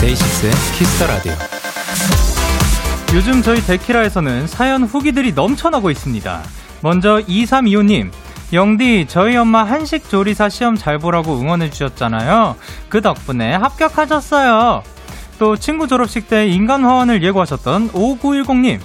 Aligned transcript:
DAY6의 0.00 0.52
Kiss 0.76 0.93
the 0.93 1.06
Radio. 1.06 1.53
요즘 3.14 3.42
저희 3.42 3.60
데키라에서는 3.60 4.48
사연 4.48 4.82
후기들이 4.82 5.34
넘쳐나고 5.34 5.88
있습니다. 5.92 6.42
먼저 6.80 7.22
2325님. 7.28 8.10
영디, 8.52 9.06
저희 9.08 9.36
엄마 9.36 9.62
한식 9.62 10.08
조리사 10.08 10.48
시험 10.48 10.74
잘 10.74 10.98
보라고 10.98 11.38
응원해 11.38 11.70
주셨잖아요. 11.70 12.56
그 12.88 13.00
덕분에 13.00 13.54
합격하셨어요. 13.54 14.82
또 15.38 15.56
친구 15.56 15.86
졸업식 15.86 16.28
때 16.28 16.48
인간 16.48 16.82
화원을 16.84 17.22
예고하셨던 17.22 17.92
5910님. 17.92 18.80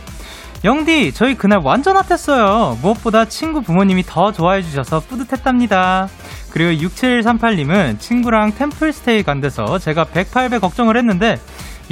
영디, 0.63 1.13
저희 1.13 1.33
그날 1.33 1.61
완전 1.63 1.97
핫했어요. 1.97 2.77
무엇보다 2.83 3.25
친구 3.25 3.63
부모님이 3.63 4.03
더 4.05 4.31
좋아해 4.31 4.61
주셔서 4.61 4.99
뿌듯했답니다. 4.99 6.07
그리고 6.51 6.87
6738님은 6.87 7.99
친구랑 7.99 8.53
템플스테이 8.53 9.23
간 9.23 9.41
데서 9.41 9.79
제가 9.79 10.05
108배 10.05 10.59
걱정을 10.59 10.97
했는데 10.97 11.39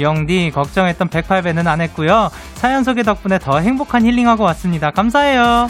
영디 0.00 0.52
걱정했던 0.54 1.08
108배는 1.08 1.66
안 1.66 1.80
했고요. 1.80 2.30
사연 2.54 2.84
소개 2.84 3.02
덕분에 3.02 3.38
더 3.38 3.58
행복한 3.58 4.04
힐링하고 4.04 4.44
왔습니다. 4.44 4.90
감사해요. 4.90 5.68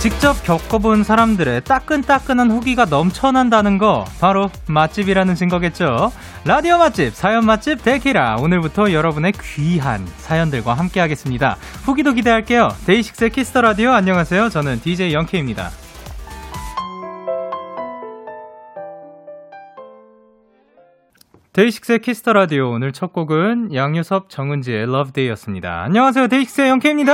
직접 0.00 0.42
겪어본 0.44 1.04
사람들의 1.04 1.64
따끈따끈한 1.64 2.50
후기가 2.50 2.86
넘쳐난다는 2.86 3.76
거 3.76 4.06
바로 4.18 4.50
맛집이라는 4.66 5.34
증거겠죠. 5.34 6.10
라디오 6.46 6.78
맛집, 6.78 7.14
사연 7.14 7.44
맛집 7.44 7.84
데키라 7.84 8.36
오늘부터 8.40 8.92
여러분의 8.94 9.32
귀한 9.32 10.08
사연들과 10.16 10.72
함께하겠습니다. 10.72 11.58
후기도 11.84 12.14
기대할게요. 12.14 12.70
DAY6의 12.86 13.28
Kiss 13.28 13.46
the 13.46 13.60
Radio 13.60 13.90
안녕하세요. 13.90 14.48
저는 14.48 14.80
DJ 14.80 15.12
Young 15.12 15.34
K입니다. 15.34 15.70
DAY6의 21.60 22.00
Kiss 22.00 22.18
the 22.18 22.32
Radio 22.32 22.70
오늘 22.70 22.90
첫 22.92 23.12
곡은 23.12 23.74
양요섭 23.74 24.30
정은지의 24.30 24.86
Love 24.86 25.04
Day였습니다. 25.04 25.82
안녕하세요. 25.82 26.28
DAY6의 26.28 26.70
Young 26.70 26.86
K입니다. 26.86 27.12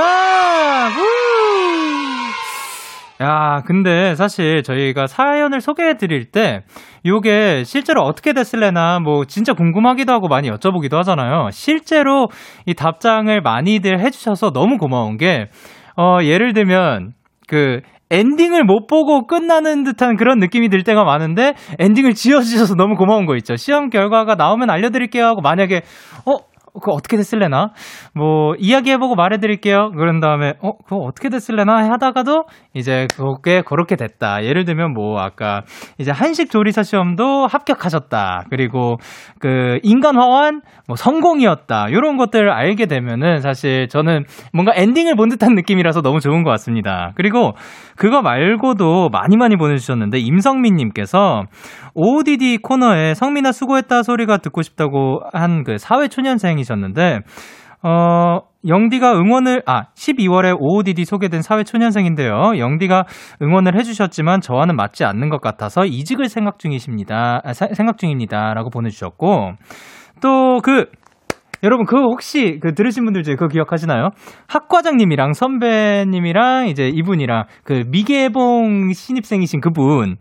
야, 3.21 3.63
근데 3.65 4.15
사실 4.15 4.63
저희가 4.63 5.07
사연을 5.07 5.59
소개해 5.59 5.97
드릴 5.97 6.31
때, 6.31 6.63
요게 7.05 7.65
실제로 7.65 8.03
어떻게 8.03 8.31
됐을래나, 8.31 8.99
뭐, 8.99 9.25
진짜 9.25 9.51
궁금하기도 9.51 10.13
하고 10.13 10.29
많이 10.29 10.49
여쭤보기도 10.49 10.93
하잖아요. 10.97 11.49
실제로 11.51 12.29
이 12.65 12.73
답장을 12.73 13.41
많이들 13.41 13.99
해주셔서 13.99 14.53
너무 14.53 14.77
고마운 14.77 15.17
게, 15.17 15.49
어, 15.97 16.19
예를 16.23 16.53
들면, 16.53 17.15
그, 17.47 17.81
엔딩을 18.09 18.63
못 18.63 18.87
보고 18.87 19.27
끝나는 19.27 19.83
듯한 19.83 20.15
그런 20.15 20.39
느낌이 20.39 20.69
들 20.69 20.83
때가 20.83 21.03
많은데 21.03 21.53
엔딩을 21.79 22.13
지어주셔서 22.13 22.75
너무 22.75 22.95
고마운 22.95 23.25
거 23.25 23.35
있죠. 23.37 23.55
시험 23.55 23.89
결과가 23.89 24.35
나오면 24.35 24.69
알려드릴게요 24.69 25.25
하고 25.25 25.41
만약에 25.41 25.81
어 26.25 26.37
그거 26.79 26.93
어떻게 26.93 27.17
됐을래나? 27.17 27.71
뭐, 28.15 28.55
이야기해보고 28.57 29.15
말해드릴게요. 29.15 29.91
그런 29.91 30.19
다음에, 30.19 30.53
어, 30.61 30.77
그거 30.77 30.97
어떻게 30.97 31.29
됐을래나? 31.29 31.91
하다가도, 31.91 32.45
이제, 32.73 33.07
그게 33.15 33.61
그렇게 33.61 33.95
됐다. 33.95 34.43
예를 34.43 34.65
들면, 34.65 34.93
뭐, 34.93 35.19
아까, 35.19 35.63
이제 35.97 36.11
한식 36.11 36.49
조리사 36.49 36.83
시험도 36.83 37.47
합격하셨다. 37.47 38.45
그리고, 38.49 38.97
그, 39.39 39.79
인간화원, 39.83 40.61
뭐, 40.87 40.95
성공이었다. 40.95 41.91
요런 41.91 42.17
것들을 42.17 42.49
알게 42.49 42.85
되면은, 42.87 43.41
사실 43.41 43.87
저는 43.89 44.23
뭔가 44.53 44.71
엔딩을 44.75 45.15
본 45.15 45.29
듯한 45.29 45.53
느낌이라서 45.53 46.01
너무 46.01 46.19
좋은 46.21 46.43
것 46.43 46.49
같습니다. 46.51 47.11
그리고, 47.15 47.53
그거 47.97 48.21
말고도 48.21 49.09
많이 49.09 49.37
많이 49.37 49.57
보내주셨는데, 49.57 50.19
임성민님께서, 50.19 51.43
OODD 51.93 52.59
코너에 52.61 53.15
성민아 53.15 53.51
수고했다 53.51 54.03
소리가 54.03 54.37
듣고 54.37 54.61
싶다고 54.61 55.21
한 55.33 55.57
그 55.67 55.77
사회초년생이 55.77 56.63
셨는데, 56.67 57.19
어, 57.83 58.39
영디가 58.67 59.13
응원을, 59.13 59.63
아, 59.65 59.83
12월에 59.95 60.57
OODD 60.59 61.05
소개된 61.05 61.41
사회초년생인데요. 61.41 62.57
영디가 62.57 63.05
응원을 63.41 63.77
해주셨지만 63.77 64.41
저와는 64.41 64.75
맞지 64.75 65.05
않는 65.05 65.29
것 65.29 65.41
같아서 65.41 65.85
이직을 65.85 66.27
생각 66.27 66.59
중이십니다. 66.59 67.41
아, 67.43 67.53
사, 67.53 67.67
생각 67.73 67.97
중입니다. 67.97 68.53
라고 68.53 68.69
보내주셨고, 68.69 69.51
또 70.21 70.59
그, 70.61 70.87
여러분, 71.63 71.85
그 71.85 71.97
혹시 71.97 72.59
그 72.61 72.73
들으신 72.73 73.05
분들 73.05 73.23
중에 73.23 73.35
그거 73.35 73.47
기억하시나요? 73.47 74.09
학과장님이랑 74.47 75.33
선배님이랑 75.33 76.67
이제 76.67 76.87
이분이랑 76.87 77.45
그 77.63 77.83
미개봉 77.87 78.91
신입생이신 78.93 79.61
그분, 79.61 80.17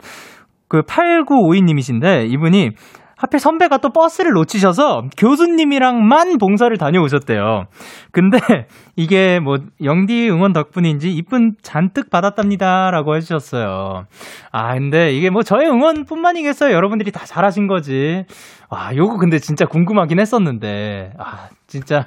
그 0.68 0.82
8952님이신데 0.82 2.30
이분이 2.30 2.70
하필 3.16 3.40
선배가 3.40 3.78
또 3.78 3.90
버스를 3.90 4.32
놓치셔서 4.32 5.04
교수님이랑만 5.16 6.36
봉사를 6.36 6.76
다녀오셨대요. 6.76 7.64
근데 8.12 8.38
이게 8.94 9.40
뭐 9.40 9.56
영디 9.82 10.28
응원 10.30 10.52
덕분인지 10.52 11.10
이쁜 11.12 11.54
잔뜩 11.62 12.10
받았답니다라고 12.10 13.16
해주셨어요. 13.16 14.04
아 14.52 14.74
근데 14.74 15.12
이게 15.14 15.30
뭐 15.30 15.42
저의 15.42 15.66
응원뿐만이겠어요. 15.68 16.74
여러분들이 16.74 17.10
다 17.10 17.24
잘하신 17.24 17.66
거지. 17.68 18.24
아 18.68 18.94
요거 18.94 19.16
근데 19.16 19.38
진짜 19.38 19.64
궁금하긴 19.64 20.20
했었는데 20.20 21.12
아 21.18 21.48
진짜. 21.66 22.06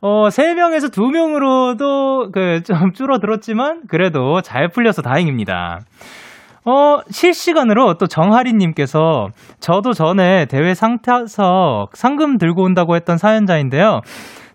어, 0.00 0.28
3명에서 0.28 0.92
2명으로도 0.92 2.30
그 2.32 2.62
좀 2.64 2.92
줄어들었지만 2.92 3.82
그래도 3.88 4.42
잘 4.42 4.68
풀려서 4.68 5.02
다행입니다. 5.02 5.80
어, 6.64 6.98
실시간으로 7.10 7.94
또 7.94 8.06
정하리님께서 8.06 9.28
저도 9.60 9.92
전에 9.92 10.46
대회 10.46 10.74
상타석 10.74 11.96
상금 11.96 12.38
들고 12.38 12.62
온다고 12.62 12.96
했던 12.96 13.18
사연자인데요. 13.18 14.00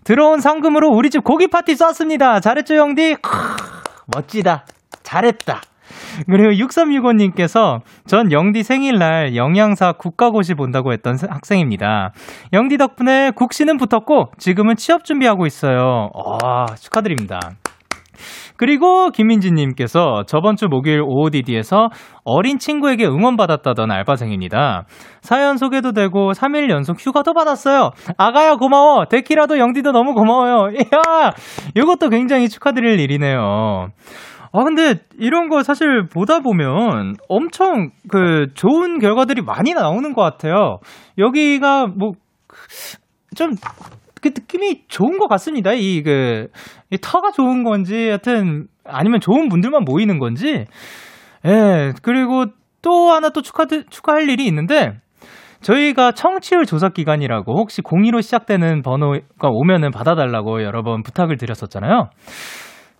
들어온 0.04 0.40
상금으로 0.40 0.90
우리 0.90 1.10
집 1.10 1.24
고기 1.24 1.48
파티 1.48 1.74
쐈습니다. 1.74 2.40
잘했죠, 2.40 2.74
형디? 2.74 3.16
크, 3.22 3.30
멋지다. 4.14 4.66
잘했다. 5.02 5.60
그리고 6.26 6.50
6365님께서 6.50 7.80
전 8.06 8.30
영디 8.30 8.62
생일날 8.62 9.34
영양사 9.34 9.92
국가고시 9.92 10.54
본다고 10.54 10.92
했던 10.92 11.16
학생입니다. 11.28 12.12
영디 12.52 12.78
덕분에 12.78 13.32
국시는 13.34 13.76
붙었고 13.78 14.32
지금은 14.38 14.76
취업 14.76 15.04
준비하고 15.04 15.46
있어요. 15.46 16.10
와, 16.14 16.66
축하드립니다. 16.78 17.40
그리고 18.56 19.10
김민지님께서 19.10 20.24
저번 20.26 20.56
주 20.56 20.68
목요일 20.68 21.02
OODD에서 21.02 21.88
어린 22.24 22.58
친구에게 22.58 23.04
응원받았다던 23.06 23.90
알바생입니다. 23.90 24.84
사연 25.20 25.56
소개도 25.56 25.92
되고 25.92 26.32
3일 26.32 26.70
연속 26.70 27.04
휴가도 27.04 27.34
받았어요. 27.34 27.90
아가야 28.16 28.56
고마워. 28.56 29.06
데키라도 29.06 29.58
영디도 29.58 29.92
너무 29.92 30.14
고마워요. 30.14 30.70
이야, 30.74 31.32
이것도 31.74 32.10
굉장히 32.10 32.48
축하드릴 32.48 33.00
일이네요. 33.00 33.88
아, 34.56 34.62
근데 34.62 35.00
이런 35.18 35.48
거 35.48 35.64
사실 35.64 36.06
보다 36.06 36.38
보면 36.38 37.14
엄청 37.28 37.90
그 38.08 38.46
좋은 38.54 39.00
결과들이 39.00 39.42
많이 39.42 39.74
나오는 39.74 40.12
것 40.14 40.22
같아요. 40.22 40.78
여기가 41.18 41.88
뭐, 41.88 42.12
좀, 43.34 43.50
그 44.24 44.28
느낌이 44.28 44.84
좋은 44.88 45.18
것 45.18 45.28
같습니다. 45.28 45.74
이, 45.74 46.02
그, 46.02 46.48
이 46.90 46.96
터가 46.96 47.30
좋은 47.32 47.62
건지, 47.62 48.08
하여튼, 48.08 48.68
아니면 48.86 49.20
좋은 49.20 49.50
분들만 49.50 49.84
모이는 49.84 50.18
건지. 50.18 50.64
예, 51.44 51.92
그리고 52.00 52.46
또 52.80 53.10
하나 53.10 53.28
또 53.28 53.42
축하, 53.42 53.66
축하할 53.66 54.30
일이 54.30 54.46
있는데, 54.46 54.94
저희가 55.60 56.12
청취율 56.12 56.64
조사 56.64 56.88
기간이라고 56.88 57.58
혹시 57.58 57.82
02로 57.82 58.22
시작되는 58.22 58.80
번호가 58.82 59.48
오면은 59.50 59.90
받아달라고 59.90 60.62
여러 60.62 60.82
번 60.82 61.02
부탁을 61.02 61.36
드렸었잖아요. 61.36 62.08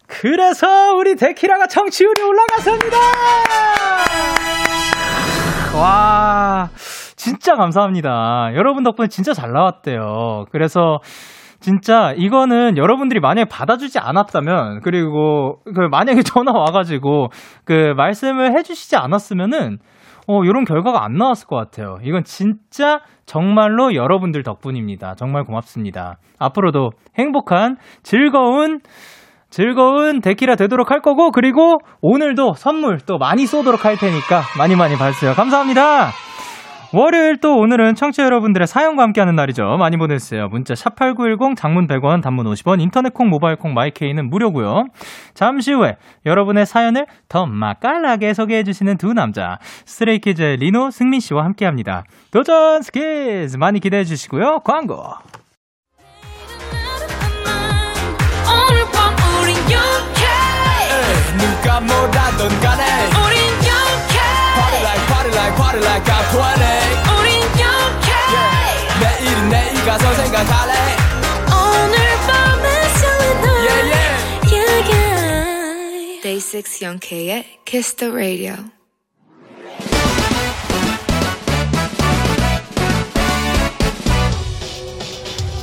그래서 0.06 0.94
우리 0.94 1.16
데키라가 1.16 1.66
청취율이 1.66 2.22
올라갔습니다! 2.22 2.96
와, 5.75 6.69
진짜 7.25 7.55
감사합니다. 7.55 8.50
여러분 8.55 8.82
덕분에 8.82 9.09
진짜 9.09 9.32
잘 9.32 9.50
나왔대요. 9.50 10.44
그래서 10.53 10.99
진짜 11.59 12.12
이거는 12.15 12.76
여러분들이 12.76 13.19
만약에 13.19 13.49
받아주지 13.49 13.99
않았다면 13.99 14.81
그리고 14.82 15.61
그 15.65 15.88
만약에 15.91 16.21
전화 16.23 16.53
와가지고 16.53 17.29
그 17.65 17.94
말씀을 17.97 18.55
해주시지 18.59 18.97
않았으면은 18.97 19.79
어, 20.26 20.44
이런 20.44 20.67
결과가 20.67 21.03
안 21.03 21.15
나왔을 21.15 21.47
것 21.47 21.56
같아요. 21.56 21.97
이건 22.03 22.25
진짜 22.25 23.00
정말로 23.25 23.94
여러분들 23.94 24.43
덕분입니다. 24.43 25.15
정말 25.15 25.44
고맙습니다. 25.44 26.19
앞으로도 26.38 26.91
행복한, 27.19 27.76
즐거운, 28.03 28.81
즐거운 29.49 30.21
데키라 30.21 30.56
되도록 30.56 30.91
할 30.91 31.00
거고, 31.00 31.31
그리고 31.31 31.79
오늘도 32.00 32.55
선물 32.55 32.99
또 33.06 33.19
많이 33.19 33.47
쏘도록 33.47 33.85
할 33.85 33.97
테니까 33.97 34.43
많이 34.59 34.76
많이 34.76 34.97
봐주세요. 34.97 35.35
감사합니다. 35.35 36.11
월요일 36.94 37.38
또 37.38 37.56
오늘은 37.56 37.96
청취자 37.96 38.23
여러분들의 38.23 38.69
사연과 38.69 39.02
함께하는 39.02 39.35
날이죠. 39.35 39.64
많이 39.79 39.96
보내주세요. 39.96 40.46
문자 40.46 40.75
샵8910 40.75 41.56
장문 41.56 41.88
100원 41.88 42.23
단문 42.23 42.46
50원 42.46 42.81
인터넷 42.81 43.12
콩 43.12 43.31
모바일 43.31 43.56
콩 43.56 43.75
my 43.75 43.90
K는 43.90 44.31
무료고요. 44.31 44.85
잠시 45.35 45.73
후에 45.73 45.96
여러분의 46.25 46.67
사연을 46.67 47.06
더 47.29 47.46
맛깔나게 47.46 48.32
소개해주시는 48.32 48.99
두 48.99 49.12
남자 49.12 49.58
Stray 49.87 50.19
Kids의 50.19 50.58
리노 50.58 50.93
승민 50.93 51.19
씨와 51.19 51.44
함께합니다. 51.44 52.05
도전 52.31 52.82
스키즈 52.82 53.56
많이 53.56 53.81
기대해 53.81 54.05
주시고요. 54.05 54.61
광고 54.61 54.94
누 62.37 63.33
like 65.34 65.54
party 65.56 65.81
like 65.81 66.04
I'm 66.04 66.25
20 66.31 66.62
우린 67.19 67.42
yeah. 67.58 68.54
내일은 69.00 69.48
내일 69.48 69.75
가서 69.84 70.14
생각할래 70.14 70.72
오늘 71.50 71.96
밤에 72.26 72.88
설레는 72.98 73.44
yeah, 73.66 73.82
yeah. 73.90 74.14
yeah, 74.52 74.90
yeah. 74.90 76.22
Day 76.22 76.38
6 76.40 76.82
영케의 76.82 77.44
Kiss 77.64 77.96
the 77.96 78.12
Radio 78.12 78.54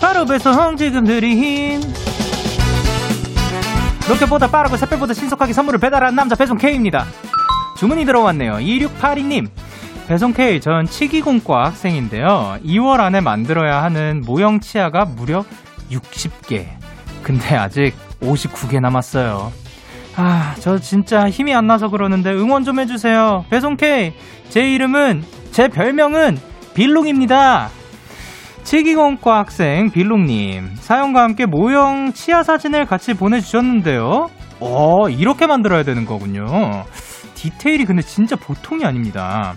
바로 0.01 0.25
배송 0.25 0.75
지금 0.77 1.05
드림 1.05 1.81
로켓보다 4.09 4.47
빠르고 4.47 4.75
새별보다 4.75 5.13
신속하게 5.13 5.53
선물을 5.53 5.79
배달하는 5.79 6.15
남자 6.15 6.35
배송 6.35 6.57
K입니다. 6.57 7.05
주문이 7.77 8.03
들어왔네요. 8.05 8.55
2682님. 8.55 9.49
배송 10.11 10.33
K 10.33 10.59
전 10.59 10.83
치기공과 10.83 11.67
학생인데요. 11.67 12.57
2월 12.65 12.99
안에 12.99 13.21
만들어야 13.21 13.81
하는 13.81 14.21
모형 14.25 14.59
치아가 14.59 15.05
무려 15.05 15.45
60개. 15.89 16.65
근데 17.23 17.55
아직 17.55 17.93
59개 18.19 18.81
남았어요. 18.81 19.53
아, 20.17 20.53
저 20.59 20.79
진짜 20.79 21.29
힘이 21.29 21.55
안 21.55 21.65
나서 21.65 21.87
그러는데 21.87 22.29
응원 22.33 22.65
좀 22.65 22.81
해주세요. 22.81 23.45
배송 23.49 23.77
K. 23.77 24.11
제 24.49 24.69
이름은, 24.73 25.23
제 25.51 25.69
별명은 25.69 26.37
빌롱입니다. 26.73 27.69
치기공과 28.63 29.37
학생 29.37 29.91
빌롱님 29.91 30.75
사연과 30.75 31.23
함께 31.23 31.45
모형 31.45 32.11
치아 32.11 32.43
사진을 32.43 32.85
같이 32.85 33.13
보내주셨는데요. 33.13 34.29
어 34.59 35.09
이렇게 35.09 35.47
만들어야 35.47 35.83
되는 35.83 36.05
거군요. 36.05 36.83
디테일이 37.35 37.85
근데 37.85 38.01
진짜 38.01 38.35
보통이 38.35 38.83
아닙니다. 38.83 39.55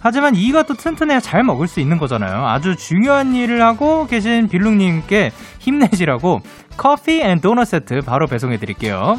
하지만 0.00 0.34
이가 0.36 0.62
또 0.62 0.74
튼튼해야 0.74 1.20
잘 1.20 1.42
먹을 1.42 1.66
수 1.66 1.80
있는 1.80 1.98
거잖아요. 1.98 2.46
아주 2.46 2.76
중요한 2.76 3.34
일을 3.34 3.62
하고 3.62 4.06
계신 4.06 4.48
빌롱님께 4.48 5.32
힘내시라고 5.58 6.40
커피 6.76 7.20
and 7.20 7.40
도넛 7.40 7.66
세트 7.66 8.00
바로 8.02 8.26
배송해 8.26 8.58
드릴게요. 8.58 9.18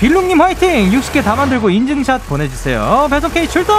빌롱님 0.00 0.40
화이팅! 0.40 0.90
60개 0.90 1.22
다 1.22 1.36
만들고 1.36 1.70
인증샷 1.70 2.26
보내주세요. 2.26 3.06
배송 3.08 3.30
K 3.30 3.46
출동! 3.46 3.76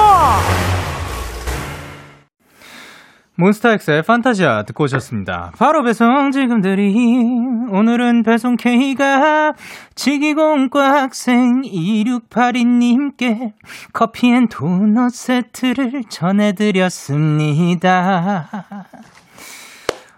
몬스타엑스의 3.44 4.04
Fantasia 4.04 4.64
듣고 4.64 4.86
오셨습니다. 4.86 5.52
바로 5.58 5.84
배송 5.84 6.32
지금 6.32 6.62
드림. 6.62 7.74
오늘은 7.74 8.24
배송 8.24 8.56
K가 8.56 9.52
치기공과 9.96 10.94
학생 10.94 11.64
2682님께 11.64 13.52
커피 13.92 14.30
and 14.30 14.48
도넛 14.48 15.12
세트를 15.12 16.04
전해드렸습니다. 16.08 16.88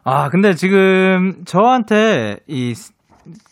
아, 0.04 0.30
근데 0.30 0.54
지금 0.54 1.46
저한테 1.46 2.38
이, 2.48 2.76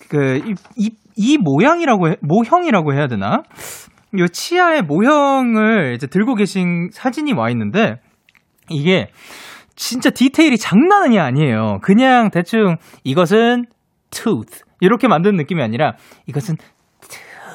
그, 0.07 0.39
이, 0.45 0.53
이, 0.77 0.91
이 1.15 1.39
모양이라고, 1.39 2.09
해, 2.09 2.17
모형이라고 2.21 2.93
해야 2.93 3.07
되나? 3.07 3.41
요 4.19 4.27
치아의 4.27 4.83
모형을 4.83 5.95
이제 5.95 6.05
들고 6.05 6.35
계신 6.35 6.89
사진이 6.91 7.33
와 7.33 7.49
있는데, 7.49 7.95
이게 8.69 9.09
진짜 9.75 10.09
디테일이 10.09 10.57
장난이 10.57 11.19
아니에요. 11.19 11.79
그냥 11.81 12.29
대충 12.31 12.77
이것은 13.03 13.65
tooth 14.11 14.63
이렇게 14.79 15.07
만드는 15.07 15.35
느낌이 15.35 15.61
아니라 15.61 15.93
이것은 16.27 16.55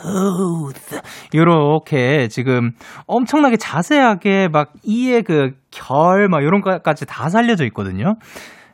tooth 0.03 1.01
이렇게 1.33 2.29
지금 2.29 2.73
엄청나게 3.07 3.57
자세하게 3.57 4.49
막 4.49 4.73
이의 4.83 5.23
그 5.23 5.53
결막 5.71 6.43
이런 6.43 6.61
것까지 6.61 7.07
다 7.07 7.29
살려져 7.29 7.65
있거든요. 7.67 8.17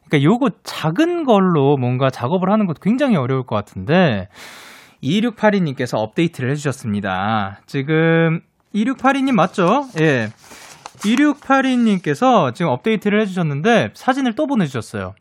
그러니까 0.06 0.23
요거 0.23 0.50
작은 0.62 1.25
걸로 1.25 1.76
뭔가 1.76 2.11
작업을 2.11 2.50
하는 2.50 2.67
것도 2.67 2.81
굉장히 2.81 3.17
어려울 3.17 3.44
것 3.44 3.56
같은데 3.56 4.29
2682님께서 5.02 5.99
업데이트를 5.99 6.50
해주셨습니다. 6.50 7.61
지금 7.67 8.40
2682님 8.75 9.32
맞죠? 9.32 9.85
예. 10.00 10.29
2682님께서 11.05 12.55
지금 12.55 12.71
업데이트를 12.71 13.21
해주셨는데 13.21 13.91
사진을 13.95 14.35
또 14.35 14.47
보내주셨어요. 14.47 15.15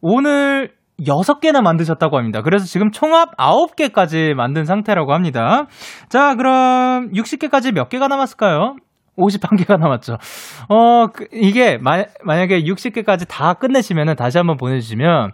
오늘 0.00 0.72
6개나 1.00 1.62
만드셨다고 1.62 2.16
합니다. 2.16 2.42
그래서 2.42 2.64
지금 2.66 2.90
총합 2.90 3.36
9개까지 3.36 4.34
만든 4.34 4.64
상태라고 4.64 5.12
합니다. 5.12 5.66
자, 6.08 6.34
그럼 6.34 7.10
60개까지 7.12 7.72
몇 7.72 7.88
개가 7.88 8.08
남았을까요? 8.08 8.76
51개가 9.16 9.78
남았죠. 9.78 10.16
어, 10.68 11.06
그, 11.08 11.26
이게, 11.32 11.76
마, 11.78 12.04
만약에 12.24 12.62
60개까지 12.62 13.26
다 13.28 13.54
끝내시면은 13.54 14.16
다시 14.16 14.38
한번 14.38 14.56
보내주시면, 14.56 15.32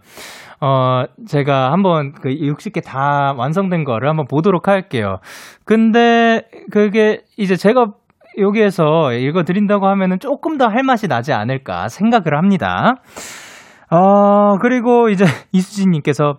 어, 0.60 1.04
제가 1.28 1.70
한번 1.72 2.12
그 2.12 2.28
60개 2.28 2.82
다 2.84 3.32
완성된 3.36 3.84
거를 3.84 4.08
한번 4.08 4.26
보도록 4.26 4.66
할게요. 4.66 5.18
근데 5.64 6.42
그게 6.72 7.20
이제 7.36 7.54
제가 7.54 7.92
여기에서 8.38 9.12
읽어드린다고 9.12 9.86
하면은 9.86 10.18
조금 10.20 10.56
더 10.56 10.68
할 10.68 10.82
맛이 10.82 11.08
나지 11.08 11.32
않을까 11.32 11.88
생각을 11.88 12.36
합니다. 12.36 12.96
어, 13.90 14.58
그리고 14.58 15.08
이제 15.08 15.24
이수진님께서 15.52 16.34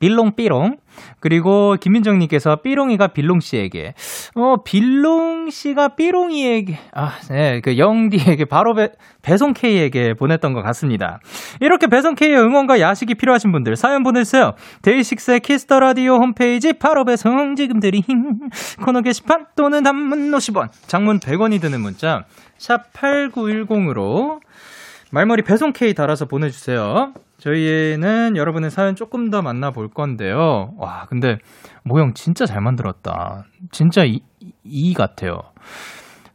빌롱삐롱. 0.00 0.78
그리고 1.20 1.76
김민정님께서 1.80 2.56
삐롱이가 2.56 3.08
빌롱씨에게. 3.08 3.94
어, 4.34 4.56
빌롱씨가 4.64 5.94
삐롱이에게. 5.94 6.78
아, 6.92 7.12
네. 7.30 7.60
그 7.60 7.78
영디에게 7.78 8.46
바로 8.46 8.74
배, 8.74 8.88
배송 9.22 9.52
K에게 9.52 10.14
보냈던 10.14 10.52
것 10.52 10.62
같습니다. 10.62 11.20
이렇게 11.60 11.86
배송 11.86 12.14
K의 12.14 12.36
응원과 12.36 12.80
야식이 12.80 13.14
필요하신 13.14 13.52
분들 13.52 13.76
사연 13.76 14.02
보내주세요. 14.02 14.52
데이식스의 14.82 15.40
Kiss 15.40 15.62
the 15.62 15.78
Radio 15.78 16.16
홈페이지 16.16 16.72
바로 16.72 17.04
배송 17.04 17.54
지금 17.54 17.78
드림. 17.78 18.02
코너 18.84 19.02
게시판 19.02 19.46
또는 19.54 19.82
단문 19.82 20.30
50원, 20.32 20.68
장문 20.86 21.20
100원이 21.20 21.60
드는 21.60 21.80
문자. 21.80 22.24
샵 22.58 22.92
8910으로 22.92 24.40
말머리 25.12 25.42
배송 25.42 25.72
K 25.72 25.94
달아서 25.94 26.26
보내주세요. 26.26 27.12
저희는 27.40 28.36
여러분의 28.36 28.70
사연 28.70 28.94
조금 28.94 29.30
더 29.30 29.42
만나볼 29.42 29.88
건데요. 29.88 30.72
와, 30.76 31.06
근데 31.08 31.38
모형 31.84 32.12
진짜 32.14 32.46
잘 32.46 32.60
만들었다. 32.60 33.44
진짜 33.72 34.04
이, 34.04 34.20
이 34.62 34.94
같아요. 34.94 35.40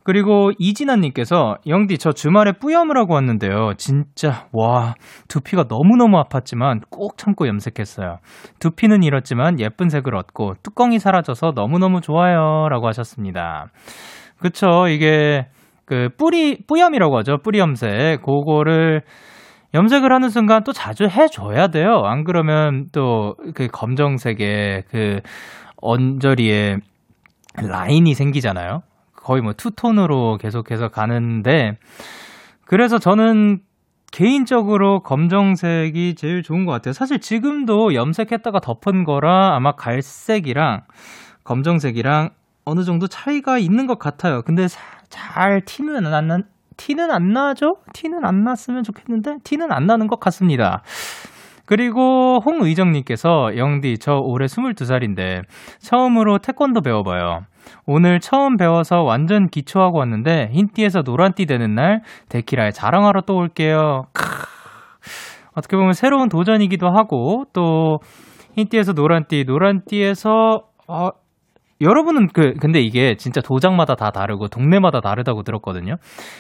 그리고 0.04 0.52
이진아님께서 0.60 1.58
영디 1.66 1.98
저 1.98 2.12
주말에 2.12 2.52
뿌염을 2.52 2.96
하고 2.96 3.16
왔는데요. 3.16 3.74
진짜 3.78 4.48
와 4.54 4.94
두피가 5.28 5.66
너무너무 5.68 6.22
아팠지만 6.22 6.82
꼭 6.92 7.18
참고 7.18 7.48
염색했어요. 7.48 8.20
두피는 8.60 9.02
잃었지만 9.02 9.60
예쁜 9.60 9.90
색을 9.90 10.16
얻고 10.16 10.56
뚜껑이 10.62 11.00
사라져서 11.00 11.54
너무너무 11.56 12.02
좋아요라고 12.02 12.88
하셨습니다. 12.88 13.72
그쵸 14.40 14.88
이게 14.90 15.48
그 15.86 16.10
뿌리 16.18 16.60
뿌염이라고 16.68 17.18
하죠. 17.18 17.38
뿌리 17.44 17.58
염색. 17.58 18.22
그거를 18.22 19.02
염색을 19.76 20.12
하는 20.12 20.30
순간 20.30 20.64
또 20.64 20.72
자주 20.74 21.06
해줘야 21.06 21.68
돼요. 21.68 22.02
안 22.06 22.24
그러면 22.24 22.88
또 22.92 23.36
그 23.54 23.68
검정색의 23.68 24.86
그 24.90 25.20
언저리에 25.78 26.78
라인이 27.58 28.14
생기잖아요. 28.14 28.82
거의 29.16 29.42
뭐 29.42 29.54
투톤으로 29.54 30.38
계속해서 30.38 30.90
가는데 30.90 31.78
그래서 32.66 32.98
저는 33.00 33.60
개인적으로 34.12 35.02
검정색이 35.02 36.16
제일 36.16 36.42
좋은 36.42 36.66
것 36.66 36.72
같아요. 36.72 36.94
사실 36.94 37.20
지금도 37.20 37.94
염색했다가 37.94 38.60
덮은 38.60 39.04
거라 39.04 39.56
아마 39.56 39.74
갈색이랑 39.74 40.82
검정색이랑 41.44 42.30
어느 42.66 42.84
정도 42.84 43.08
차이가 43.08 43.58
있는 43.58 43.88
것 43.88 44.00
같아요. 44.00 44.42
근데 44.42 44.68
잘 45.10 45.62
티는 45.66 46.06
안, 46.08 46.28
나, 46.28 46.40
티는 46.78 47.12
안 47.12 47.34
나죠? 47.34 47.78
티는 47.94 48.26
안 48.26 48.44
났으면 48.44 48.84
좋겠는데, 48.84 49.38
티는 49.44 49.72
안 49.72 49.86
나는 49.86 50.08
것 50.08 50.20
같습니다. 50.20 50.82
그리고 51.66 52.40
홍의정님께서 52.46 53.58
영디 53.58 53.98
저 53.98 54.14
올해 54.14 54.46
22살인데 54.46 55.42
처음으로 55.80 56.38
태권도 56.38 56.82
배워봐요. 56.82 57.42
오늘 57.88 58.20
처음 58.20 58.58
배워서 58.58 59.02
완전 59.02 59.48
기초하고 59.48 59.98
왔는데 60.00 60.50
흰띠에서 60.52 61.02
노란띠 61.02 61.48
되는 61.48 61.74
날 61.74 62.02
데키라에 62.30 62.72
자랑하러 62.72 63.22
또 63.22 63.36
올게요. 63.36 64.04
크. 64.14 64.24
어떻게 65.56 65.76
보면 65.78 65.94
새로운 65.94 66.30
도전이기도 66.30 66.88
하고 66.88 67.46
또 67.54 67.98
흰띠에서 68.56 68.94
노란띠, 68.94 69.46
노란띠에서 69.48 70.62
어, 70.88 71.10
여러분은 71.82 72.28
그 72.34 72.54
근데 72.54 72.80
이게 72.80 73.16
진짜 73.16 73.42
도장마다 73.42 73.96
다 73.96 74.12
다르고 74.12 74.48
동네마다 74.48 75.02
다르다고 75.02 75.44
들었거든요. 75.44 75.96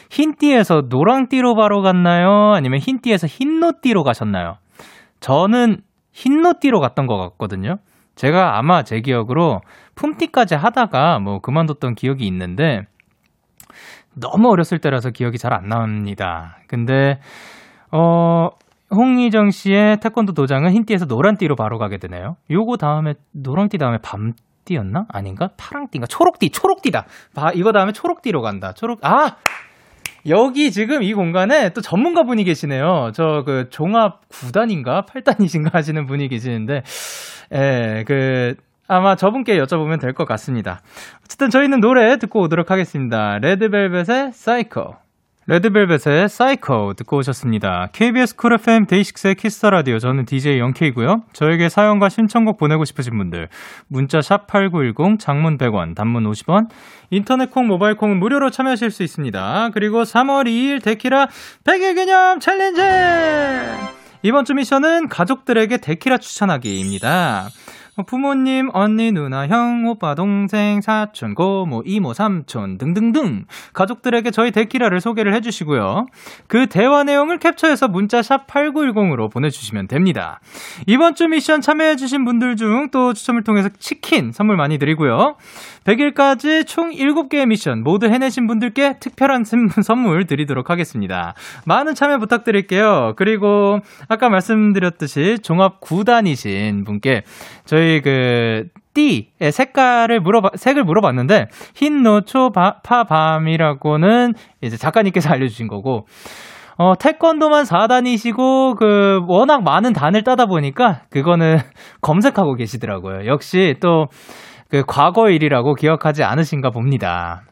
흰띠에서 0.10 0.84
노랑띠로 0.89 1.56
바로 1.56 1.82
갔나요? 1.82 2.54
아니면 2.54 2.80
흰띠에서 2.80 3.27
흰노띠로 3.27 4.04
가셨나요? 4.04 4.56
저는 5.20 5.82
흰노띠로 6.13 6.80
갔던 6.80 7.08
것 7.08 7.18
같거든요. 7.18 7.77
제가 8.15 8.58
아마 8.58 8.84
제 8.84 9.01
기억으로 9.01 9.60
품띠까지 9.96 10.56
하다가 10.56 11.20
뭐 11.20 11.39
그만뒀던 11.39 11.96
기억이 11.96 12.25
있는데 12.27 12.82
너무 14.13 14.50
어렸을 14.50 14.80
때라서 14.80 15.10
기억이 15.10 15.38
잘 15.38 15.51
안 15.54 15.68
납니다. 15.68 16.60
근데 16.70 17.20
어 17.92 18.50
홍희정 18.96 19.50
씨의 19.51 20.00
태권도 20.00 20.34
도장은 20.34 20.72
흰띠에서 20.72 21.06
노란띠로 21.06 21.56
바로 21.58 21.77
가게 21.77 21.98
되네요. 21.98 22.38
요거 22.50 22.77
다음에 22.77 23.15
노란띠 23.34 23.77
다음에 23.77 23.98
밤 24.01 24.32
띠였나? 24.65 25.05
아닌가? 25.10 25.50
파랑 25.57 25.88
띠인가? 25.89 26.07
초록 26.07 26.39
띠, 26.39 26.50
초록 26.50 26.81
띠다. 26.81 27.05
봐, 27.34 27.51
이거 27.53 27.72
다음에 27.72 27.91
초록 27.91 28.22
띠로 28.22 28.41
간다. 28.41 28.74
초록 28.74 29.00
아 29.03 29.38
여기 30.27 30.72
지금 30.72 31.03
이 31.03 31.13
공간에 31.13 31.69
또 31.69 31.81
전문가 31.81 32.24
분이 32.24 32.43
계시네요. 32.43 33.12
저 33.13 33.43
그 33.45 33.67
종합 33.69 34.27
9단인가 34.29 35.05
8단이신가 35.05 35.72
하시는 35.74 36.05
분이 36.07 36.27
계시는데, 36.29 36.81
예, 37.53 38.03
그, 38.07 38.55
아마 38.88 39.15
저분께 39.15 39.57
여쭤보면 39.60 40.00
될 40.00 40.13
것 40.13 40.25
같습니다. 40.27 40.81
어쨌든 41.24 41.50
저희는 41.51 41.79
노래 41.79 42.17
듣고 42.17 42.41
오도록 42.41 42.72
하겠습니다. 42.72 43.38
레드벨벳의 43.39 44.31
사이코. 44.34 44.95
레드벨벳의 45.48 46.28
사이코 46.28 46.96
듣고 46.96 47.18
오셨습니다. 47.18 47.90
KBS 47.94 48.36
Cool 48.36 48.54
FM 48.54 48.88
데이식스의 48.88 49.36
Kiss 49.36 49.55
the 49.55 49.70
Radio 49.70 50.00
저는 50.00 50.25
DJ 50.25 50.58
영케이고요. 50.58 51.22
저에게 51.34 51.70
사연과 51.70 52.10
신청곡 52.10 52.58
보내고 52.58 52.84
싶으신 52.84 53.16
분들 53.16 53.50
문자 53.88 54.22
샵 54.24 54.48
#8910 54.48 55.20
장문 55.20 55.60
100원, 55.60 55.94
단문 55.94 56.24
50원, 56.24 56.70
인터넷 57.12 57.52
콩, 57.52 57.68
모바일 57.68 57.96
콩은 57.96 58.18
무료로 58.18 58.50
참여하실 58.50 58.90
수 58.90 59.04
있습니다. 59.04 59.70
그리고 59.75 60.02
3월 60.02 60.46
2일 60.48 60.84
데키라 60.84 61.28
100일 61.64 61.96
기념 61.96 62.40
챌린지 62.40 62.82
이번 64.24 64.46
주 64.46 64.56
미션은 64.56 65.10
가족들에게 65.10 65.78
데키라 65.78 66.18
추천하기입니다. 66.18 67.50
뭐 67.98 68.06
부모님, 68.06 68.70
언니, 68.74 69.12
누나, 69.12 69.48
형, 69.48 69.86
오빠, 69.88 70.16
동생, 70.16 70.82
사촌, 70.82 71.34
고모, 71.34 71.84
이모, 71.86 72.14
삼촌 72.14 72.78
등등등 72.78 73.46
가족들에게 73.74 74.32
저희 74.32 74.52
데키라를 74.52 75.02
소개를 75.02 75.34
해주시고요. 75.36 76.06
그 76.48 76.68
대화 76.68 77.04
내용을 77.04 77.40
캡처해서 77.40 77.88
문자 77.88 78.22
샵 78.22 78.48
8910으로 78.48 79.32
보내주시면 79.32 79.88
됩니다. 79.88 80.40
이번 80.88 81.16
주 81.16 81.28
미션 81.28 81.62
참여해주신 81.62 82.25
분들 82.25 82.56
중 82.56 82.75
또 82.92 83.14
추첨을 83.14 83.44
통해서 83.44 83.70
치킨 83.80 84.32
선물 84.32 84.58
많이 84.58 84.78
드리고요. 84.78 85.36
100일까지 85.86 86.66
총 86.66 86.92
7개의 86.92 87.46
미션 87.46 87.84
모두 87.84 88.08
해내신 88.08 88.48
분들께 88.48 89.00
특별한 89.00 89.44
선물 89.44 90.25
드리도록 90.25 90.70
하겠습니다. 90.70 91.34
많은 91.66 91.94
참여 91.94 92.18
부탁드릴게요. 92.20 93.14
그리고 93.18 93.80
아까 94.08 94.30
말씀드렸듯이 94.30 95.40
종합 95.42 95.80
9단이신 95.82 96.86
분께 96.86 97.24
저희 97.66 97.85
그 98.04 98.65
띠의 98.94 99.51
색깔을 99.51 100.22
물어봐 100.22 100.51
색을 100.56 100.84
물어봤는데 100.84 101.48
흰 101.75 102.04
노초 102.04 102.51
파밤이라고는 102.84 104.34
이제 104.62 104.77
작가님께서 104.77 105.30
알려주신 105.30 105.68
거고 105.68 106.06
어, 106.77 106.94
태권도만 107.00 107.63
4단이시고, 107.63 108.75
그, 108.75 109.22
워낙 109.27 109.63
많은 109.63 109.94
단을 109.94 110.24
따다 110.24 110.46
보니까, 110.46 111.04
그거는 111.10 111.58
검색하고 112.01 112.56
계시더라고요. 112.56 113.27
역시 113.27 113.75
또, 113.80 114.08
그 114.70 114.84
과거 114.86 115.30
일이라고 115.30 115.75
기억하지 115.75 116.24
않으신가 116.24 116.72
봅니다. 116.72 117.44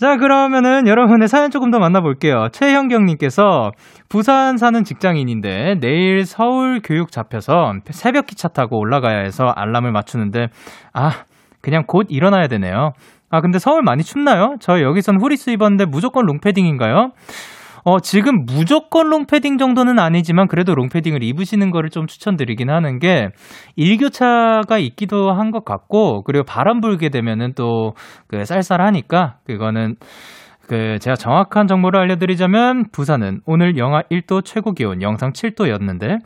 자, 0.00 0.16
그러면은 0.16 0.86
여러분의 0.86 1.28
사연 1.28 1.50
조금 1.50 1.70
더 1.70 1.78
만나볼게요. 1.78 2.48
최현경님께서 2.52 3.72
부산 4.08 4.56
사는 4.56 4.82
직장인인데 4.82 5.76
내일 5.78 6.24
서울 6.24 6.80
교육 6.82 7.12
잡혀서 7.12 7.74
새벽 7.90 8.26
기차 8.26 8.48
타고 8.48 8.78
올라가야 8.78 9.18
해서 9.18 9.52
알람을 9.54 9.92
맞추는데, 9.92 10.48
아, 10.94 11.24
그냥 11.60 11.84
곧 11.86 12.06
일어나야 12.08 12.48
되네요. 12.48 12.94
아, 13.28 13.42
근데 13.42 13.58
서울 13.58 13.82
많이 13.82 14.02
춥나요? 14.02 14.56
저 14.58 14.80
여기선 14.80 15.20
후리스 15.20 15.50
입었는데 15.50 15.84
무조건 15.84 16.24
롱패딩인가요? 16.24 17.12
어, 17.84 18.00
지금 18.00 18.44
무조건 18.46 19.08
롱패딩 19.10 19.58
정도는 19.58 19.98
아니지만 19.98 20.48
그래도 20.48 20.74
롱패딩을 20.74 21.22
입으시는 21.22 21.70
거를 21.70 21.90
좀 21.90 22.06
추천드리긴 22.06 22.70
하는 22.70 22.98
게 22.98 23.28
일교차가 23.76 24.78
있기도 24.78 25.32
한 25.32 25.50
것 25.50 25.64
같고 25.64 26.22
그리고 26.22 26.44
바람 26.44 26.80
불게 26.80 27.08
되면은 27.08 27.54
또 27.54 27.92
그 28.28 28.44
쌀쌀하니까 28.44 29.38
그거는 29.46 29.96
그 30.68 30.98
제가 31.00 31.16
정확한 31.16 31.66
정보를 31.66 31.98
알려드리자면 32.00 32.90
부산은 32.92 33.40
오늘 33.44 33.76
영하 33.76 34.02
1도 34.02 34.44
최고 34.44 34.72
기온 34.72 35.02
영상 35.02 35.32
7도였는데 35.32 36.18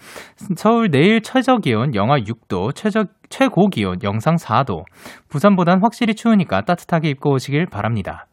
서울 0.57 0.91
내일 0.91 1.23
최저 1.23 1.57
기온 1.59 1.95
영하 1.95 2.19
6도 2.19 2.75
최저 2.75 3.05
최고 3.31 3.69
기온 3.69 3.97
영상 4.03 4.35
4도 4.37 4.85
부산보단 5.31 5.81
확실히 5.83 6.15
추우니까 6.15 6.61
따뜻하게 6.63 7.09
입고 7.11 7.33
오시길 7.33 7.67
바랍니다. 7.67 8.27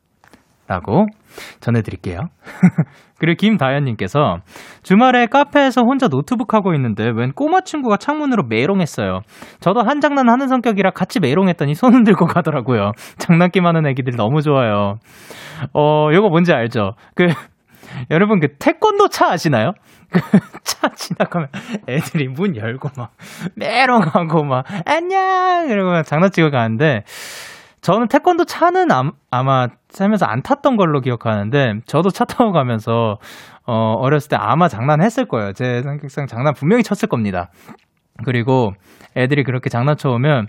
라고 0.72 1.06
전해드릴게요. 1.60 2.30
그리고 3.20 3.36
김다현님께서 3.38 4.38
주말에 4.84 5.26
카페에서 5.26 5.82
혼자 5.82 6.08
노트북 6.08 6.54
하고 6.54 6.74
있는데 6.74 7.12
웬 7.14 7.34
꼬마 7.34 7.60
친구가 7.60 7.98
창문으로 7.98 8.44
메롱했어요. 8.48 9.20
저도 9.60 9.82
한 9.82 10.00
장난 10.00 10.30
하는 10.30 10.48
성격이라 10.48 10.92
같이 10.92 11.20
메롱했더니 11.20 11.76
손은 11.76 12.06
들고 12.06 12.26
가더라고요. 12.26 12.94
장난기 13.18 13.60
많은 13.60 13.86
애기들 13.86 14.16
너무 14.16 14.42
좋아요. 14.42 14.96
어, 15.74 16.08
요거 16.14 16.30
뭔지 16.30 16.54
알죠? 16.54 16.94
그, 17.16 17.28
여러분 18.10 18.40
그 18.40 18.56
태권도 18.58 19.10
차 19.10 19.30
아시나요? 19.30 19.74
그차 20.10 20.90
지나가면 20.96 21.50
애들이 21.90 22.30
문 22.30 22.56
열고 22.56 22.90
막 22.98 23.12
메롱하고 23.56 24.44
막 24.46 24.66
안녕 24.86 25.68
이러고 25.70 26.04
장난치고 26.04 26.50
가는데 26.50 27.04
저는 27.82 28.08
태권도 28.10 28.46
차는 28.46 28.90
아마 29.32 29.68
살면서 29.90 30.26
안 30.28 30.44
탔던 30.44 30.78
걸로 30.78 31.02
기억하는데 31.02 31.82
저도 31.88 32.12
차 32.12 32.26
타고 32.26 32.52
가면서 32.52 33.18
어 33.66 33.96
어렸을 33.98 34.30
때 34.30 34.36
아마 34.36 34.68
장난했을 34.68 35.26
거예요. 35.28 35.54
제 35.54 35.82
성격상 35.82 36.28
장난 36.28 36.54
분명히 36.54 36.84
쳤을 36.84 37.10
겁니다. 37.10 37.50
그리고 38.24 38.74
애들이 39.16 39.44
그렇게 39.44 39.70
장난쳐 39.70 40.10
오면 40.12 40.48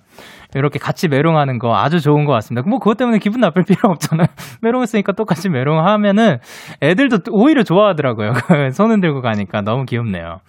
이렇게 0.54 0.78
같이 0.78 1.08
메롱하는 1.08 1.58
거 1.58 1.76
아주 1.76 2.00
좋은 2.00 2.24
것 2.24 2.32
같습니다. 2.32 2.68
뭐 2.68 2.78
그것 2.78 2.96
때문에 2.96 3.18
기분 3.18 3.40
나쁠 3.40 3.64
필요 3.64 3.90
없잖아요. 3.90 4.26
메롱했으니까 4.60 5.12
똑같이 5.12 5.48
메롱하면은 5.48 6.38
애들도 6.82 7.18
오히려 7.30 7.62
좋아하더라고요. 7.62 8.34
손 8.72 8.90
흔들고 8.90 9.22
가니까 9.22 9.62
너무 9.62 9.84
귀엽네요. 9.86 10.40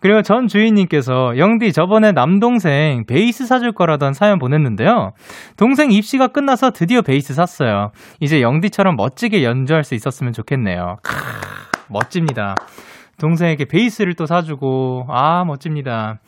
그리고 0.00 0.22
전 0.22 0.48
주인님께서 0.48 1.38
영디 1.38 1.72
저번에 1.72 2.10
남동생 2.10 3.04
베이스 3.06 3.46
사줄 3.46 3.70
거라던 3.72 4.14
사연 4.14 4.40
보냈는데요. 4.40 5.12
동생 5.56 5.92
입시가 5.92 6.28
끝나서 6.28 6.72
드디어 6.72 7.02
베이스 7.02 7.34
샀어요. 7.34 7.92
이제 8.18 8.42
영디처럼 8.42 8.96
멋지게 8.96 9.44
연주할 9.44 9.84
수 9.84 9.94
있었으면 9.94 10.32
좋겠네요. 10.32 10.96
크, 11.02 11.14
멋집니다. 11.88 12.56
동생에게 13.22 13.64
베이스를 13.64 14.14
또 14.14 14.26
사주고 14.26 15.06
아 15.08 15.44
멋집니다. 15.46 16.18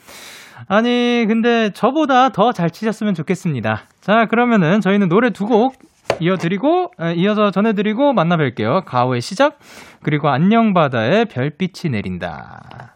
아니 0.69 1.27
근데 1.29 1.71
저보다 1.75 2.31
더 2.31 2.53
잘 2.53 2.71
치셨으면 2.71 3.13
좋겠습니다. 3.15 3.83
자 4.01 4.27
그러면은 4.27 4.81
저희는 4.81 5.09
노래 5.11 5.31
두 5.31 5.47
곡 5.47 5.75
이어드리고 6.21 6.93
이어서 7.17 7.51
전해드리고 7.51 8.13
만나 8.13 8.37
뵐게요. 8.37 8.85
가오의 8.85 9.21
시작 9.21 9.59
그리고 10.03 10.29
안녕 10.29 10.73
바다의 10.75 11.25
별빛이 11.27 11.91
내린다. 11.91 12.93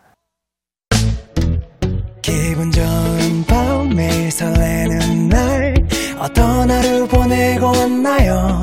기분 2.23 2.71
좋은 2.71 3.45
밤 3.49 3.89
매일 3.97 4.31
설레는 4.31 5.29
날 5.31 5.75
어떤 6.21 6.71
하루 6.71 7.09
보내고 7.09 7.67
왔나요 7.67 8.63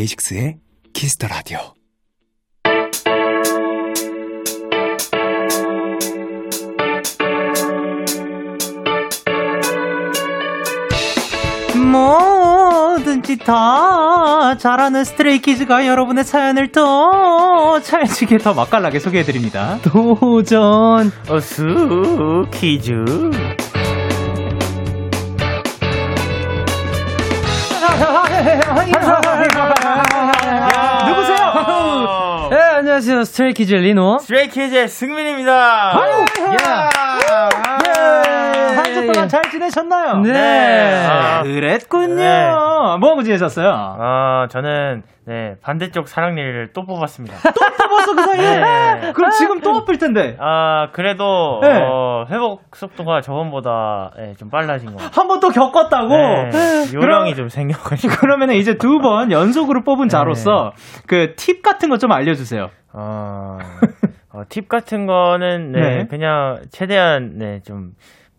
데이식스의 0.00 0.56
Kiss 0.94 1.12
the 1.12 1.26
Radio. 1.28 1.58
뭐든지 11.92 13.38
다 13.38 14.56
잘하는 14.56 15.04
스트레이키즈가 15.04 15.86
여러분의 15.86 16.24
사연을 16.24 16.72
더 16.72 17.80
찰지게 17.82 18.38
더 18.38 18.54
맛깔나게 18.54 19.00
소개해드립니다. 19.00 19.78
도전 19.82 21.12
스 21.28 21.64
키즈. 22.52 23.04
안녕하세요. 33.00 33.24
스트레이키즈 33.24 33.74
리노. 33.76 34.18
스트레이키즈의 34.18 34.86
승민입니다. 34.86 35.92
한주 35.92 36.99
동안 39.12 39.28
잘 39.28 39.42
지내셨나요? 39.50 40.18
네. 40.20 41.06
아, 41.06 41.42
그랬군요. 41.42 42.14
네. 42.16 42.50
뭐하고 43.00 43.22
지내셨어요? 43.22 43.68
어, 43.98 44.46
저는 44.50 45.02
네 45.26 45.54
반대쪽 45.62 46.08
사랑니를 46.08 46.70
또 46.72 46.84
뽑았습니다. 46.86 47.36
뽑았어 47.88 48.14
그 48.14 48.22
사이에? 48.22 48.60
네. 48.60 49.12
그럼 49.14 49.30
지금 49.32 49.60
또 49.60 49.74
아플 49.76 49.98
텐데. 49.98 50.36
아 50.40 50.88
그래도 50.92 51.58
네. 51.62 51.80
어, 51.82 52.24
회복 52.30 52.62
속도가 52.74 53.20
저번보다 53.20 54.12
네, 54.16 54.34
좀 54.36 54.50
빨라진 54.50 54.90
것 54.92 54.96
같아요. 54.98 55.10
한 55.14 55.28
번 55.28 55.40
또 55.40 55.48
겪었다고? 55.50 56.08
네, 56.50 56.50
요령이 56.94 57.32
그럼- 57.32 57.34
좀 57.34 57.48
생겨가지고. 57.48 58.14
그러면 58.20 58.50
이제 58.52 58.74
두 58.76 59.00
번 59.00 59.30
연속으로 59.32 59.82
뽑은 59.84 60.08
자로서 60.08 60.72
그 61.06 61.34
팁 61.36 61.62
같은 61.62 61.88
거 61.88 61.96
좀 61.96 62.12
알려주세요. 62.12 62.70
어, 62.92 63.58
어, 64.32 64.42
팁 64.48 64.68
같은 64.68 65.06
거는 65.06 65.72
네, 65.72 65.80
네. 65.80 66.06
그냥 66.08 66.58
최대한 66.72 67.32
네, 67.38 67.60
좀 67.64 67.90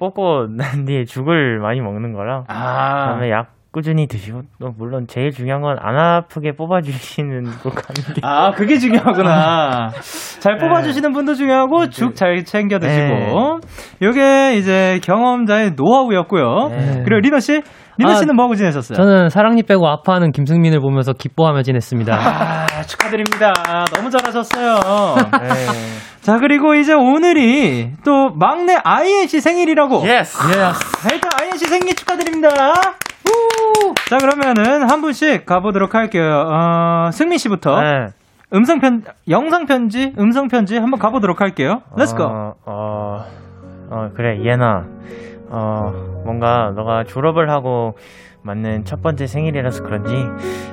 뽑고 0.02 0.48
난 0.58 0.86
뒤에 0.86 1.06
죽을 1.06 1.60
많이 1.60 1.80
먹는 1.80 2.14
거랑 2.14 2.46
아, 2.48 3.06
그다음에 3.06 3.30
약 3.30 3.52
꾸준히 3.72 4.08
드시고 4.08 4.42
또 4.60 4.72
물론 4.78 5.06
제일 5.08 5.32
중요한 5.32 5.62
건 5.62 5.78
안 5.80 5.98
아프게 5.98 6.52
뽑아주시는 6.58 7.44
꼭 7.64 7.74
하는 7.78 8.14
게 8.16 8.20
아 8.24 8.52
그게 8.52 8.78
중요하구나. 8.78 9.92
잘 10.42 10.58
뽑아주시는 10.58 11.14
분도 11.14 11.36
중요하고 11.36 11.88
죽 11.90 12.16
잘 12.16 12.44
챙겨 12.44 12.80
드시고. 12.80 13.60
요게 14.02 14.56
이제 14.58 15.00
경험자의 15.04 15.72
노하우였고요. 15.78 16.68
네. 16.72 17.04
그리고 17.06 17.22
리노 17.22 17.40
씨, 17.40 17.62
리노 17.98 18.12
아, 18.12 18.16
씨는 18.16 18.36
뭐하고 18.36 18.56
지내셨어요? 18.56 18.98
저는 18.98 19.30
사랑니 19.30 19.64
빼고 19.64 19.88
아파하는 19.88 20.32
김승민을 20.34 20.82
보면서 20.82 21.14
기뻐하며 21.14 21.62
지냈습니다. 21.62 22.14
아, 22.14 22.66
축하드립니다. 22.88 23.54
너무 23.96 24.10
잘하셨어요. 24.10 24.76
네. 25.40 25.50
자, 26.22 26.38
그리고 26.38 26.76
이제 26.76 26.94
오늘이 26.94 27.94
또 28.06 28.30
막내 28.30 28.78
아이엔 28.84 29.28
씨 29.28 29.42
생일이라고. 29.42 30.04
Yes. 30.08 30.38
일단 31.12 31.32
아이엔 31.40 31.58
씨 31.58 31.66
생일 31.66 31.96
축하드립니다. 31.96 32.74
우! 33.26 33.94
자, 34.08 34.18
그러면은 34.20 34.88
한 34.90 35.02
분씩 35.02 35.46
가보도록 35.48 35.96
할게요. 35.96 36.48
어, 36.48 37.10
승민 37.12 37.40
씨부터 37.40 37.82
네. 37.82 38.08
음성 38.54 38.80
편, 38.80 39.04
영상 39.30 39.66
편지, 39.66 40.14
음성 40.20 40.48
편지 40.48 40.78
한번 40.78 41.00
가보도록 41.00 41.42
할게요. 41.42 41.82
Let's 41.96 42.16
go. 42.16 42.28
어, 42.28 42.56
어, 42.66 43.26
어, 43.90 44.12
그래, 44.16 44.44
예나. 44.44 44.86
어, 45.50 46.22
뭔가 46.24 46.72
너가 46.76 47.04
졸업을 47.04 47.50
하고 47.50 47.98
맞는 48.44 48.86
첫 48.86 49.02
번째 49.02 49.26
생일이라서 49.26 49.84
그런지 49.84 50.14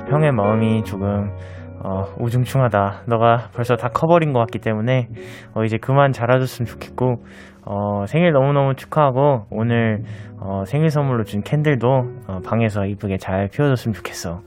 형의 0.09 0.31
마음이 0.31 0.83
조금 0.83 1.31
어, 1.83 2.03
우중충하다. 2.19 3.03
너가 3.07 3.49
벌써 3.53 3.75
다 3.75 3.89
커버린 3.89 4.33
것 4.33 4.39
같기 4.39 4.59
때문에 4.59 5.07
어, 5.53 5.63
이제 5.63 5.77
그만 5.77 6.11
자라줬으면 6.11 6.65
좋겠고 6.67 7.23
어, 7.65 8.05
생일 8.07 8.31
너무너무 8.31 8.75
축하하고 8.75 9.45
오늘 9.51 10.03
어, 10.39 10.63
생일 10.65 10.89
선물로 10.89 11.23
준 11.23 11.41
캔들도 11.41 11.87
어, 12.27 12.39
방에서 12.45 12.85
이쁘게 12.85 13.17
잘 13.17 13.47
피워줬으면 13.51 13.93
좋겠어. 13.93 14.41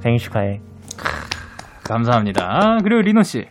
생일 0.00 0.18
축하해. 0.18 0.60
감사합니다. 1.84 2.78
그리고 2.82 3.00
리노 3.02 3.22
씨. 3.22 3.46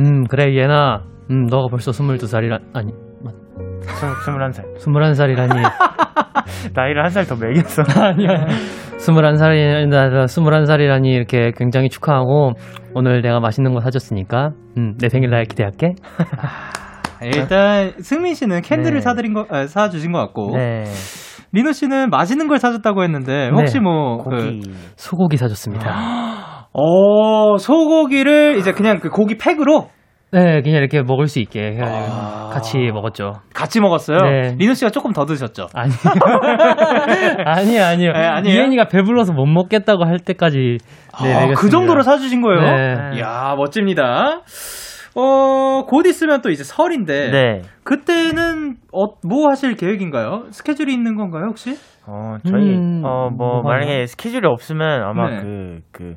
음, 0.00 0.24
그래, 0.24 0.56
얘나. 0.56 1.02
음, 1.30 1.46
너가 1.46 1.68
벌써 1.70 1.90
22살이라, 1.90 2.60
아니, 2.74 2.92
스, 3.82 4.06
21살. 4.30 4.78
21살이라니. 4.78 6.27
나이를 6.74 7.04
한 7.04 7.10
살더 7.10 7.36
매겼어. 7.36 7.82
아니야. 8.00 8.46
21살이라, 8.98 10.24
21살이라니 10.24 11.06
이렇게 11.06 11.52
굉장히 11.56 11.88
축하하고, 11.88 12.52
오늘 12.94 13.22
내가 13.22 13.40
맛있는 13.40 13.74
거 13.74 13.80
사줬으니까, 13.80 14.50
음, 14.76 14.96
내 14.98 15.08
생일날 15.08 15.44
기대할게. 15.44 15.94
일단 17.22 17.92
승민 18.00 18.34
씨는 18.34 18.62
캔들을 18.62 18.94
네. 18.94 19.00
사드린 19.00 19.34
거 19.34 19.46
아, 19.50 19.66
사주신 19.66 20.12
것 20.12 20.18
같고 20.18 20.52
네. 20.56 20.84
리노 21.52 21.72
씨는 21.72 22.10
맛있는 22.10 22.46
걸 22.48 22.58
사줬다고 22.58 23.02
했는데 23.02 23.50
혹시 23.52 23.74
네. 23.74 23.80
뭐 23.80 24.18
그, 24.18 24.30
고기. 24.30 24.60
소고기 24.96 25.36
사줬습니다. 25.36 26.68
어 26.72 27.56
소고기를 27.58 28.58
이제 28.58 28.72
그냥 28.72 29.00
그 29.00 29.08
고기 29.08 29.36
팩으로 29.36 29.88
네, 30.30 30.60
그냥 30.60 30.80
이렇게 30.80 31.02
먹을 31.02 31.26
수 31.26 31.40
있게 31.40 31.72
해가지고 31.72 32.14
아. 32.14 32.50
같이 32.52 32.78
먹었죠. 32.92 33.40
같이 33.54 33.80
먹었어요. 33.80 34.18
네. 34.18 34.54
리노 34.58 34.74
씨가 34.74 34.90
조금 34.90 35.12
더 35.12 35.24
드셨죠. 35.24 35.68
아니. 35.74 35.90
아니요, 37.44 37.82
아니요. 37.82 38.12
네, 38.12 38.26
아니에요? 38.26 38.56
이현이가 38.58 38.88
배불러서 38.88 39.32
못 39.32 39.46
먹겠다고 39.46 40.04
할 40.04 40.18
때까지. 40.18 40.78
네, 41.22 41.34
아, 41.34 41.54
그. 41.56 41.70
정도로 41.70 42.02
사주신 42.02 42.42
거예요? 42.42 42.60
네. 42.60 43.18
이야 43.18 43.54
멋집니다. 43.56 44.42
어, 45.14 45.84
곧 45.86 46.06
있으면 46.06 46.42
또 46.42 46.50
이제 46.50 46.62
설인데 46.62 47.30
네. 47.30 47.62
그때는 47.82 48.76
어, 48.92 49.06
뭐 49.26 49.48
하실 49.48 49.74
계획인가요? 49.74 50.44
스케줄이 50.50 50.92
있는 50.92 51.16
건가요 51.16 51.46
혹시? 51.48 51.76
어, 52.06 52.36
저희, 52.46 52.74
음, 52.74 53.02
어, 53.04 53.28
뭐, 53.28 53.62
만약에 53.62 54.06
스케줄이 54.06 54.46
없으면 54.46 55.02
아마 55.02 55.28
네. 55.28 55.40
그, 55.42 55.78
그, 55.92 56.14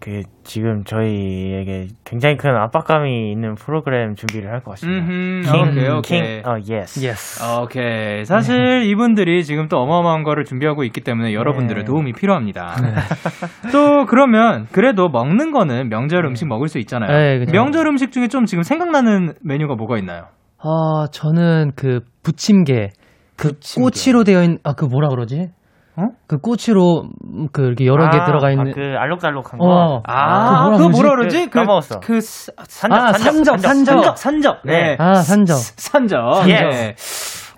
그, 0.00 0.22
지금 0.44 0.84
저희에게 0.84 1.88
굉장히 2.04 2.36
큰 2.36 2.50
압박감이 2.56 3.32
있는 3.32 3.54
프로그램 3.56 4.14
준비를 4.14 4.50
할 4.50 4.60
것 4.60 4.72
같습니다. 4.72 5.06
King. 5.52 6.00
King, 6.02 6.42
어, 6.46 6.56
yes. 6.68 7.04
Yes. 7.04 7.42
오케이. 7.62 8.24
사실 8.24 8.82
이분들이 8.84 9.44
지금 9.44 9.68
또 9.68 9.78
어마어마한 9.78 10.22
거를 10.22 10.44
준비하고 10.44 10.84
있기 10.84 11.00
때문에 11.02 11.34
여러분들의 11.34 11.82
네. 11.82 11.86
도움이 11.86 12.12
필요합니다. 12.12 12.74
또 13.72 14.06
그러면 14.06 14.66
그래도 14.72 15.08
먹는 15.08 15.50
거는 15.52 15.88
명절 15.88 16.24
음식 16.26 16.46
먹을 16.46 16.68
수 16.68 16.78
있잖아요. 16.78 17.10
네, 17.10 17.38
그죠. 17.40 17.52
명절 17.52 17.86
음식 17.86 18.12
중에 18.12 18.28
좀 18.28 18.44
지금 18.46 18.62
생각나는 18.62 19.34
메뉴가 19.42 19.74
뭐가 19.74 19.98
있나요? 19.98 20.26
아, 20.58 21.06
저는 21.12 21.72
그 21.76 22.00
부침개. 22.22 22.90
그 23.36 23.48
부침개. 23.52 23.84
꼬치로 23.84 24.24
되어 24.24 24.42
있는, 24.42 24.58
아, 24.64 24.72
그 24.74 24.84
뭐라 24.84 25.08
그러지? 25.08 25.50
어? 25.98 26.08
그 26.28 26.38
꼬치로 26.38 27.04
음, 27.24 27.48
그 27.52 27.62
이렇게 27.66 27.86
여러 27.86 28.08
개 28.10 28.18
아, 28.18 28.24
들어가 28.24 28.50
있는. 28.50 28.68
아, 28.70 28.74
그 28.74 28.80
알록달록한 28.98 29.58
거. 29.58 29.66
어. 29.66 30.02
아, 30.06 30.64
그거 30.66 30.76
그거 30.76 30.88
뭐라 30.90 31.08
뭐라 31.08 31.10
그러지? 31.16 31.36
그러지? 31.36 31.50
그, 31.50 31.58
까먹었어. 31.58 32.00
그 32.00 32.20
사- 32.20 32.52
산적, 32.68 32.98
아, 32.98 33.12
산적, 33.14 33.58
산적. 33.60 33.94
산적, 33.94 34.18
산적. 34.18 34.60
네. 34.64 34.96
아, 34.98 35.14
산적. 35.14 35.56
산적. 35.56 36.48
예. 36.48 36.54
네. 36.54 36.94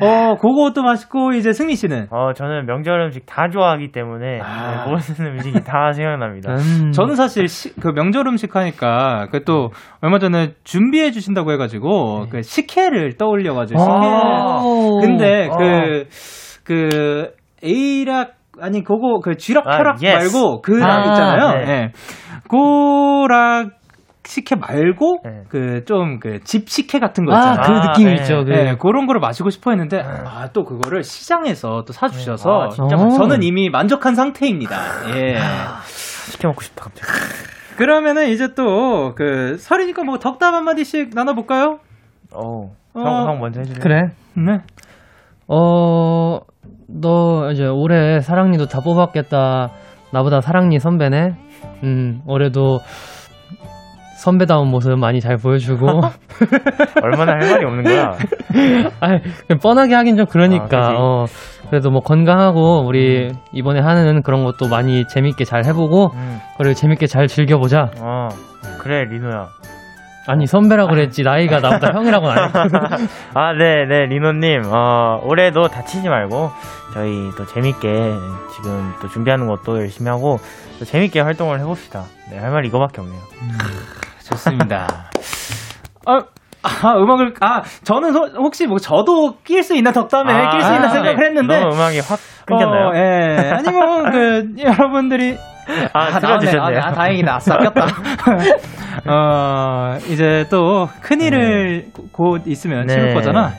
어, 0.03 0.37
그것도 0.41 0.83
맛있고 0.83 1.33
이제 1.35 1.53
승민 1.53 1.77
씨는 1.77 2.07
어, 2.11 2.33
저는 2.33 2.65
명절 2.65 2.99
음식 3.03 3.27
다 3.27 3.51
좋아하기 3.53 3.93
때문에 3.93 4.41
아. 4.41 4.87
네, 4.87 4.91
모든 4.91 5.27
음식이 5.27 5.63
다 5.65 5.93
생각납니다. 5.93 6.55
음. 6.55 6.93
저는 6.93 7.17
사실 7.17 7.47
시- 7.49 7.75
그 7.79 7.89
명절 7.89 8.27
음식 8.27 8.57
하니까 8.57 9.27
그 9.31 9.41
또 9.45 9.71
얼마 10.01 10.19
전에 10.19 10.53
준비해 10.65 11.11
주신다고 11.11 11.53
해가지고 11.53 12.27
그 12.31 12.41
식혜를 12.43 13.19
떠올려가지고 13.19 13.79
식혜. 13.79 13.93
아. 13.93 14.63
근데 15.03 15.49
어. 15.51 15.57
그그 16.65 17.33
A락 17.65 18.35
아니 18.61 18.83
그거 18.83 19.21
그 19.23 19.37
쥐락 19.37 19.67
아, 19.67 19.77
펴락 19.77 19.99
yes. 20.03 20.35
말고 20.35 20.63
그락 20.63 20.91
아, 20.91 21.11
있잖아요. 21.11 21.65
네. 21.65 21.73
예. 21.73 21.93
고락 22.49 23.71
식혜 24.25 24.55
말고 24.57 25.21
네. 25.25 25.43
그좀그집 25.49 26.69
식혜 26.69 26.99
같은 26.99 27.25
거 27.25 27.35
아, 27.35 27.39
있잖아요. 27.39 27.63
그 27.63 27.73
아, 27.73 27.93
느낌 27.93 28.07
네. 28.09 28.15
있죠. 28.15 28.45
그. 28.45 28.51
네, 28.51 28.77
그런 28.77 29.07
거를 29.07 29.21
마시고 29.21 29.51
싶어 29.51 29.71
했는데 29.71 30.01
아또 30.01 30.65
그거를 30.65 31.03
시장에서 31.03 31.85
또 31.87 31.93
사주셔서 31.93 32.51
아, 32.51 32.69
진짜 32.69 32.97
어. 32.97 33.09
저는 33.11 33.43
이미 33.43 33.71
만족한 33.71 34.15
상태입니다. 34.15 34.77
예. 35.17 35.37
시켜 35.87 36.49
먹고 36.49 36.61
싶다, 36.63 36.85
갑자기. 36.85 37.11
그러면은 37.77 38.29
이제 38.29 38.55
또 38.55 39.15
그 39.17 39.57
설이니까 39.59 40.05
뭐 40.05 40.19
덕담 40.19 40.55
한 40.55 40.65
마디씩 40.65 41.11
나눠볼까요? 41.15 41.79
어우, 42.33 42.71
어. 42.95 43.01
형, 43.01 43.29
형 43.29 43.41
먼저 43.41 43.61
해줄래? 43.61 43.81
그래. 43.81 44.03
네. 44.37 44.59
어, 45.49 46.39
너 46.93 47.51
이제 47.53 47.67
올해 47.67 48.21
사랑니도 48.21 48.67
다 48.67 48.81
뽑았겠다. 48.81 49.71
나보다 50.13 50.41
사랑니 50.41 50.79
선배네. 50.79 51.35
음, 51.85 52.23
올해도 52.27 52.81
선배다운 54.19 54.69
모습 54.69 54.99
많이 54.99 55.21
잘 55.21 55.37
보여주고. 55.37 55.87
얼마나 57.03 57.33
할 57.33 57.51
말이 57.51 57.65
없는 57.65 57.85
거야. 57.85 58.13
아, 59.01 59.19
그냥 59.47 59.61
뻔하게 59.63 59.95
하긴 59.95 60.17
좀 60.17 60.27
아, 60.27 60.29
그러니까. 60.31 60.67
그치. 60.69 60.95
어, 60.99 61.27
그래도 61.71 61.91
뭐 61.91 62.01
건강하고 62.03 62.85
우리 62.87 63.31
이번에 63.53 63.81
하는 63.81 64.23
그런 64.23 64.45
것도 64.45 64.69
많이 64.69 65.07
재밌게 65.07 65.45
잘 65.45 65.65
해보고 65.65 66.11
음, 66.15 66.39
그리고 66.59 66.75
재밌게 66.75 67.07
잘 67.07 67.29
즐겨보자. 67.29 67.93
어, 67.99 68.29
그래, 68.79 69.05
리노야. 69.05 69.49
아니 70.31 70.47
선배라고 70.47 70.91
그랬지 70.91 71.25
나이가 71.25 71.59
나보다 71.59 71.93
형이라고는 71.93 72.39
안 72.39 72.45
했거든. 72.47 72.79
아, 73.35 73.53
네, 73.53 73.85
네, 73.85 74.07
리노님. 74.07 74.63
어, 74.67 75.21
올해도 75.25 75.67
다치지 75.67 76.09
말고, 76.09 76.53
저희 76.95 77.31
또 77.37 77.45
재밌게 77.47 77.89
지금 78.55 78.95
또 79.03 79.09
준비하는 79.09 79.49
것도 79.49 79.79
열심히 79.81 80.09
하고, 80.09 80.39
또 80.79 80.85
재밌게 80.85 81.21
활동을 81.21 81.59
해봅시다. 81.59 82.05
네, 82.31 82.39
할 82.39 82.53
말 82.53 82.65
이거밖에 82.65 83.01
없네요. 83.01 83.21
좋습니다. 84.31 85.11
아, 86.07 86.21
아, 86.63 86.95
음악을, 86.97 87.35
아, 87.41 87.63
저는 87.83 88.13
소- 88.13 88.27
혹시 88.37 88.67
뭐 88.69 88.79
저도 88.79 89.39
낄 89.43 89.65
수 89.65 89.75
있나 89.75 89.91
덕담에 89.91 90.33
아, 90.33 90.51
낄수 90.51 90.73
있나 90.75 90.87
아, 90.87 90.91
생각을 90.91 91.27
했는데. 91.27 91.59
너무 91.59 91.75
음악이 91.75 91.99
확 92.01 92.21
끊겼나요? 92.47 92.89
어, 92.91 92.95
예. 92.95 93.51
아니, 93.51 93.69
뭐, 93.71 94.03
그, 94.13 94.53
여러분들이. 94.59 95.37
아, 95.93 96.11
나오네. 96.11 96.21
틀어주셨네요. 96.21 96.81
아, 96.81 96.93
다행이다. 96.93 97.35
아싸, 97.37 97.57
꼈다. 97.59 97.87
어, 99.07 99.99
이제 100.09 100.47
또, 100.51 100.89
큰일을 101.01 101.91
곧 102.13 102.43
있으면 102.47 102.87
네. 102.87 102.95
치를 102.95 103.15
거잖아. 103.15 103.53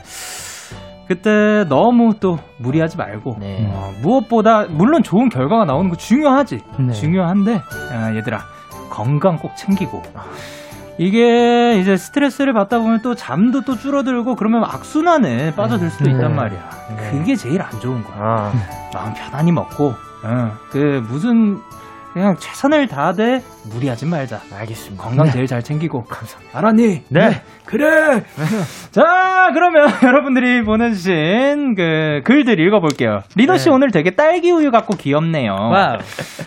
그때 1.08 1.64
너무 1.68 2.14
또 2.20 2.38
무리하지 2.58 2.96
말고, 2.96 3.36
네. 3.40 3.68
어, 3.72 3.92
무엇보다, 4.02 4.66
물론 4.68 5.02
좋은 5.02 5.28
결과가 5.28 5.64
나오는 5.64 5.90
거 5.90 5.96
중요하지. 5.96 6.60
네. 6.78 6.92
중요한데, 6.92 7.60
아, 7.92 8.14
얘들아, 8.14 8.40
건강 8.90 9.36
꼭 9.38 9.56
챙기고. 9.56 10.02
이게 10.98 11.78
이제 11.80 11.96
스트레스를 11.96 12.52
받다 12.52 12.78
보면 12.78 13.00
또 13.02 13.14
잠도 13.14 13.62
또 13.62 13.76
줄어들고 13.76 14.36
그러면 14.36 14.62
악순환에 14.64 15.54
빠져들 15.54 15.88
수도 15.90 16.04
네. 16.04 16.10
있단 16.12 16.36
말이야. 16.36 16.70
네. 16.96 17.10
그게 17.10 17.34
제일 17.34 17.62
안 17.62 17.70
좋은 17.80 18.04
거야. 18.04 18.16
아, 18.18 18.52
마음 18.94 19.14
편안히 19.14 19.52
먹고, 19.52 19.94
어, 20.24 20.52
그 20.70 21.02
무슨 21.08 21.58
그냥 22.12 22.36
최선을 22.36 22.88
다하되 22.88 23.40
무리하지 23.72 24.06
말자. 24.06 24.40
알겠습니다. 24.54 25.02
건강 25.02 25.30
제일 25.30 25.46
잘 25.46 25.62
챙기고. 25.62 26.04
감사합니다. 26.10 26.58
알았니? 26.58 27.02
네. 27.08 27.30
그래. 27.64 28.22
자, 28.92 29.50
그러면 29.54 29.88
여러분들이 30.04 30.62
보내주신 30.62 31.74
그 31.74 32.20
글들 32.24 32.60
읽어볼게요. 32.60 33.20
리노 33.36 33.56
씨 33.56 33.68
네. 33.70 33.74
오늘 33.74 33.90
되게 33.90 34.10
딸기 34.10 34.50
우유 34.50 34.70
갖고 34.70 34.94
귀엽네요. 34.94 35.52
와우. 35.52 35.98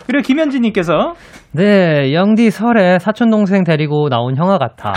그리고 0.06 0.22
김현진님께서 0.22 1.14
네, 1.54 2.14
영디 2.14 2.52
설에 2.52 3.00
사촌 3.00 3.30
동생 3.32 3.64
데리고 3.64 4.10
나온 4.10 4.36
형아 4.36 4.58
같아. 4.58 4.94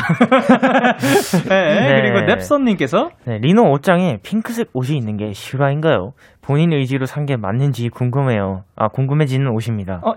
네, 1.48 1.80
네. 1.80 2.02
그리고 2.02 2.26
넵선님께서 2.26 3.10
네, 3.26 3.38
리노 3.38 3.70
옷장에 3.70 4.18
핑크색 4.24 4.70
옷이 4.74 4.96
있는 4.98 5.16
게 5.16 5.32
실화인가요? 5.32 6.14
본인 6.48 6.72
의지로 6.72 7.04
산 7.06 7.26
게 7.28 7.36
맞는지 7.36 7.90
궁금해요. 7.90 8.62
아, 8.74 8.88
궁금해지는 8.88 9.48
옷입니다. 9.48 10.00
어, 10.02 10.14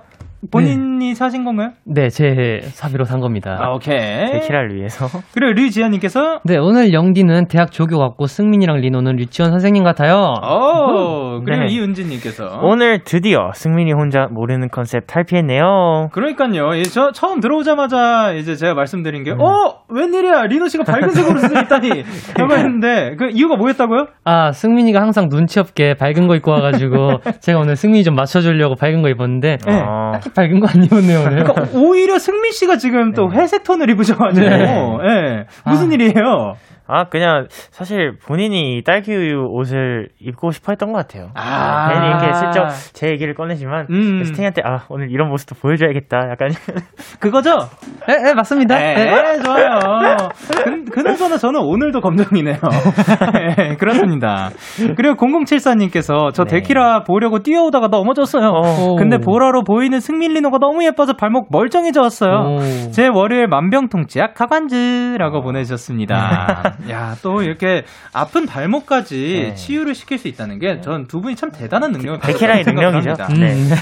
본인이 0.49 1.13
사신 1.13 1.43
건가요? 1.43 1.71
네, 1.85 2.09
제 2.09 2.61
사비로 2.63 3.03
산 3.03 3.19
겁니다. 3.19 3.57
아, 3.59 3.73
오케이. 3.73 4.31
데키라를 4.31 4.75
위해서. 4.75 5.05
그리고 5.35 5.51
류지연님께서 5.53 6.39
네, 6.45 6.57
오늘 6.57 6.93
영디는 6.93 7.47
대학 7.47 7.71
조교 7.71 7.97
같고 7.99 8.25
승민이랑 8.27 8.77
리노는 8.77 9.19
유치원 9.19 9.51
선생님 9.51 9.83
같아요. 9.83 10.15
어, 10.41 11.41
그리고 11.45 11.63
네. 11.63 11.67
이은진님께서 11.73 12.61
오늘 12.63 13.03
드디어 13.03 13.51
승민이 13.53 13.91
혼자 13.93 14.27
모르는 14.31 14.69
컨셉 14.69 15.05
탈피했네요. 15.05 16.09
그러니까요. 16.11 16.75
예, 16.77 16.83
저 16.83 17.11
처음 17.11 17.39
들어오자마자 17.39 18.31
이제 18.31 18.55
제가 18.55 18.73
말씀드린 18.73 19.21
음. 19.21 19.23
게, 19.25 19.31
어 19.31 19.81
웬일이야 19.89 20.43
리노 20.45 20.69
씨가 20.69 20.85
밝은 20.85 21.09
색으로 21.09 21.37
쓰고 21.39 21.59
있다니. 21.59 21.89
했는데 22.57 23.15
그 23.17 23.29
이유가 23.31 23.57
뭐였다고요? 23.57 24.07
아, 24.23 24.51
승민이가 24.51 24.99
항상 25.01 25.29
눈치 25.29 25.59
없게 25.59 25.93
밝은 25.93 26.20
거 26.27 26.35
입고 26.35 26.51
와가지고 26.51 27.19
제가 27.41 27.59
오늘 27.59 27.75
승민이 27.75 28.03
좀 28.03 28.15
맞춰주려고 28.15 28.75
밝은 28.75 29.01
거 29.01 29.09
입었는데 29.09 29.57
네. 29.65 29.73
아, 29.83 30.19
딱히 30.19 30.33
밝은 30.35 30.59
거 30.59 30.67
안 30.73 30.83
입었네요 30.83 31.19
오늘. 31.27 31.43
그러니까 31.43 31.77
오히려 31.77 32.17
승민 32.19 32.51
씨가 32.51 32.77
지금 32.77 33.13
또 33.13 33.31
회색 33.31 33.63
톤을 33.63 33.89
입으셔가지고, 33.89 34.47
네. 34.49 35.05
예, 35.05 35.45
무슨 35.65 35.91
일이에요? 35.91 36.53
아, 36.93 37.05
그냥 37.05 37.47
사실 37.71 38.17
본인이 38.25 38.81
딸기 38.85 39.15
우유 39.15 39.45
옷을 39.49 40.09
입고 40.19 40.51
싶어 40.51 40.73
했던 40.73 40.91
것 40.91 40.97
같아요. 40.97 41.29
아. 41.35 41.87
괜히 41.89 42.07
이렇게 42.07 42.33
슬쩍 42.33 42.67
제 42.91 43.07
얘기를 43.07 43.33
꺼내지만 43.33 43.87
음. 43.89 44.23
스팅한테 44.25 44.61
아 44.65 44.81
오늘 44.89 45.09
이런 45.09 45.29
모습도 45.29 45.55
보여줘야겠다. 45.55 46.17
약간 46.31 46.49
그거죠? 47.21 47.69
네, 48.09 48.17
네, 48.21 48.33
맞습니다. 48.33 48.77
네, 48.77 48.95
네. 48.95 49.39
좋아요. 49.41 50.17
그, 50.63 50.83
그나저나 50.91 51.37
저는 51.37 51.61
오늘도 51.61 52.01
검정이네요. 52.01 52.57
네, 53.57 53.75
그렇습니다. 53.77 54.49
그리고 54.97 55.15
0074님께서 55.15 56.10
저 56.33 56.43
네. 56.43 56.59
데키라 56.59 57.03
보려고 57.03 57.39
뛰어오다가 57.39 57.87
넘어졌어요. 57.87 58.47
오. 58.47 58.95
근데 58.95 59.17
보라로 59.17 59.63
보이는 59.63 59.99
승민 59.99 60.33
리노가 60.33 60.57
너무 60.59 60.83
예뻐서 60.83 61.13
발목 61.13 61.47
멀쩡해져 61.51 62.01
왔어요. 62.01 62.57
오. 62.57 62.91
제 62.91 63.07
월요일 63.07 63.47
만병통치약 63.47 64.33
가관즈라고 64.33 65.41
보내주셨습니다. 65.41 66.75
야, 66.89 67.15
또 67.23 67.41
이렇게 67.41 67.83
아픈 68.13 68.45
발목까지 68.45 69.15
네. 69.49 69.53
치유를 69.55 69.95
시킬 69.95 70.17
수 70.17 70.27
있다는 70.27 70.59
게 70.59 70.79
전 70.81 71.05
두 71.07 71.19
분이 71.19 71.35
참 71.35 71.51
대단한 71.51 71.91
능력을 71.91 72.19
데키라의 72.19 72.63
가졌다고 72.63 72.91
능력이죠. 72.91 73.15
생각합니다. 73.15 73.45
네. 73.45 73.75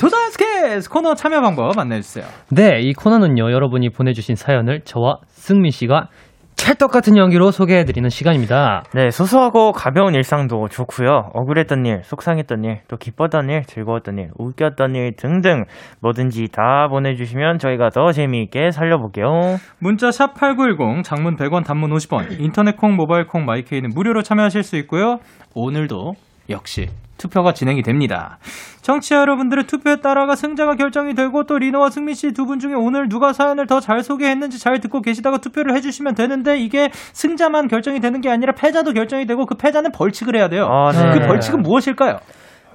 도전 0.00 0.30
스키즈 0.30 0.88
코너 0.90 1.14
참여 1.14 1.40
방법 1.40 1.78
안내해주세요. 1.78 2.24
네, 2.50 2.80
이 2.80 2.92
코너는요, 2.92 3.50
여러분이 3.50 3.90
보내주신 3.90 4.34
사연을 4.36 4.82
저와 4.84 5.18
승민 5.28 5.70
씨가 5.70 6.08
찰떡 6.56 6.90
같은 6.90 7.16
연기로 7.16 7.50
소개해드리는 7.50 8.08
시간입니다. 8.08 8.84
네, 8.94 9.10
소소하고 9.10 9.72
가벼운 9.72 10.14
일상도 10.14 10.68
좋고요. 10.68 11.30
억울했던 11.34 11.84
일, 11.84 12.02
속상했던 12.04 12.64
일, 12.64 12.80
또 12.88 12.96
기뻤던 12.96 13.50
일, 13.50 13.64
즐거웠던 13.64 14.18
일, 14.18 14.30
웃겼던 14.38 14.94
일 14.94 15.14
등등 15.16 15.64
뭐든지 16.00 16.48
다 16.52 16.88
보내주시면 16.88 17.58
저희가 17.58 17.90
더 17.90 18.12
재미있게 18.12 18.70
살려볼게요. 18.70 19.58
문자 19.78 20.10
샵 20.10 20.34
8910 20.34 21.02
장문 21.04 21.36
100원 21.36 21.64
단문 21.64 21.90
50원 21.90 22.40
인터넷 22.40 22.76
콩 22.76 22.96
모바일 22.96 23.26
콩 23.26 23.44
마이케이는 23.44 23.90
무료로 23.94 24.22
참여하실 24.22 24.62
수 24.62 24.76
있고요. 24.76 25.18
오늘도 25.54 26.14
역시 26.50 26.88
투표가 27.18 27.52
진행이 27.52 27.82
됩니다. 27.82 28.38
청취자 28.82 29.16
여러분들의 29.16 29.64
투표에 29.64 29.96
따라가 29.96 30.34
승자가 30.34 30.74
결정이 30.74 31.14
되고 31.14 31.44
또 31.44 31.58
리노와 31.58 31.90
승민 31.90 32.14
씨 32.14 32.32
두 32.32 32.44
분 32.46 32.58
중에 32.58 32.74
오늘 32.74 33.08
누가 33.08 33.32
사연을 33.32 33.66
더 33.66 33.80
잘 33.80 34.02
소개했는지 34.02 34.58
잘 34.58 34.80
듣고 34.80 35.00
계시다가 35.00 35.38
투표를 35.38 35.74
해주시면 35.76 36.14
되는데 36.14 36.58
이게 36.58 36.90
승자만 36.92 37.68
결정이 37.68 38.00
되는 38.00 38.20
게 38.20 38.30
아니라 38.30 38.52
패자도 38.52 38.92
결정이 38.92 39.26
되고 39.26 39.46
그 39.46 39.54
패자는 39.56 39.92
벌칙을 39.92 40.36
해야 40.36 40.48
돼요. 40.48 40.66
아, 40.66 40.90
네. 40.92 41.18
그 41.18 41.26
벌칙은 41.26 41.62
무엇일까요? 41.62 42.18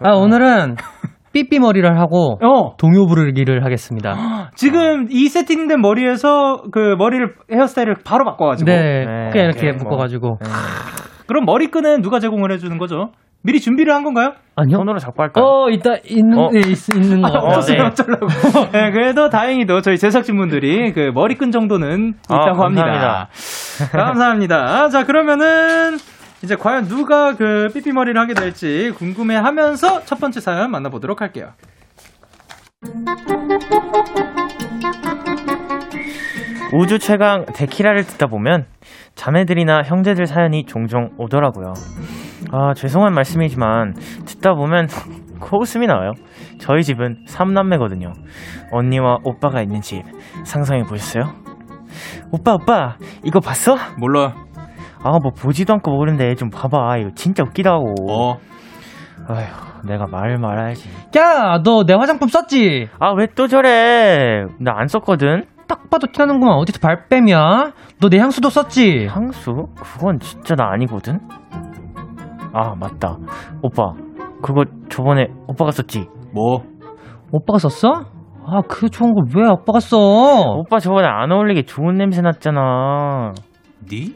아, 0.03 0.11
오늘은 0.11 0.75
삐삐 1.31 1.59
머리를 1.59 1.99
하고 1.99 2.39
어, 2.43 2.75
동요 2.77 3.05
부르기를 3.05 3.63
하겠습니다. 3.63 4.49
지금 4.55 5.07
이 5.11 5.27
세팅된 5.27 5.79
머리에서 5.79 6.63
그 6.71 6.95
머리를 6.97 7.35
헤어스타일을 7.51 7.97
바로 8.03 8.25
바꿔가지고 8.25 8.69
네, 8.71 9.05
네, 9.05 9.29
그냥 9.31 9.45
이렇게 9.49 9.61
네, 9.67 9.71
뭐. 9.73 9.83
묶어가지고. 9.83 10.39
그럼 11.27 11.45
머리끈은 11.45 12.01
누가 12.01 12.19
제공을 12.19 12.51
해주는 12.53 12.75
거죠? 12.79 13.11
미리 13.41 13.59
준비를 13.61 13.93
한 13.93 14.03
건가요? 14.03 14.33
아니요? 14.55 14.77
손으로 14.77 14.99
잡고 14.99 15.23
할까요? 15.23 15.45
어, 15.45 15.69
있다, 15.69 15.95
있는, 16.03 16.37
어? 16.37 16.49
네, 16.51 16.59
있, 16.59 16.89
있는 16.93 17.21
거. 17.21 17.29
어, 17.29 17.47
없었으면 17.47 17.79
네. 17.79 17.85
어쩌려고. 17.85 18.27
네, 18.73 18.91
그래도 18.91 19.29
다행히도 19.29 19.81
저희 19.81 19.97
제작진 19.97 20.35
분들이 20.35 20.91
그 20.91 21.11
머리끈 21.13 21.51
정도는 21.51 22.15
아, 22.27 22.35
있다고 22.35 22.63
합니다. 22.63 22.83
감사합니다. 22.83 23.29
감사합니다. 23.97 24.89
자, 24.89 25.05
그러면은 25.05 25.97
이제 26.43 26.55
과연 26.55 26.87
누가 26.87 27.35
그 27.35 27.69
삐삐 27.73 27.93
머리를 27.93 28.19
하게 28.19 28.33
될지 28.33 28.91
궁금해 28.97 29.35
하면서 29.35 30.03
첫 30.03 30.19
번째 30.19 30.41
사연 30.41 30.71
만나보도록 30.71 31.21
할게요. 31.21 31.51
우주 36.73 36.99
최강 36.99 37.45
데키라를 37.45 38.03
듣다 38.03 38.27
보면 38.27 38.65
자매들이나 39.15 39.83
형제들 39.83 40.27
사연이 40.27 40.65
종종 40.65 41.09
오더라고요. 41.17 41.73
아, 42.51 42.73
죄송한 42.73 43.13
말씀이지만 43.13 43.93
듣다 44.25 44.53
보면 44.53 44.87
코웃음이 45.39 45.87
나와요. 45.87 46.11
저희 46.59 46.83
집은 46.83 47.25
3남매거든요. 47.27 48.11
언니와 48.71 49.17
오빠가 49.23 49.61
있는 49.61 49.81
집 49.81 50.03
상상해 50.43 50.83
보셨어요? 50.83 51.23
오빠 52.31 52.53
오빠 52.55 52.95
이거 53.23 53.39
봤어? 53.39 53.75
몰라. 53.97 54.33
아 55.01 55.11
뭐 55.11 55.31
보지도 55.31 55.73
않고 55.75 55.91
모르는데 55.91 56.35
좀 56.35 56.49
봐봐 56.49 56.97
이거 56.97 57.11
진짜 57.15 57.43
웃기다고 57.43 57.95
어. 58.11 58.37
아휴 59.29 59.87
내가 59.87 60.07
말을 60.07 60.37
말아야지 60.39 60.89
야, 61.17 61.61
너 61.63 61.83
내 61.85 61.93
화장품 61.93 62.27
썼지? 62.27 62.89
아 62.99 63.13
왜 63.13 63.27
또 63.33 63.47
저래 63.47 64.43
나 64.59 64.73
안 64.77 64.87
썼거든 64.87 65.45
딱 65.69 65.89
봐도 65.89 66.07
티나는구만. 66.11 66.57
어디서 66.57 66.79
발뺌이야? 66.81 67.71
너 68.01 68.09
내 68.09 68.17
향수도 68.19 68.49
썼지? 68.49 69.07
향수? 69.09 69.67
그건 69.81 70.19
진짜 70.19 70.55
나 70.55 70.69
아니거든 70.73 71.19
아 72.53 72.75
맞다 72.75 73.17
오빠 73.61 73.93
그거 74.41 74.65
저번에 74.89 75.27
오빠가 75.47 75.71
썼지 75.71 76.07
뭐? 76.33 76.63
오빠가 77.31 77.59
썼어? 77.59 78.05
아, 78.51 78.61
그 78.67 78.89
좋은 78.89 79.13
걸왜 79.13 79.47
아빠가 79.47 79.79
써? 79.79 79.97
오빠 80.57 80.79
저번에 80.79 81.07
안 81.07 81.31
어울리게 81.31 81.63
좋은 81.63 81.97
냄새 81.97 82.21
났잖아. 82.21 83.33
니? 83.91 84.15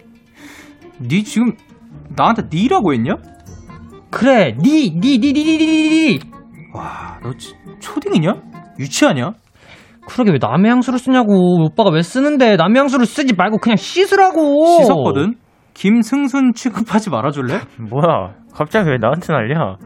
니 0.99 1.23
지금 1.23 1.51
나한테 2.15 2.43
니라고 2.51 2.93
했냐? 2.93 3.15
그래, 4.09 4.55
니, 4.59 4.89
니, 4.89 5.19
니, 5.19 5.33
니, 5.33 5.33
니, 5.33 5.57
니, 5.57 5.67
니. 5.67 6.19
와, 6.73 7.19
너 7.21 7.31
치- 7.37 7.53
초딩이냐? 7.79 8.33
유치하냐? 8.79 9.33
그러게 10.07 10.31
왜 10.31 10.37
남의 10.41 10.71
향수를 10.71 10.97
쓰냐고. 10.99 11.63
오빠가 11.65 11.91
왜 11.91 12.01
쓰는데 12.01 12.55
남의 12.55 12.79
향수를 12.79 13.05
쓰지 13.05 13.35
말고 13.35 13.57
그냥 13.57 13.75
씻으라고. 13.77 14.65
씻었거든? 14.81 15.35
김승순 15.73 16.53
취급하지 16.53 17.09
말아줄래? 17.09 17.59
뭐야? 17.79 18.33
갑자기 18.53 18.89
왜 18.89 18.97
나한테 18.97 19.33
난리야? 19.33 19.77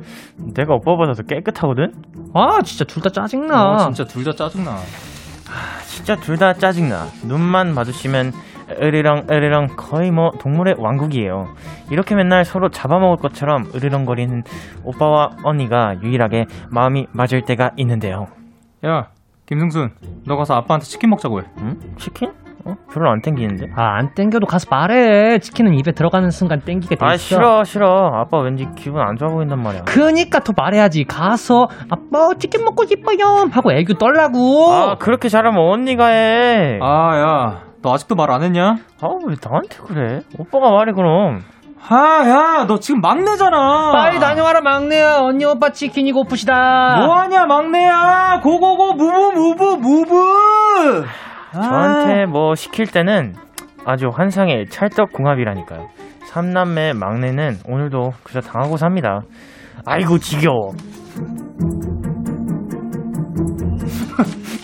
내가 0.56 0.73
오빠보다 0.76 1.13
더 1.13 1.23
깨끗하거든? 1.23 1.93
아, 2.34 2.62
진짜 2.63 2.84
둘 2.86 3.02
다 3.02 3.10
짜증나. 3.10 3.71
어, 3.71 3.78
진짜 3.93 4.04
둘 4.06 4.23
다 4.26 4.34
짜증나. 4.34 4.76
진짜 5.88 6.15
둘 6.17 6.38
다 6.38 6.54
짜증나. 6.54 7.06
눈만 7.26 7.73
마주치면 7.73 8.34
으리렁 8.82 9.28
으리렁 9.32 9.67
거의 9.78 10.12
뭐 10.12 10.32
동물의 10.39 10.76
왕국이에요. 10.78 11.47
이렇게 11.89 12.15
맨날 12.15 12.43
서로 12.43 12.69
잡아먹을 12.69 13.15
것처럼 13.17 13.71
으리렁거리는 13.73 14.43
오빠와 14.84 15.38
언니가 15.43 15.95
유일하게 16.04 16.47
마음이 16.69 17.08
맞을 17.13 17.43
때가 17.43 17.71
있는데요. 17.78 18.28
야, 18.86 19.08
김승순, 19.45 19.91
너 20.26 20.36
가서 20.36 20.56
아빠한테 20.56 20.86
치킨 20.86 21.10
먹자고 21.12 21.39
해. 21.41 21.45
응? 21.60 21.80
치킨? 21.97 22.34
어? 22.67 22.75
별로 22.91 23.10
안 23.10 23.21
땡기는데? 23.21 23.67
아, 23.75 23.97
안 23.97 24.13
땡겨도 24.13 24.45
가서 24.45 24.67
말해. 24.69 25.39
치킨은 25.39 25.73
입에 25.75 25.91
들어가는 25.93 26.30
순간 26.32 26.60
땡기게 26.62 26.95
돼 26.95 27.06
있어. 27.06 27.13
아 27.13 27.17
싫어 27.17 27.63
싫어. 27.63 28.12
아빠 28.13 28.39
왠지 28.39 28.67
기분 28.75 29.01
안 29.01 29.15
좋아 29.17 29.30
보인단 29.30 29.62
말이야. 29.62 29.84
그니까 29.86 30.39
더 30.39 30.53
말해야지. 30.56 31.06
가서 31.06 31.67
아빠 31.89 32.34
치킨 32.38 32.63
먹고 32.65 32.86
싶어요 32.86 33.47
하고 33.51 33.71
애교 33.71 33.93
떨라고. 33.95 34.71
아 34.73 34.95
그렇게 34.95 35.30
잘하면 35.30 35.60
언니가 35.60 36.08
해. 36.08 36.80
아, 36.82 37.17
야, 37.17 37.62
너 37.82 37.93
아직도 37.93 38.15
말 38.15 38.32
안 38.32 38.43
했냐? 38.43 38.75
아 39.01 39.08
왜 39.25 39.36
나한테 39.41 39.77
그래? 39.88 40.21
오빠가 40.38 40.69
말해 40.71 40.91
그럼. 40.93 41.41
아, 41.89 42.23
야, 42.27 42.65
너 42.67 42.80
지금 42.80 42.99
막내잖아. 42.99 43.91
빨리 43.93 44.19
다녀와라 44.19 44.60
막내야. 44.62 45.19
언니 45.21 45.45
오빠 45.45 45.69
치킨이 45.69 46.12
고프시다. 46.12 46.97
뭐하냐, 47.06 47.45
막내야. 47.45 48.41
고고고, 48.43 48.93
무브, 48.95 49.39
무브, 49.39 49.63
무브. 49.77 51.06
아. 51.53 51.62
저한테 51.62 52.25
뭐 52.25 52.55
시킬 52.55 52.88
때는 52.88 53.33
아주 53.86 54.07
환상의 54.13 54.65
찰떡궁합이라니까요. 54.69 55.88
삼남매 56.25 56.93
막내는 56.93 57.57
오늘도 57.65 58.12
그저 58.23 58.41
당하고 58.41 58.77
삽니다. 58.77 59.21
아이고 59.86 60.17
지겨워. 60.19 60.73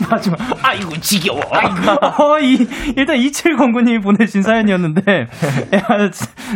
마지막. 0.10 0.38
아이고, 0.62 0.92
지겨워. 1.00 1.40
어, 1.40 2.40
이, 2.40 2.68
일단 2.96 3.18
2709님이 3.18 4.04
보내신 4.04 4.42
사연이었는데, 4.42 5.02
야, 5.74 6.10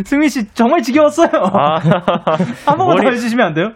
승민 0.04 0.28
씨 0.28 0.46
정말 0.54 0.82
지겨웠어요. 0.82 1.28
아, 1.32 1.78
한 2.66 2.76
번만 2.76 2.96
더 2.98 3.02
머리- 3.02 3.16
해주시면 3.16 3.46
안 3.46 3.54
돼요? 3.54 3.70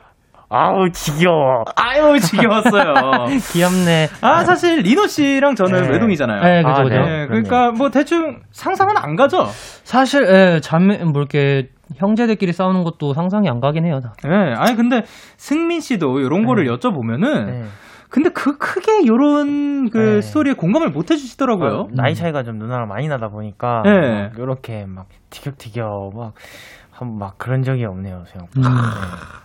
아우 0.54 0.90
지겨워. 0.90 1.64
아유, 1.76 2.20
지겨웠어요. 2.20 3.26
귀엽네. 3.52 4.08
아, 4.20 4.44
사실 4.44 4.80
리노 4.80 5.06
씨랑 5.06 5.54
저는 5.54 5.82
네. 5.82 5.88
외동이잖아요. 5.88 6.42
네, 6.42 6.62
그죠, 6.62 6.74
아, 6.74 6.82
그죠. 6.84 6.94
네. 6.94 7.04
네, 7.04 7.26
그러니까 7.26 7.70
뭐 7.72 7.90
대충 7.90 8.40
상상은 8.50 8.96
안 8.98 9.16
가죠. 9.16 9.46
사실 9.84 10.24
예, 10.28 10.60
자매 10.60 10.98
뭐 10.98 11.22
이렇게 11.22 11.70
형제들끼리 11.96 12.52
싸우는 12.52 12.84
것도 12.84 13.14
상상이 13.14 13.48
안 13.48 13.60
가긴 13.60 13.86
해요. 13.86 14.00
다. 14.02 14.12
네, 14.28 14.54
아니 14.56 14.76
근데 14.76 15.04
승민 15.38 15.80
씨도 15.80 16.20
이런 16.20 16.44
거를 16.44 16.66
여쭤보면은 16.66 17.46
네. 17.46 17.64
근데 18.10 18.28
그 18.28 18.58
크게 18.58 19.00
이런 19.04 19.88
그 19.88 19.96
네. 19.98 20.20
스토리에 20.20 20.52
공감을 20.52 20.90
못 20.90 21.10
해주시더라고요. 21.10 21.70
어, 21.72 21.88
나이 21.92 22.14
차이가 22.14 22.42
좀 22.42 22.58
누나랑 22.58 22.86
많이 22.88 23.08
나다 23.08 23.28
보니까 23.28 23.80
네. 23.86 24.30
이렇게 24.36 24.84
막 24.86 25.06
티격티격 25.30 26.12
막, 26.14 26.34
한- 26.90 27.18
막 27.18 27.38
그런 27.38 27.62
적이 27.62 27.86
없네요 27.86 28.16
음. 28.18 28.24
생각보다. 28.26 28.68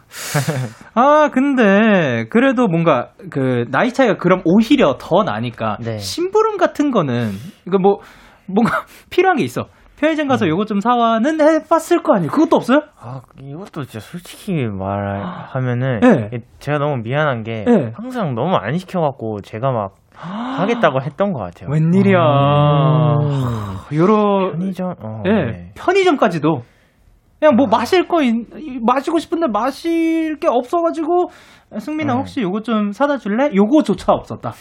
아 0.96 1.30
근데 1.34 2.26
그래도 2.30 2.67
뭔가 2.67 3.10
그 3.30 3.65
나이 3.70 3.93
차이가 3.93 4.17
그럼 4.17 4.41
오히려 4.46 4.98
더 5.00 5.24
나니까 5.24 5.78
네. 5.82 5.98
심부름 5.98 6.58
같은 6.58 6.91
거는 6.91 7.32
이거 7.67 7.78
뭐 7.78 8.00
뭔가 8.48 8.86
필요한 9.10 9.38
게 9.38 9.43
있어. 9.43 9.65
편의점 10.00 10.28
가서 10.28 10.48
요거 10.48 10.65
좀 10.65 10.80
사와는 10.80 11.41
해봤을 11.41 12.04
거 12.04 12.13
아니에요. 12.13 12.32
그것도 12.32 12.56
없어요? 12.56 12.82
아 13.00 13.22
이것도 13.41 13.86
진짜 13.86 14.00
솔직히 14.00 14.54
말하면은 14.67 16.00
네. 16.02 16.39
제가 16.60 16.78
너무 16.78 17.02
미안한 17.02 17.41
게 17.41 17.65
네. 17.65 17.91
항상 17.96 18.36
너무 18.36 18.56
안 18.56 18.78
시켜갖고 18.78 19.41
제가 19.41 19.72
막 19.72 19.96
하겠다고 20.13 21.02
했던 21.02 21.34
것 21.34 21.39
같아요. 21.39 21.72
웬일이야. 21.72 22.20
음. 22.20 23.96
요런 23.96 24.52
편의점 24.52 24.93
어, 25.02 25.24
예, 25.26 25.32
네. 25.32 25.72
편의점까지도 25.76 26.62
그냥 27.39 27.56
뭐 27.56 27.67
마실 27.67 28.08
거 28.08 28.21
있- 28.23 28.47
마시고 28.86 29.19
싶은데 29.19 29.47
마실 29.47 30.38
게 30.39 30.47
없어가지고 30.50 31.30
승민아 31.78 32.13
네. 32.13 32.17
혹시 32.19 32.41
요거 32.41 32.62
좀 32.62 32.91
사다 32.91 33.17
줄래? 33.17 33.50
요거조차 33.54 34.12
없었다. 34.13 34.54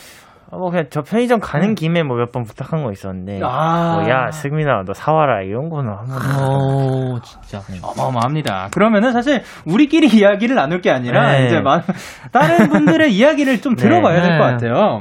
아, 0.50 0.56
뭐 0.58 0.70
그냥 0.70 0.86
저 0.90 1.02
편의점 1.02 1.40
가는 1.40 1.74
김에 1.74 2.02
뭐 2.04 2.16
몇 2.18 2.30
번 2.32 2.44
부탁한 2.44 2.84
거 2.84 2.92
있었는데 2.92 3.40
아. 3.42 3.98
뭐야 4.00 4.30
승민아 4.30 4.82
너 4.86 4.92
사와라 4.92 5.42
이런 5.42 5.68
거는 5.70 5.90
한 5.92 6.06
번도 6.06 7.14
오, 7.14 7.20
진짜. 7.20 7.60
어마어마합니다. 7.82 8.68
그러면은 8.72 9.10
사실 9.12 9.42
우리끼리 9.66 10.06
이야기를 10.22 10.54
나눌 10.54 10.80
게 10.80 10.90
아니라 10.90 11.32
네. 11.32 11.46
이제 11.46 11.60
마- 11.60 11.80
다른 12.32 12.68
분들의 12.68 13.10
이야기를 13.16 13.60
좀 13.60 13.74
네. 13.74 13.82
들어봐야 13.82 14.22
될것 14.22 14.38
네. 14.60 14.68
같아요. 14.68 15.00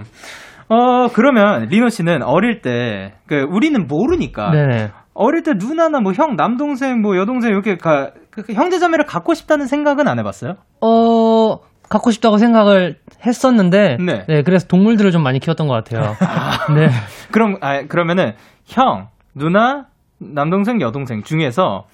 어 0.68 1.08
그러면 1.14 1.68
리노 1.70 1.90
씨는 1.90 2.24
어릴 2.24 2.62
때 2.62 3.14
그 3.28 3.46
우리는 3.50 3.86
모르니까 3.88 4.50
네네. 4.52 4.90
어릴 5.16 5.42
때 5.44 5.54
누나나 5.58 6.00
뭐 6.02 6.12
형 6.14 6.36
남동생 6.36 7.02
뭐 7.02 7.18
여동생 7.18 7.52
이렇게 7.52 7.78
가, 7.78 8.12
그 8.32 8.44
형제자매를 8.54 9.06
갖고 9.06 9.34
싶다는 9.34 9.66
생각은 9.66 10.08
안 10.08 10.20
해봤어요? 10.20 10.56
어, 10.82 11.58
갖고 11.90 12.12
싶다고 12.12 12.38
생각을 12.38 12.98
했었는데, 13.26 13.98
네. 14.06 14.26
네. 14.28 14.44
그래서 14.44 14.68
동물들을 14.68 15.12
좀 15.12 15.24
많이 15.24 15.40
키웠던 15.40 15.68
것 15.68 15.74
같아요. 15.74 16.16
네. 16.76 16.90
그럼 17.32 17.58
아 17.62 17.84
그러면은 17.84 18.34
형, 18.66 19.08
누나, 19.34 19.86
남동생, 20.20 20.82
여동생 20.82 21.24
중에서 21.24 21.86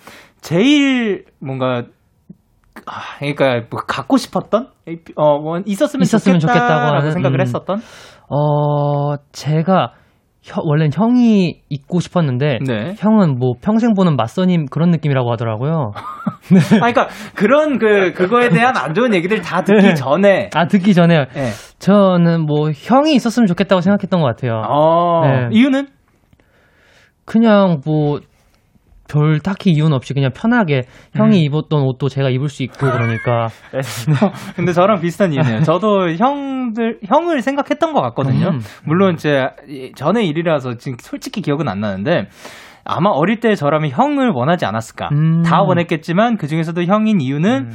제일 0.41 1.25
뭔가 1.39 1.84
아, 2.88 3.17
그러니까 3.19 3.67
뭐 3.69 3.81
갖고 3.86 4.17
싶었던 4.17 4.67
어 5.15 5.39
뭐 5.39 5.60
있었으면, 5.65 6.03
있었으면 6.03 6.39
좋겠다라고 6.39 6.69
좋겠다고 6.69 6.95
하는, 6.97 7.12
생각을 7.12 7.39
음. 7.39 7.41
했었던 7.41 7.81
어, 8.29 9.15
제가, 9.34 9.73
혀- 9.84 10.00
원래는 10.63 10.91
형이 10.93 11.62
있고 11.69 11.99
싶었는데, 11.99 12.60
네. 12.65 12.95
형은 12.97 13.38
뭐 13.38 13.54
평생 13.62 13.93
보는 13.93 14.15
맞선임 14.15 14.65
그런 14.65 14.89
느낌이라고 14.89 15.32
하더라고요. 15.32 15.91
아 16.82 16.91
그러니까 16.91 17.08
그런 17.36 17.77
그 17.77 18.12
그거에 18.13 18.49
대한 18.49 18.75
안 18.75 18.93
좋은 18.93 19.13
얘기들 19.13 19.41
다 19.41 19.62
듣기 19.62 19.82
네. 19.82 19.93
전에 19.93 20.49
아, 20.54 20.65
듣기 20.65 20.93
전에, 20.93 21.27
예. 21.36 21.49
저는 21.80 22.45
뭐 22.45 22.71
형이 22.71 23.13
있었으면 23.13 23.47
좋겠다고 23.47 23.82
생각했던 23.82 24.19
것 24.19 24.25
같아요. 24.27 24.63
어, 24.67 25.21
네. 25.25 25.49
이유는 25.51 25.88
그냥 27.25 27.82
뭐, 27.86 28.19
별 29.12 29.39
딱히 29.39 29.71
이유는 29.71 29.93
없이 29.93 30.13
그냥 30.13 30.32
편하게 30.34 30.84
형이 31.15 31.39
음. 31.39 31.43
입었던 31.43 31.82
옷도 31.82 32.08
제가 32.08 32.30
입을 32.30 32.47
수 32.47 32.63
있고 32.63 32.89
그러니까. 32.89 33.47
근데 34.56 34.71
저랑 34.71 35.02
비슷한 35.02 35.34
이유네요. 35.34 35.62
저도 35.62 36.12
형들 36.13 37.00
형을 37.06 37.41
생각했던 37.41 37.93
것 37.93 38.02
같거든요. 38.02 38.50
음. 38.50 38.60
물론 38.86 39.17
제 39.17 39.50
전의 39.95 40.28
일이라서 40.28 40.78
지금 40.78 40.97
솔직히 41.00 41.41
기억은 41.41 41.67
안 41.67 41.82
나는데 41.82 42.28
아마 42.86 43.10
어릴 43.10 43.39
때 43.39 43.56
저라면 43.56 43.91
형을 43.91 44.32
원하지 44.34 44.65
않았을까. 44.65 45.10
음. 45.12 45.41
다 45.43 45.62
원했겠지만 45.62 46.38
그 46.38 46.47
중에서도 46.47 46.82
형인 46.84 47.19
이유는 47.19 47.69
음. 47.69 47.71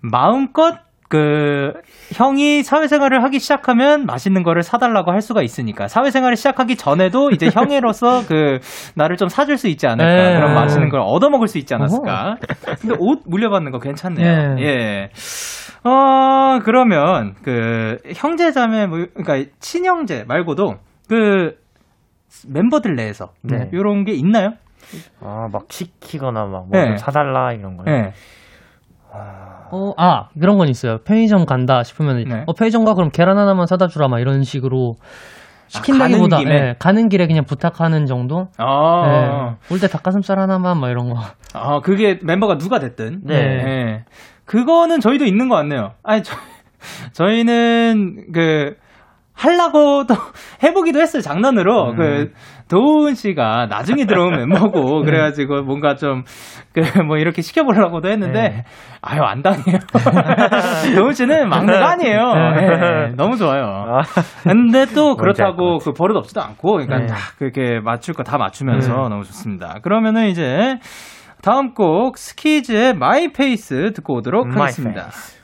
마음껏 0.00 0.85
그 1.08 1.72
형이 2.12 2.62
사회생활을 2.62 3.22
하기 3.24 3.38
시작하면 3.38 4.06
맛있는 4.06 4.42
거를 4.42 4.62
사달라고 4.62 5.12
할 5.12 5.20
수가 5.20 5.42
있으니까 5.42 5.86
사회생활을 5.88 6.36
시작하기 6.36 6.76
전에도 6.76 7.30
이제 7.30 7.48
형으로서 7.52 8.26
그 8.28 8.58
나를 8.96 9.16
좀 9.16 9.28
사줄 9.28 9.56
수 9.56 9.68
있지 9.68 9.86
않을까 9.86 10.30
네. 10.30 10.34
그런 10.34 10.54
맛있는 10.54 10.88
걸 10.88 11.00
얻어 11.00 11.30
먹을 11.30 11.46
수 11.48 11.58
있지 11.58 11.74
않았을까 11.74 12.36
근데 12.80 12.96
옷 12.98 13.22
물려받는 13.26 13.70
거 13.70 13.78
괜찮네요 13.78 14.54
네. 14.54 14.62
예. 14.62 15.10
어 15.88 16.58
그러면 16.64 17.34
그 17.44 17.98
형제자매 18.14 18.86
뭐 18.86 19.06
그러니까 19.14 19.50
친형제 19.60 20.24
말고도 20.26 20.74
그 21.08 21.56
멤버들 22.48 22.96
내에서 22.96 23.30
네. 23.42 23.68
이런 23.72 24.04
게 24.04 24.12
있나요? 24.12 24.54
아막 25.22 25.66
시키거나 25.70 26.46
막 26.46 26.66
뭐 26.66 26.68
네. 26.72 26.86
좀 26.86 26.96
사달라 26.96 27.52
이런 27.52 27.76
거요. 27.76 27.86
예. 27.94 28.12
어, 29.70 29.92
아, 29.96 30.28
그런 30.38 30.58
건 30.58 30.68
있어요. 30.68 30.98
편의점 30.98 31.46
간다 31.46 31.82
싶으면, 31.82 32.24
네. 32.24 32.44
어, 32.46 32.52
편의점 32.52 32.84
가 32.84 32.94
그럼 32.94 33.10
계란 33.10 33.38
하나만 33.38 33.66
사다 33.66 33.88
주라, 33.88 34.08
막 34.08 34.20
이런 34.20 34.44
식으로 34.44 34.96
시킨다기보다, 35.68 36.36
아, 36.36 36.40
가는? 36.40 36.52
예, 36.52 36.74
가는 36.78 37.08
길에 37.08 37.26
그냥 37.26 37.44
부탁하는 37.44 38.06
정도? 38.06 38.48
아, 38.58 39.56
올때 39.70 39.88
닭가슴살 39.88 40.38
하나만, 40.38 40.78
막 40.78 40.90
이런 40.90 41.10
거. 41.10 41.20
아, 41.54 41.80
그게 41.80 42.18
멤버가 42.22 42.58
누가 42.58 42.78
됐든. 42.78 43.20
네. 43.24 43.34
예. 43.34 44.04
그거는 44.44 45.00
저희도 45.00 45.24
있는 45.24 45.48
것 45.48 45.56
같네요. 45.56 45.92
아니, 46.02 46.22
저, 46.22 46.36
저희는 47.12 48.26
그 48.32 48.76
하려고도 49.32 50.14
해보기도 50.62 51.00
했어요 51.00 51.22
장난으로 51.22 51.90
음. 51.90 51.96
그 51.96 52.32
도훈 52.68 53.14
씨가 53.14 53.66
나중에 53.66 54.06
들어온 54.06 54.32
멤버고 54.36 55.02
그래가지고 55.06 55.62
뭔가 55.62 55.94
좀 55.94 56.24
그 56.72 56.82
뭐 57.06 57.16
이렇게 57.16 57.40
시켜보려고도 57.40 58.06
했는데 58.10 58.40
네. 58.40 58.64
아유 59.00 59.22
안 59.22 59.40
당해요. 59.40 59.78
도훈 60.94 61.12
씨는 61.14 61.48
막내가 61.48 61.92
아니에요. 61.92 62.34
네, 62.34 63.12
너무 63.16 63.36
좋아요. 63.36 63.64
아, 63.64 64.02
근데 64.42 64.84
또 64.94 65.16
그렇다고 65.16 65.78
그 65.78 65.92
버릇 65.92 66.16
없지도 66.16 66.42
않고 66.42 66.72
그러니까 66.72 66.98
네. 66.98 67.06
다 67.06 67.16
그렇게 67.38 67.80
맞출 67.80 68.12
거 68.12 68.22
다 68.26 68.36
맞추면서 68.38 68.92
너무 69.08 69.22
좋습니다. 69.24 69.78
그러면은 69.82 70.26
이제 70.26 70.76
다음 71.42 71.72
곡 71.74 72.18
스키즈의 72.18 72.94
My 72.94 73.28
Pace 73.32 73.92
듣고 73.94 74.16
오도록 74.16 74.46
My 74.48 74.58
하겠습니다. 74.62 75.02
Pace. 75.04 75.35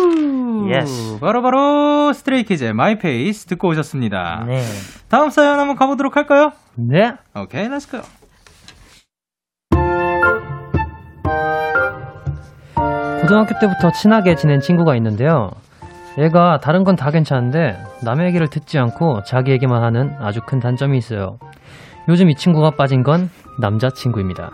우! 0.00 0.68
Yes. 0.70 1.18
바로 1.20 1.42
바로 1.42 2.12
스트레이키즈의 2.12 2.72
My 2.74 2.98
Pace 2.98 3.46
듣고 3.46 3.68
오셨습니다. 3.68 4.44
네. 4.46 4.62
다음 5.08 5.30
사연 5.30 5.58
한번 5.58 5.76
가보도록 5.76 6.16
할까요? 6.16 6.50
네. 6.76 7.12
오케이, 7.34 7.68
let's 7.68 7.90
go. 7.90 7.98
고등학교 13.20 13.58
때부터 13.60 13.90
친하게 13.90 14.34
지낸 14.36 14.60
친구가 14.60 14.94
있는데요. 14.96 15.50
얘가 16.18 16.58
다른 16.60 16.82
건 16.84 16.96
다 16.96 17.10
괜찮은데 17.10 17.76
남의 18.04 18.26
얘기를 18.28 18.48
듣지 18.48 18.78
않고 18.78 19.22
자기 19.24 19.52
얘기만 19.52 19.82
하는 19.84 20.14
아주 20.18 20.40
큰 20.46 20.58
단점이 20.58 20.96
있어요. 20.98 21.38
요즘 22.08 22.30
이 22.30 22.34
친구가 22.34 22.70
빠진 22.70 23.02
건 23.02 23.30
남자친구입니다. 23.60 24.50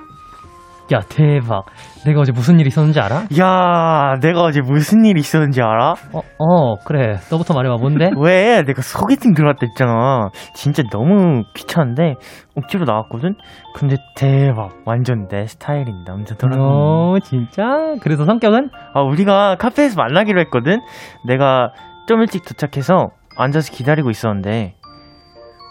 야, 0.92 1.00
대박. 1.08 1.64
내가 2.04 2.20
어제 2.20 2.30
무슨 2.30 2.60
일 2.60 2.66
있었는지 2.66 3.00
알아? 3.00 3.24
야, 3.40 4.16
내가 4.20 4.42
어제 4.42 4.60
무슨 4.60 5.06
일 5.06 5.16
있었는지 5.16 5.62
알아? 5.62 5.94
어, 6.12 6.20
어, 6.38 6.76
그래. 6.84 7.16
너부터 7.30 7.54
말해봐. 7.54 7.76
뭔데? 7.80 8.10
왜? 8.20 8.62
내가 8.62 8.82
소개팅 8.82 9.32
들어왔다 9.32 9.60
했잖아. 9.62 10.28
진짜 10.54 10.82
너무 10.92 11.42
귀찮은데 11.54 12.16
억지로 12.54 12.84
나왔거든? 12.84 13.34
근데 13.74 13.96
대박. 14.14 14.72
완전 14.84 15.26
내 15.28 15.46
스타일인 15.46 16.04
남자더라고. 16.06 16.62
어, 16.62 17.18
진짜? 17.20 17.62
그래서 18.02 18.26
성격은? 18.26 18.68
아, 18.92 19.00
우리가 19.00 19.56
카페에서 19.56 19.96
만나기로 19.96 20.38
했거든? 20.42 20.80
내가 21.26 21.70
좀 22.06 22.20
일찍 22.20 22.44
도착해서 22.44 23.08
앉아서 23.38 23.72
기다리고 23.72 24.10
있었는데 24.10 24.74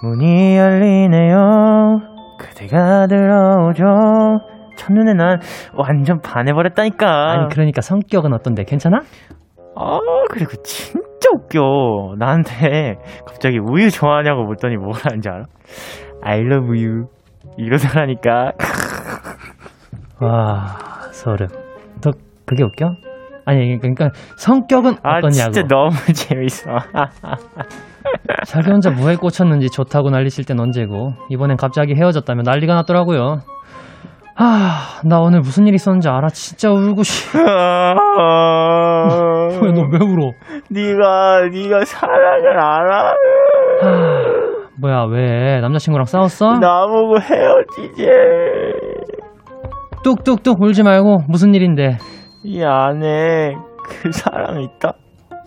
문이 0.01 0.57
열리네요. 0.57 1.99
그대가 2.39 3.05
들어오죠. 3.07 3.83
첫눈에 4.75 5.13
난 5.13 5.39
완전 5.75 6.19
반해버렸다니까. 6.21 7.31
아니, 7.31 7.47
그러니까 7.49 7.81
성격은 7.81 8.33
어떤데? 8.33 8.63
괜찮아? 8.63 8.99
아, 9.75 9.99
그리고 10.29 10.51
진짜 10.63 11.29
웃겨. 11.35 12.15
나한테 12.17 12.95
갑자기 13.25 13.57
우유 13.59 13.89
좋아하냐고 13.89 14.43
묻더니 14.45 14.77
뭐라는지 14.77 15.29
알아? 15.29 15.43
I 16.21 16.39
love 16.41 16.67
you. 16.67 17.07
이러더라니까. 17.57 18.51
와, 20.21 20.75
소름. 21.11 21.47
너, 22.01 22.11
그게 22.45 22.63
웃겨? 22.63 22.95
아니, 23.45 23.77
그러니까 23.79 24.09
성격은 24.37 24.95
아, 25.03 25.17
어떠냐고. 25.17 25.29
진짜 25.31 25.63
너무 25.67 25.89
재밌어. 26.13 26.71
자기 28.45 28.69
혼자 28.69 28.89
뭐에 28.91 29.15
꽂혔는지 29.15 29.69
좋다고 29.69 30.09
난리칠 30.11 30.45
땐 30.45 30.59
언제고 30.59 31.13
이번엔 31.29 31.57
갑자기 31.57 31.93
헤어졌다며 31.95 32.43
난리가 32.45 32.73
났더라고요. 32.75 33.39
아, 34.35 34.99
나 35.05 35.19
오늘 35.19 35.41
무슨 35.41 35.67
일 35.67 35.75
있었는지 35.75 36.09
알아? 36.09 36.29
진짜 36.29 36.71
울고 36.71 37.03
싶어. 37.03 37.37
왜 39.61 39.71
너 39.71 39.83
왜 39.91 39.99
울어? 39.99 40.31
네가 40.69 41.41
네가 41.51 41.85
사랑을 41.85 42.59
알아? 42.59 43.09
아, 43.09 43.15
뭐야 44.79 45.03
왜 45.11 45.61
남자친구랑 45.61 46.05
싸웠어? 46.05 46.57
나보고 46.59 47.19
헤어지지. 47.19 48.07
뚝뚝뚝 50.03 50.61
울지 50.61 50.83
말고 50.83 51.23
무슨 51.29 51.53
일인데? 51.53 51.97
이 52.43 52.61
안에 52.63 53.53
그 53.87 54.11
사랑 54.11 54.61
있다. 54.61 54.93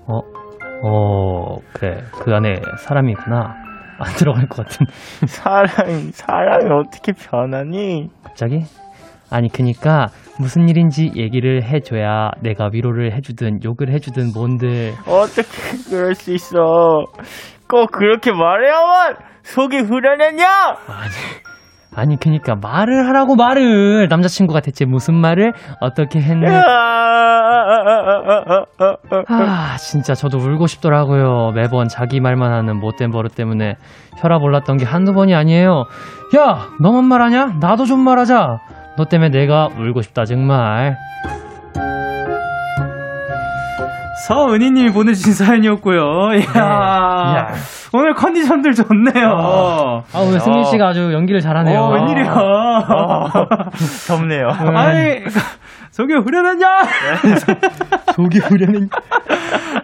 어, 0.07 0.20
어 0.83 1.57
그래 1.72 1.99
그 2.20 2.33
안에 2.35 2.61
사람이 2.79 3.12
있구나. 3.12 3.55
안 3.98 4.12
들어갈 4.16 4.46
것 4.46 4.66
같은. 4.66 4.87
사랑 5.26 6.11
사랑이 6.12 6.70
어떻게 6.70 7.12
변하니? 7.12 8.09
갑자기? 8.22 8.64
아니 9.30 9.48
그니까 9.48 10.06
무슨 10.38 10.68
일인지 10.68 11.11
얘기를 11.16 11.62
해줘야 11.64 12.30
내가 12.42 12.68
위로를 12.72 13.12
해주든 13.16 13.64
욕을 13.64 13.92
해주든 13.92 14.32
뭔들 14.35 14.92
어떻게 15.06 15.48
그럴 15.90 16.14
수 16.14 16.32
있어? 16.32 17.06
꼭 17.68 17.90
그렇게 17.90 18.30
말해야만 18.32 19.16
속이 19.42 19.78
후련했냐? 19.78 20.46
아니 20.46 21.12
그니까 22.20 22.54
말을 22.54 23.09
하라고 23.09 23.37
말을. 23.37 24.09
남자친구가 24.09 24.61
대체 24.61 24.85
무슨 24.85 25.14
말을 25.14 25.52
어떻게 25.80 26.20
했네 26.20 26.46
아 29.28 29.76
진짜 29.78 30.14
저도 30.14 30.38
울고 30.38 30.66
싶더라고요. 30.66 31.52
매번 31.54 31.88
자기 31.88 32.20
말만 32.20 32.52
하는 32.52 32.78
못된 32.78 33.11
버릇 33.11 33.35
때문에 33.35 33.76
혈압 34.18 34.42
올랐던 34.42 34.76
게 34.76 34.85
한두 34.85 35.12
번이 35.12 35.35
아니에요. 35.35 35.85
야 36.37 36.66
너만 36.80 37.04
말하냐? 37.06 37.54
나도 37.61 37.85
좀 37.87 38.00
말하자. 38.00 38.59
너 38.96 39.04
때문에 39.04 39.30
내가 39.30 39.68
울고 39.78 40.02
싶다 40.02 40.24
정말 40.24 40.96
서은희님이 44.26 44.90
보내주신 44.92 45.34
사연이었고요. 45.34 46.00
이야, 46.34 46.60
야. 46.60 47.54
오늘 47.92 48.12
컨디션들 48.14 48.74
좋네요. 48.74 50.04
아 50.12 50.18
오늘 50.18 50.40
승민 50.40 50.64
씨가 50.64 50.88
아주 50.88 51.12
연기를 51.12 51.40
잘하네요 51.40 51.78
어, 51.80 51.92
웬일이야. 51.94 52.34
덥네요. 54.08 54.48
아니, 54.48 55.20
저기 55.92 56.14
후련하냐? 56.14 56.66
속이 58.14 58.38
후련해 58.40 58.88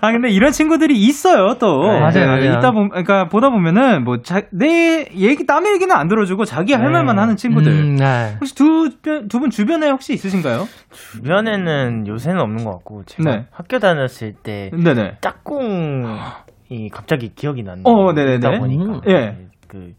아, 0.01 0.11
근데 0.11 0.29
이런 0.31 0.51
친구들이 0.51 0.97
있어요, 0.99 1.55
또. 1.61 1.83
네, 1.87 2.01
맞아요, 2.01 2.27
맞아요. 2.27 2.45
있다 2.59 2.73
보, 2.73 2.89
그러니까 2.89 3.29
보다 3.29 3.51
보면은, 3.51 4.03
뭐, 4.03 4.21
자, 4.21 4.43
내 4.51 5.07
얘기, 5.15 5.45
남의 5.47 5.75
얘기는 5.75 5.95
안 5.95 6.09
들어주고 6.09 6.45
자기 6.45 6.73
할 6.73 6.87
네. 6.87 6.91
말만 6.91 7.21
하는 7.21 7.37
친구들. 7.37 7.71
음, 7.71 7.97
네. 7.97 8.35
혹시 8.41 8.53
두, 8.57 8.91
두분 9.29 9.51
주변에 9.51 9.89
혹시 9.91 10.13
있으신가요? 10.15 10.67
주변에는 11.13 12.09
요새는 12.09 12.41
없는 12.41 12.65
것 12.65 12.73
같고 12.73 13.05
제가 13.07 13.31
네. 13.31 13.47
학교 13.53 13.79
다녔을 13.79 14.32
때 14.35 14.71
네네. 14.73 15.19
짝꿍이 15.21 16.89
갑자기 16.93 17.35
기억이 17.35 17.63
나는 17.63 17.83
어, 17.87 18.13
네네네. 18.13 18.39
다 18.41 18.59
보니까 18.59 18.85
음. 18.85 19.01
예. 19.09 19.37
그 19.69 19.93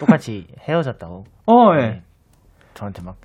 똑같이 0.00 0.46
헤어졌다고 0.68 1.24
어, 1.46 1.74
예. 1.76 1.80
네. 1.80 2.02
저한테 2.74 3.02
막 3.02 3.16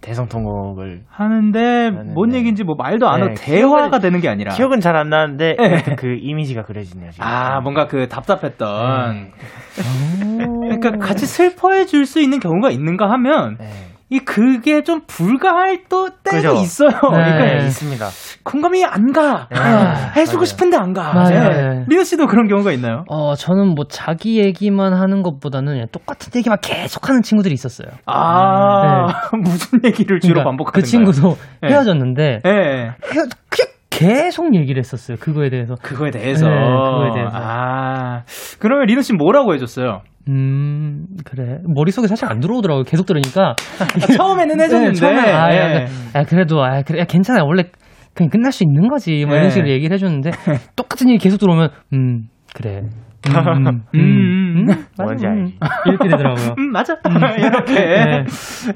대성통곡을 0.00 1.02
하는데, 1.08 1.90
네, 1.90 1.90
뭔 2.14 2.28
네. 2.28 2.38
얘기인지 2.38 2.62
뭐 2.62 2.76
말도 2.78 3.08
안 3.08 3.20
하고 3.20 3.34
네, 3.34 3.44
대화가 3.44 3.98
되는 3.98 4.20
게 4.20 4.28
아니라. 4.28 4.54
기억은 4.54 4.78
잘 4.78 4.94
안 4.94 5.08
나는데 5.10 5.56
예. 5.60 5.94
그 5.96 6.16
이미지가 6.20 6.62
그려지네요. 6.62 7.10
지금. 7.10 7.26
아, 7.26 7.60
뭔가 7.60 7.88
그 7.88 8.06
답답했던. 8.06 9.32
네. 9.32 10.46
그러니까 10.60 10.92
같이 11.04 11.26
슬퍼해 11.26 11.86
줄 11.86 12.06
수 12.06 12.20
있는 12.20 12.38
경우가 12.38 12.70
있는가 12.70 13.10
하면, 13.10 13.56
네. 13.58 13.66
이 14.10 14.20
그게 14.20 14.82
좀 14.82 15.02
불가할 15.06 15.84
또 15.90 16.08
때도 16.22 16.36
그죠. 16.36 16.62
있어요. 16.62 16.90
그러니까 17.00 17.44
네. 17.44 17.66
있습니다. 17.66 18.08
공감이 18.42 18.84
안 18.84 19.12
가. 19.12 19.48
네. 19.50 19.58
해주고 20.16 20.38
맞아요. 20.38 20.44
싶은데 20.46 20.76
안 20.78 20.92
가. 20.94 21.12
맞아요. 21.12 21.48
네. 21.50 21.84
리오 21.88 22.02
씨도 22.04 22.26
그런 22.26 22.48
경우가 22.48 22.72
있나요? 22.72 23.04
어, 23.08 23.34
저는 23.34 23.74
뭐 23.74 23.84
자기 23.88 24.38
얘기만 24.38 24.94
하는 24.94 25.22
것보다는 25.22 25.86
똑같은 25.92 26.32
얘기만 26.36 26.58
계속 26.62 27.08
하는 27.08 27.20
친구들이 27.22 27.52
있었어요. 27.52 27.88
아, 28.06 29.30
무슨 29.36 29.80
얘기를 29.84 30.20
주로 30.20 30.34
그러니까 30.34 30.44
반복하는 30.44 30.72
그 30.72 30.82
친구도 30.82 31.36
네. 31.62 31.68
헤어졌는데 31.68 32.40
예. 32.46 32.50
헤어, 32.50 33.26
그냥 33.50 33.68
계속 33.90 34.54
얘기를 34.54 34.78
했었어요. 34.78 35.16
그거에 35.20 35.50
대해서. 35.50 35.74
그거에 35.82 36.10
대해서. 36.10 36.48
네, 36.48 36.54
그거에 36.54 37.10
대해서. 37.14 37.32
아. 37.34 38.22
그러면 38.60 38.86
리노 38.86 39.02
씨 39.02 39.12
뭐라고 39.12 39.54
해줬어요? 39.54 40.02
음, 40.28 41.06
그래. 41.24 41.58
머릿속에 41.74 42.06
사실 42.06 42.26
안 42.26 42.40
들어오더라고요. 42.40 42.84
계속 42.84 43.06
들으니까. 43.06 43.54
아, 43.80 44.06
처음에는 44.16 44.60
해줬는데. 44.60 44.92
네, 44.92 44.92
처음에, 44.92 45.20
아, 45.20 45.52
예. 45.52 45.56
약간, 45.56 45.86
아, 46.12 46.24
그래도, 46.24 46.62
아, 46.62 46.82
그래, 46.82 47.00
야, 47.00 47.04
괜찮아. 47.04 47.44
원래 47.44 47.64
그냥 48.14 48.30
끝날 48.30 48.52
수 48.52 48.62
있는 48.62 48.88
거지. 48.88 49.24
뭐 49.24 49.34
네. 49.34 49.40
이런 49.40 49.50
식으로 49.50 49.70
얘기를 49.70 49.94
해줬는데, 49.94 50.30
똑같은 50.76 51.08
얘기 51.08 51.18
계속 51.18 51.38
들어오면, 51.38 51.70
음, 51.94 52.24
그래. 52.54 52.82
음, 52.82 52.90
음, 53.34 53.66
음, 53.66 53.84
음, 53.94 54.68
음, 54.68 54.84
뭔지 54.96 55.26
음. 55.26 55.30
알지. 55.30 55.58
이렇게 55.86 56.08
되더라고요. 56.08 56.54
음, 56.58 56.72
맞아. 56.72 56.96
이렇게 57.38 57.74
네. 57.74 58.24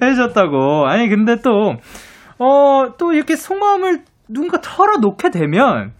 해줬다고. 0.02 0.86
아니, 0.86 1.08
근데 1.08 1.36
또, 1.42 1.74
어, 2.38 2.94
또 2.98 3.12
이렇게 3.12 3.36
속마음을 3.36 4.00
누군가 4.28 4.60
털어놓게 4.60 5.30
되면, 5.30 5.92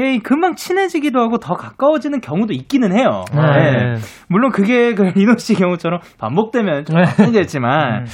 예, 0.00 0.18
금방 0.18 0.54
친해지기도 0.54 1.20
하고 1.20 1.38
더 1.38 1.54
가까워지는 1.54 2.20
경우도 2.20 2.52
있기는 2.54 2.96
해요. 2.96 3.24
네. 3.34 3.40
예. 3.40 3.94
물론 4.28 4.50
그게 4.50 4.94
그 4.96 5.02
리노 5.02 5.36
씨 5.36 5.54
경우처럼 5.54 6.00
반복되면 6.18 6.84
좀 6.86 6.96
네. 6.96 7.04
힘들지만, 7.24 8.06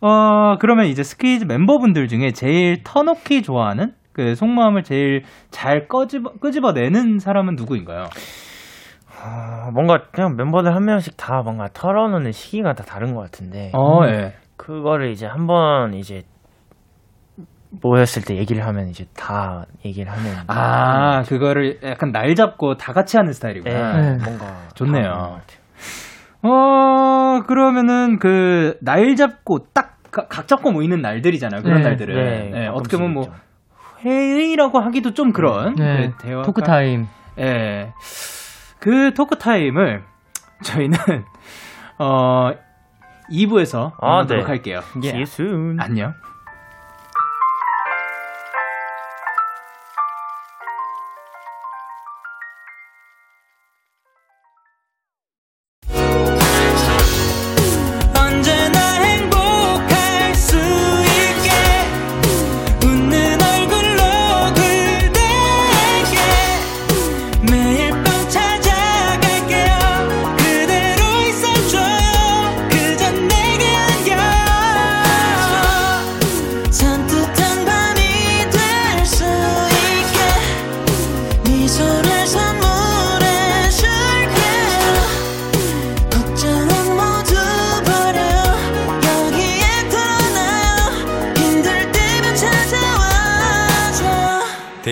어, 0.00 0.56
그러면 0.58 0.86
이제 0.86 1.02
스퀴즈 1.02 1.44
멤버분들 1.46 2.08
중에 2.08 2.32
제일 2.32 2.82
터놓기 2.84 3.42
좋아하는 3.42 3.92
그 4.12 4.34
속마음을 4.34 4.82
제일 4.82 5.22
잘 5.50 5.88
꺼집어, 5.88 6.32
끄집어내는 6.40 7.18
사람은 7.18 7.54
누구인가요? 7.56 8.04
어, 8.04 9.70
뭔가 9.72 10.02
그냥 10.12 10.36
멤버들 10.36 10.74
한 10.74 10.84
명씩 10.84 11.16
다 11.16 11.40
뭔가 11.42 11.68
털어놓는 11.72 12.32
시기가 12.32 12.74
다 12.74 12.84
다른 12.84 13.14
것 13.14 13.22
같은데 13.22 13.70
어, 13.74 14.04
예. 14.06 14.34
그거를 14.56 15.10
이제 15.10 15.26
한번 15.26 15.94
이제 15.94 16.22
모였을 17.82 18.22
때 18.22 18.36
얘기를 18.36 18.64
하면 18.66 18.88
이제 18.88 19.06
다 19.16 19.64
얘기를 19.84 20.10
하는 20.10 20.32
아, 20.46 21.22
그거를 21.22 21.78
약간 21.84 22.12
날 22.12 22.34
잡고 22.34 22.76
다 22.76 22.92
같이 22.92 23.16
하는 23.16 23.30
네, 23.30 23.34
스타일이구나. 23.34 24.00
네. 24.00 24.24
뭔가 24.24 24.46
좋네요. 24.74 25.02
것 25.02 25.18
같아요. 25.18 25.64
어, 26.42 27.42
그러면은 27.46 28.18
그 28.18 28.76
날 28.82 29.16
잡고 29.16 29.66
딱 29.72 29.94
각 30.14 30.46
잡고 30.46 30.70
모이는 30.70 31.00
날들이잖아요. 31.02 31.62
그런 31.62 31.78
네, 31.82 31.88
날들은. 31.88 32.14
네, 32.14 32.46
예, 32.46 32.50
가끔씩 32.66 32.74
어떻게 32.74 32.96
보면 32.96 33.14
뭐. 33.14 33.32
회의라고 34.04 34.78
하기도 34.78 35.12
좀 35.12 35.32
그런 35.32 35.74
네. 35.74 36.10
그 36.16 36.22
대화가 36.24 36.42
talk 36.46 36.62
time. 36.62 37.06
예. 37.38 37.92
그 38.78 39.12
talk 39.14 39.36
time을 39.38 40.04
저희는 40.62 40.96
어 41.98 42.50
2부에서 43.32 43.92
아, 44.00 44.06
만나도록 44.06 44.44
네. 44.44 44.48
할게요. 44.48 44.80
See 44.98 45.12
you 45.14 45.22
soon. 45.22 45.80
안녕. 45.80 46.12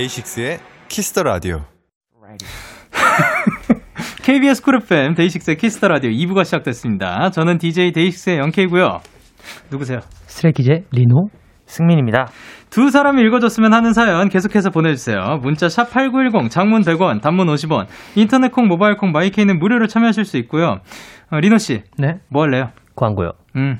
데이식스의 0.02 0.58
키스터 0.88 1.22
라디오. 1.22 1.60
KBS 4.24 4.62
쿨 4.62 4.76
FM 4.82 5.14
데이식스의 5.14 5.56
키스터 5.58 5.88
라디오 5.88 6.10
2부가 6.10 6.44
시작됐습니다. 6.44 7.30
저는 7.30 7.58
DJ 7.58 7.92
데이식스의 7.92 8.38
영케이고요. 8.38 8.98
누구세요? 9.70 10.00
Stray 10.26 10.53
Kids의 10.53 10.84
리노. 10.90 11.28
승민입니다. 11.66 12.26
두 12.70 12.90
사람이 12.90 13.22
읽어줬으면 13.22 13.72
하는 13.72 13.92
사연 13.92 14.28
계속해서 14.28 14.70
보내주세요. 14.70 15.38
문자 15.40 15.68
샵 15.68 15.90
8910, 15.90 16.50
장문 16.50 16.82
100원, 16.82 17.22
단문 17.22 17.46
50원, 17.46 17.86
인터넷 18.16 18.50
콩, 18.50 18.66
모바일 18.66 18.96
콩, 18.96 19.12
my 19.12 19.25
K는 19.25 19.58
무료로 19.58 19.86
참여하실 19.86 20.24
수 20.24 20.36
있고요. 20.38 20.78
어, 21.30 21.38
리노 21.38 21.58
씨, 21.58 21.82
네. 21.96 22.16
뭐 22.28 22.42
할래요? 22.42 22.72
광고요. 22.96 23.30
음. 23.56 23.78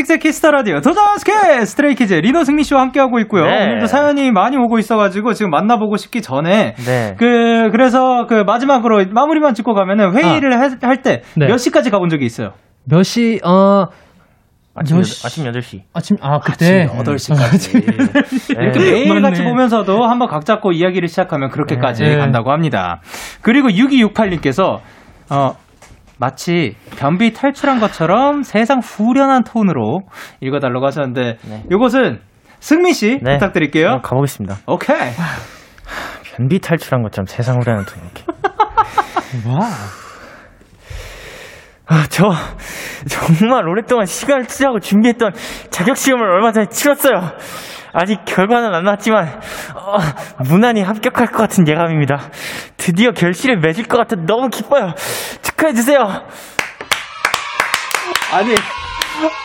DAY6의 0.00 0.18
Kiss 0.20 0.37
the 0.37 0.50
Radio 0.50 0.80
도전스케 0.80 1.64
Stray 1.64 1.92
Kids 1.92 2.14
리노 2.14 2.44
승민 2.44 2.62
씨와 2.64 2.80
함께하고 2.82 3.18
있고요. 3.20 3.44
네. 3.44 3.64
오늘도 3.64 3.86
사연이 3.86 4.30
많이 4.30 4.56
오고 4.56 4.78
있어가지고 4.78 5.34
지금 5.34 5.50
만나보고 5.50 5.96
싶기 5.96 6.22
전에 6.22 6.74
네. 6.76 7.14
그 7.18 7.70
그래서 7.72 8.26
그 8.26 8.42
마지막으로 8.44 9.04
마무리만 9.10 9.54
짓고 9.54 9.74
가면은 9.74 10.14
회의를 10.16 10.60
할때몇 10.60 11.22
네. 11.36 11.56
시까지 11.56 11.90
가본 11.90 12.08
적이 12.08 12.26
있어요? 12.26 12.52
몇 12.84 13.02
시, 13.02 13.40
어, 13.44 13.86
아침, 14.74 14.96
몇 14.96 15.00
여덟- 15.00 15.04
시- 15.04 15.26
아침 15.26 15.44
8시. 15.44 15.80
아침, 15.92 16.16
아, 16.22 16.40
그때. 16.40 16.88
8시까지. 16.88 18.50
이렇게 18.50 18.78
네. 18.78 18.90
매일 18.92 19.22
같이. 19.22 19.42
보면서도 19.44 20.04
한번 20.06 20.28
각 20.28 20.44
잡고 20.44 20.72
이야기를 20.72 21.08
시작하면 21.08 21.50
그렇게까지 21.50 22.04
네. 22.04 22.16
간다고 22.16 22.50
합니다. 22.52 23.00
그리고 23.42 23.68
6268님께서, 23.68 24.78
어, 25.30 25.56
마치 26.20 26.76
변비 26.98 27.32
탈출한 27.32 27.80
것처럼 27.80 28.42
세상 28.42 28.80
후련한 28.80 29.42
톤으로 29.44 30.02
읽어달라고 30.42 30.84
하셨는데, 30.86 31.38
네. 31.42 31.64
요것은 31.70 32.20
승민 32.60 32.92
씨 32.92 33.18
네. 33.22 33.38
부탁드릴게요. 33.38 33.86
한번 33.86 34.02
가보겠습니다. 34.02 34.58
오케이. 34.66 34.96
변비 36.22 36.60
탈출한 36.60 37.02
것처럼 37.02 37.24
세상을 37.26 37.66
하는 37.66 37.84
돈 37.86 37.98
이렇게. 38.04 38.24
와. 39.48 39.66
아, 41.86 42.04
저 42.08 42.30
정말 43.08 43.66
오랫동안 43.66 44.04
시간을 44.04 44.46
투자하고 44.46 44.78
준비했던 44.78 45.32
자격 45.70 45.96
시험을 45.96 46.24
얼마 46.30 46.52
전에 46.52 46.66
치렀어요. 46.66 47.32
아직 47.92 48.24
결과는 48.24 48.72
안 48.72 48.84
나왔지만 48.84 49.26
어, 49.74 49.96
무난히 50.48 50.82
합격할 50.82 51.28
것 51.28 51.38
같은 51.38 51.66
예감입니다. 51.66 52.30
드디어 52.76 53.10
결실을 53.10 53.58
맺을 53.58 53.84
것 53.84 53.96
같아 53.96 54.16
너무 54.26 54.48
기뻐요. 54.48 54.94
축하해 55.60 55.74
주세요. 55.74 56.26
아니, 58.32 58.54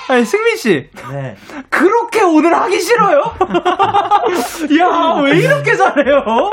아니, 0.08 0.26
승민 0.26 0.56
씨. 0.56 0.90
네. 1.12 1.36
그렇게 1.70 2.22
오늘 2.22 2.56
하기 2.56 2.80
싫어요? 2.80 3.36
야, 4.80 5.22
왜 5.22 5.38
이렇게 5.38 5.76
잘해요? 5.76 6.52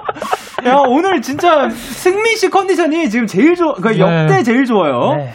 야, 0.67 0.77
오늘 0.87 1.21
진짜 1.21 1.69
승민 1.71 2.37
씨 2.37 2.49
컨디션이 2.51 3.11
지금 3.11 3.27
제일 3.27 3.55
좋아, 3.55 3.75
그 3.75 3.89
네. 3.89 3.99
역대 3.99 4.43
제일 4.43 4.65
좋아요. 4.65 5.15
네. 5.17 5.31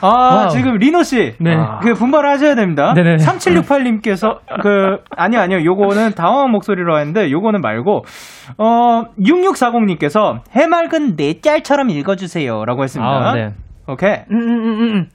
아, 0.00 0.06
wow. 0.08 0.48
지금 0.50 0.76
리노 0.76 1.02
씨. 1.02 1.34
네. 1.38 1.56
그 1.82 1.94
분발을 1.94 2.30
하셔야 2.30 2.54
됩니다. 2.54 2.94
네네. 2.94 3.16
3768님께서 3.16 4.38
그 4.62 4.98
아니요 5.16 5.40
아니요 5.40 5.64
요거는 5.64 6.12
당황한 6.14 6.50
목소리로 6.50 6.98
했는데 6.98 7.30
요거는 7.30 7.60
말고 7.60 8.04
어 8.58 9.02
6640님께서 9.18 10.40
해맑은 10.52 11.16
내 11.16 11.40
짤처럼 11.40 11.90
읽어주세요 11.90 12.64
라고 12.64 12.82
했습니다. 12.82 13.10
아, 13.10 13.34
네. 13.34 13.50
오케이. 13.88 14.12
음, 14.30 14.36
음, 14.38 14.64
음, 14.64 14.80
음. 14.82 15.08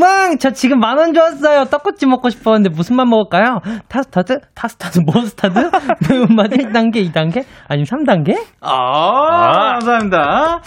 왕, 0.00 0.38
저 0.38 0.50
지금 0.50 0.78
만 0.78 0.96
원 0.98 1.12
주웠어요. 1.12 1.64
떡꼬치 1.64 2.06
먹고 2.06 2.30
싶었는데 2.30 2.68
무슨 2.70 2.96
맛 2.96 3.06
먹을까요? 3.06 3.58
타스타드? 3.88 4.38
타스타드? 4.54 5.00
머스타드? 5.04 5.58
매운맛 6.08 6.50
1단계, 6.52 7.10
2단계? 7.12 7.44
아니면 7.68 7.84
3단계? 7.86 8.36
아, 8.60 9.72
감사합니다. 9.72 10.60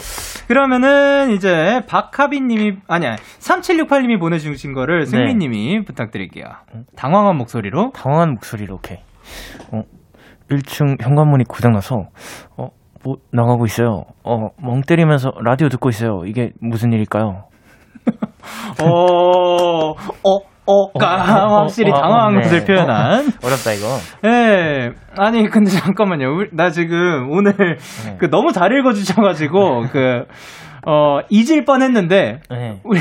그러면은 0.48 1.32
이제 1.32 1.82
박하빈 1.88 2.48
님이 2.48 2.74
아니야 2.88 3.16
3768님이 3.40 4.20
보내주신 4.20 4.74
거를 4.74 5.06
승민님이 5.06 5.84
부탁드릴게요. 5.86 6.46
당황한 6.96 7.38
목소리로. 7.38 7.92
당황한 7.96 8.32
목소리로 8.32 8.76
오케이. 8.76 8.98
어, 9.72 9.82
1층 10.52 11.02
현관문이 11.02 11.46
고장나서 11.46 12.10
어, 12.58 12.68
뭐 13.06 13.18
나가고 13.32 13.66
있어요. 13.66 14.06
어, 14.24 14.50
멍 14.60 14.82
때리면서 14.82 15.32
라디오 15.44 15.70
듣고 15.70 15.90
있어요. 15.90 16.24
이게 16.26 16.54
무슨 16.60 16.92
일일까요? 16.92 17.44
어, 18.84 19.92
어, 19.92 20.40
어가 20.66 21.62
확실히 21.62 21.92
어, 21.92 21.96
어, 21.96 22.02
당황한 22.02 22.36
네. 22.36 22.42
것을 22.42 22.66
표현한. 22.66 23.26
어렵다 23.44 23.74
이거. 23.74 24.00
예. 24.26 24.92
아니 25.16 25.48
근데 25.48 25.70
잠깐만요. 25.70 26.48
나 26.54 26.72
지금 26.72 27.30
오늘 27.30 27.54
네. 27.56 28.18
그 28.18 28.28
너무 28.32 28.52
잘 28.52 28.72
읽어주셔가지고 28.72 29.84
그 29.92 30.26
어, 30.88 31.20
잊을 31.30 31.64
뻔했는데 31.64 32.40
네. 32.50 32.80
우리 32.84 33.00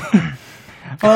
어, 1.03 1.09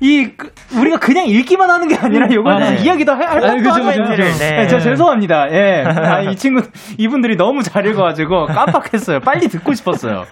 이 0.00 0.28
그, 0.36 0.50
우리가 0.78 0.98
그냥 0.98 1.26
읽기만 1.26 1.70
하는 1.70 1.88
게 1.88 1.96
아니라 1.96 2.28
요거는 2.30 2.62
아, 2.62 2.70
네. 2.70 2.82
이야기도 2.82 3.12
할, 3.12 3.22
할 3.28 3.44
아, 3.44 3.54
법도 3.54 3.70
그죠, 3.70 3.90
있는 3.90 4.10
그죠. 4.10 4.22
네. 4.38 4.66
저 4.66 4.78
죄송합니다. 4.78 5.48
예. 5.52 5.84
아, 5.86 6.20
이 6.20 6.36
친구 6.36 6.62
이분들이 6.98 7.36
너무 7.36 7.62
잘 7.62 7.86
읽어가지고 7.86 8.46
깜빡했어요. 8.46 9.20
빨리 9.20 9.48
듣고 9.48 9.74
싶었어요. 9.74 10.24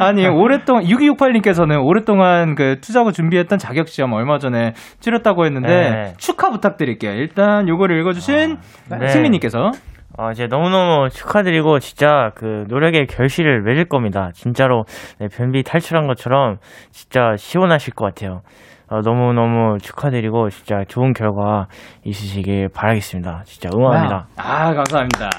아니 0.00 0.26
오랫동안 0.26 0.84
6268님께서는 0.84 1.82
오랫동안 1.84 2.54
그 2.54 2.76
투자고 2.80 3.12
준비했던 3.12 3.58
자격 3.58 3.88
시험 3.88 4.12
얼마 4.12 4.38
전에 4.38 4.72
치렀다고 5.00 5.44
했는데 5.44 5.68
네. 5.68 6.12
축하 6.18 6.50
부탁드릴게요. 6.50 7.12
일단 7.12 7.68
요거를 7.68 7.98
읽어주신 8.00 8.56
네. 8.90 9.08
승민님께서 9.08 9.70
어, 10.16 10.30
이제 10.30 10.46
너무너무 10.46 11.08
축하드리고 11.10 11.80
진짜 11.80 12.30
그 12.34 12.64
노력의 12.68 13.06
결실을 13.06 13.62
맺을 13.62 13.86
겁니다. 13.86 14.30
진짜로 14.32 14.84
네, 15.18 15.28
변비 15.28 15.62
탈출한 15.62 16.06
것처럼 16.06 16.58
진짜 16.92 17.34
시원하실 17.36 17.94
것 17.94 18.04
같아요. 18.06 18.42
어, 18.88 19.00
너무너무 19.00 19.78
축하드리고 19.78 20.50
진짜 20.50 20.84
좋은 20.86 21.14
결과 21.14 21.66
있으시길 22.04 22.68
바라겠습니다. 22.68 23.42
진짜 23.44 23.70
응원합니다. 23.74 24.28
아, 24.36 24.74
감사합니다. 24.74 25.30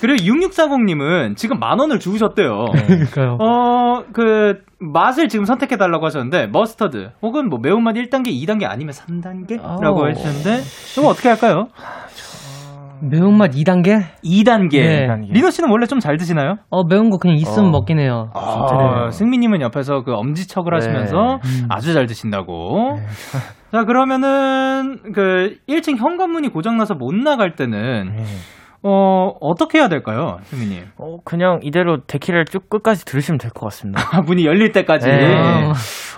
그리고 0.00 0.22
6640님은 0.22 1.36
지금 1.36 1.58
만 1.58 1.78
원을 1.78 1.98
주우셨대요. 1.98 2.66
그러니까요. 2.86 3.38
어, 3.40 4.04
그, 4.12 4.62
맛을 4.78 5.28
지금 5.28 5.46
선택해달라고 5.46 6.04
하셨는데, 6.04 6.48
머스터드, 6.48 7.12
혹은 7.22 7.48
뭐 7.48 7.58
매운맛 7.58 7.94
1단계, 7.94 8.26
2단계 8.26 8.66
아니면 8.66 8.92
3단계 8.92 9.58
라고 9.80 10.02
오. 10.02 10.08
해주셨는데, 10.08 10.62
이거 10.98 11.08
어떻게 11.08 11.30
할까요? 11.30 11.68
매운맛 13.02 13.52
2단계? 13.52 14.02
2단계. 14.24 14.70
네. 14.80 15.06
리노 15.30 15.50
씨는 15.50 15.70
원래 15.70 15.86
좀 15.86 16.00
잘 16.00 16.16
드시나요? 16.16 16.56
어, 16.70 16.84
매운 16.84 17.10
거 17.10 17.18
그냥 17.18 17.36
있으면 17.36 17.68
어. 17.68 17.70
먹긴 17.72 17.98
해요. 17.98 18.30
아, 18.34 19.10
승민님은 19.10 19.60
옆에서 19.60 20.02
그 20.02 20.12
엄지척을 20.14 20.70
네. 20.70 20.76
하시면서 20.76 21.40
아주 21.68 21.92
잘 21.94 22.06
드신다고. 22.06 22.98
자, 23.72 23.84
그러면은, 23.84 25.00
그, 25.12 25.56
1층 25.68 25.96
현관문이 25.96 26.48
고장나서 26.48 26.94
못 26.94 27.14
나갈 27.14 27.56
때는, 27.56 28.14
네. 28.16 28.22
어, 28.88 29.32
어떻게 29.40 29.78
해야 29.78 29.88
될까요, 29.88 30.38
승민님? 30.44 30.84
어, 30.98 31.16
그냥 31.24 31.58
이대로 31.62 31.98
데키라를 32.06 32.44
쭉 32.44 32.70
끝까지 32.70 33.04
들으시면 33.04 33.38
될 33.38 33.50
것 33.50 33.66
같습니다. 33.66 34.00
아, 34.16 34.20
문이 34.20 34.46
열릴 34.46 34.70
때까지. 34.70 35.08
네. 35.08 35.34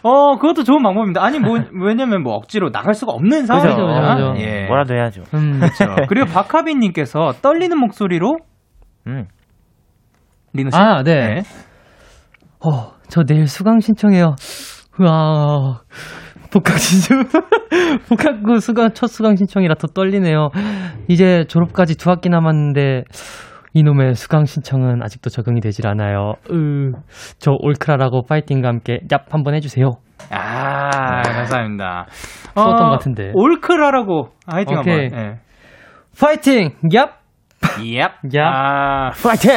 어, 0.03 0.37
그것도 0.37 0.65
좋은 0.65 0.83
방법입니다. 0.83 1.25
아니, 1.25 1.39
뭐, 1.39 1.59
왜냐면 1.83 2.23
뭐 2.23 2.35
억지로 2.35 2.71
나갈 2.71 2.93
수가 2.95 3.13
없는 3.13 3.47
상황이죠. 3.47 3.75
그죠, 3.75 3.87
그죠, 3.87 4.35
그죠. 4.35 4.43
예. 4.45 4.67
뭐라도 4.67 4.95
해야죠. 4.95 5.23
음, 5.35 5.61
그렇죠. 5.61 5.95
그리고 6.09 6.27
박하빈님께서 6.27 7.33
떨리는 7.41 7.77
목소리로 7.79 8.37
음. 9.07 9.27
리노 10.53 10.71
씨. 10.71 10.77
아, 10.77 11.03
네. 11.03 11.43
어, 12.65 12.93
저 13.09 13.23
내일 13.25 13.47
수강 13.47 13.81
신청해요. 13.81 14.35
우와. 15.01 15.81
복학 16.51 16.79
신청. 16.79 17.25
복학 18.09 18.43
구 18.43 18.59
수강, 18.61 18.93
첫 18.95 19.07
수강 19.09 19.37
신청이라 19.37 19.75
더 19.75 19.87
떨리네요. 19.89 20.51
이제 21.09 21.45
졸업까지 21.49 21.97
두 21.97 22.11
학기 22.11 22.29
남았는데, 22.29 23.05
이놈의 23.75 24.15
수강 24.15 24.45
신청은 24.45 25.03
아직도 25.03 25.31
적응이 25.31 25.61
되질 25.61 25.87
않아요. 25.87 26.35
으, 26.51 26.93
저 27.39 27.53
올크라라고 27.59 28.23
파이팅과 28.27 28.69
함께 28.69 29.01
얍 29.11 29.31
한번 29.31 29.55
해주세요. 29.55 29.91
아, 30.31 31.23
감사합니다. 31.23 32.07
추웠던 32.55 32.79
것 32.79 32.91
같은데. 32.91 33.31
올크라라고 33.35 34.31
오케이. 34.67 34.75
한번. 34.75 34.93
예. 35.13 35.35
파이팅! 36.19 36.71
얍! 36.93 37.11
얍. 37.61 38.11
얍. 38.33 38.41
아, 38.41 39.11
파이팅! 39.23 39.53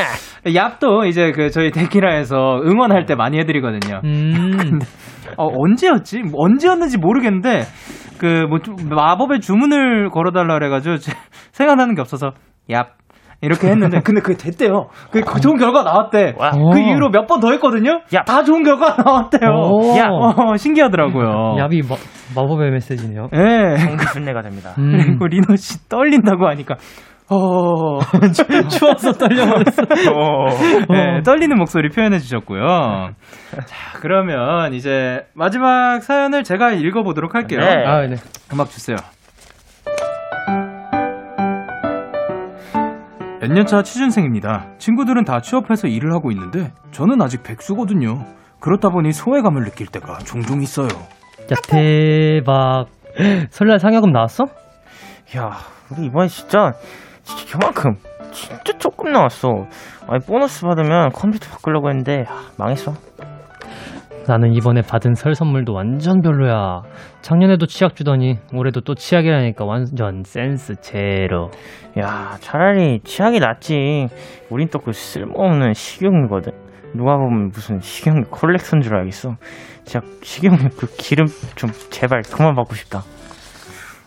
얍도 0.45 1.07
이제 1.07 1.31
그 1.31 1.49
저희 1.49 1.71
데키라에서 1.71 2.61
응원할 2.63 3.05
때 3.05 3.15
많이 3.15 3.39
해드리거든요. 3.39 4.01
음, 4.03 4.79
어, 5.37 5.47
언제였지? 5.57 6.19
뭐 6.23 6.43
언제였는지 6.45 6.97
모르겠는데, 6.97 7.61
그, 8.19 8.45
뭐, 8.49 8.59
좀 8.59 8.75
마법의 8.89 9.39
주문을 9.41 10.09
걸어달라 10.09 10.53
그래가지고, 10.55 10.97
제- 10.97 11.11
생각나는 11.51 11.95
게 11.95 12.01
없어서, 12.01 12.31
얍. 12.69 12.85
이렇게 13.43 13.69
했는데, 13.69 14.01
근데 14.05 14.21
그게 14.21 14.37
됐대요. 14.37 14.89
그, 15.09 15.21
그 15.21 15.39
좋은 15.41 15.57
결과 15.57 15.81
나왔대. 15.83 16.35
와. 16.37 16.51
그 16.51 16.79
이후로 16.79 17.09
몇 17.09 17.25
번 17.25 17.39
더 17.39 17.49
했거든요? 17.53 18.01
얍. 18.11 18.23
다 18.25 18.43
좋은 18.43 18.63
결과 18.63 18.95
나왔대요. 19.03 19.49
오. 19.49 19.97
야, 19.97 20.09
어, 20.11 20.55
신기하더라고요. 20.57 21.55
얍이 21.57 21.89
마, 21.89 21.95
마법의 22.39 22.69
메시지네요. 22.71 23.29
예. 23.33 23.77
상부순례가 23.77 24.43
됩니다. 24.43 24.75
음, 24.77 24.91
그리고 25.17 25.25
리노 25.27 25.55
씨 25.55 25.89
떨린다고 25.89 26.47
하니까, 26.49 26.75
어, 27.33 27.99
추워서 28.69 29.13
떨려버렸어. 29.13 29.85
네, 30.89 31.21
떨리는 31.23 31.57
목소리 31.57 31.87
표현해 31.89 32.19
주셨고요. 32.19 33.11
자, 33.65 33.97
그러면 34.01 34.73
이제 34.73 35.21
마지막 35.33 36.01
사연을 36.03 36.43
제가 36.43 36.73
읽어보도록 36.73 37.33
할게요. 37.33 37.61
네. 37.61 37.85
아, 37.85 38.05
네. 38.05 38.15
음악 38.53 38.69
주세요. 38.69 38.97
몇 43.39 43.49
년차 43.51 43.81
취준생입니다. 43.81 44.75
친구들은 44.77 45.23
다 45.23 45.39
취업해서 45.39 45.87
일을 45.87 46.13
하고 46.13 46.31
있는데 46.31 46.71
저는 46.91 47.21
아직 47.21 47.43
백수거든요. 47.43 48.25
그렇다 48.59 48.89
보니 48.89 49.13
소외감을 49.13 49.63
느낄 49.63 49.87
때가 49.87 50.19
종종 50.19 50.61
있어요. 50.61 50.89
야, 51.51 51.55
대박. 51.67 52.85
설날 53.49 53.79
상여금 53.79 54.11
나왔어? 54.11 54.45
야, 55.37 55.51
우리 55.91 56.05
이번에 56.05 56.27
진짜, 56.27 56.73
저만큼, 57.47 57.95
진짜 58.31 58.73
조금 58.77 59.11
나왔어. 59.11 59.49
아니, 60.07 60.19
보너스 60.25 60.61
받으면 60.65 61.09
컴퓨터 61.11 61.49
바꾸려고 61.49 61.89
했는데, 61.89 62.25
아, 62.27 62.43
망했어. 62.57 62.93
나는 64.27 64.53
이번에 64.53 64.81
받은 64.81 65.15
설 65.15 65.33
선물도 65.33 65.73
완전 65.73 66.21
별로야. 66.21 66.83
작년에도 67.21 67.65
치약 67.65 67.95
주더니 67.95 68.37
올해도 68.53 68.81
또 68.81 68.93
치약이라니까 68.93 69.65
완전 69.65 70.21
센스 70.23 70.75
제로. 70.79 71.49
야, 71.99 72.37
차라리 72.39 72.99
치약이 73.03 73.39
낫지. 73.39 74.07
우린 74.51 74.67
또 74.69 74.79
그 74.79 74.91
쓸모없는 74.93 75.73
식용유거든. 75.73 76.51
누가 76.93 77.17
보면 77.17 77.49
무슨 77.51 77.79
식용유 77.79 78.25
콜렉터인 78.29 78.81
줄 78.81 78.95
알겠어. 78.95 79.35
진짜 79.85 80.05
식용유 80.21 80.69
그 80.77 80.85
기름 80.97 81.25
좀 81.55 81.71
제발 81.89 82.21
그만 82.21 82.53
받고 82.53 82.75
싶다. 82.75 83.01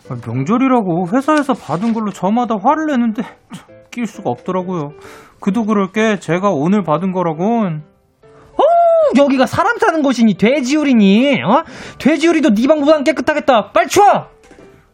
아, 0.09 0.17
명절이라고 0.25 1.07
회사에서 1.13 1.53
받은 1.53 1.93
걸로 1.93 2.11
저마다 2.11 2.55
화를 2.61 2.87
내는데 2.87 3.23
참, 3.53 3.67
낄 3.91 4.05
수가 4.05 4.29
없더라고요. 4.29 4.91
그도 5.41 5.65
그럴 5.65 5.91
게 5.91 6.19
제가 6.19 6.49
오늘 6.49 6.83
받은 6.83 7.11
거라곤 7.11 7.83
여기가 9.17 9.45
사람 9.45 9.77
사는 9.77 10.01
곳이니 10.01 10.35
돼지우리니? 10.35 11.41
어? 11.43 11.63
돼지우리도 11.99 12.53
네 12.53 12.67
방보단 12.67 13.03
깨끗하겠다. 13.03 13.71
빨리 13.71 13.87
치워! 13.87 14.27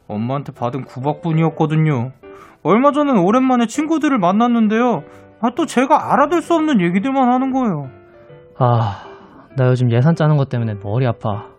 엄마한테 0.07 0.51
받은 0.53 0.85
구박뿐이었거든요. 0.85 2.11
얼마 2.63 2.91
전엔 2.91 3.17
오랜만에 3.17 3.65
친구들을 3.65 4.17
만났는데요. 4.19 5.03
아, 5.41 5.49
또 5.55 5.65
제가 5.65 6.13
알아들을 6.13 6.41
수 6.41 6.53
없는 6.53 6.81
얘기들만 6.81 7.31
하는 7.31 7.51
거예요. 7.51 7.89
아, 8.59 9.03
나 9.57 9.67
요즘 9.67 9.91
예산 9.91 10.15
짜는 10.15 10.37
것 10.37 10.49
때문에 10.49 10.75
머리 10.83 11.07
아파. 11.07 11.50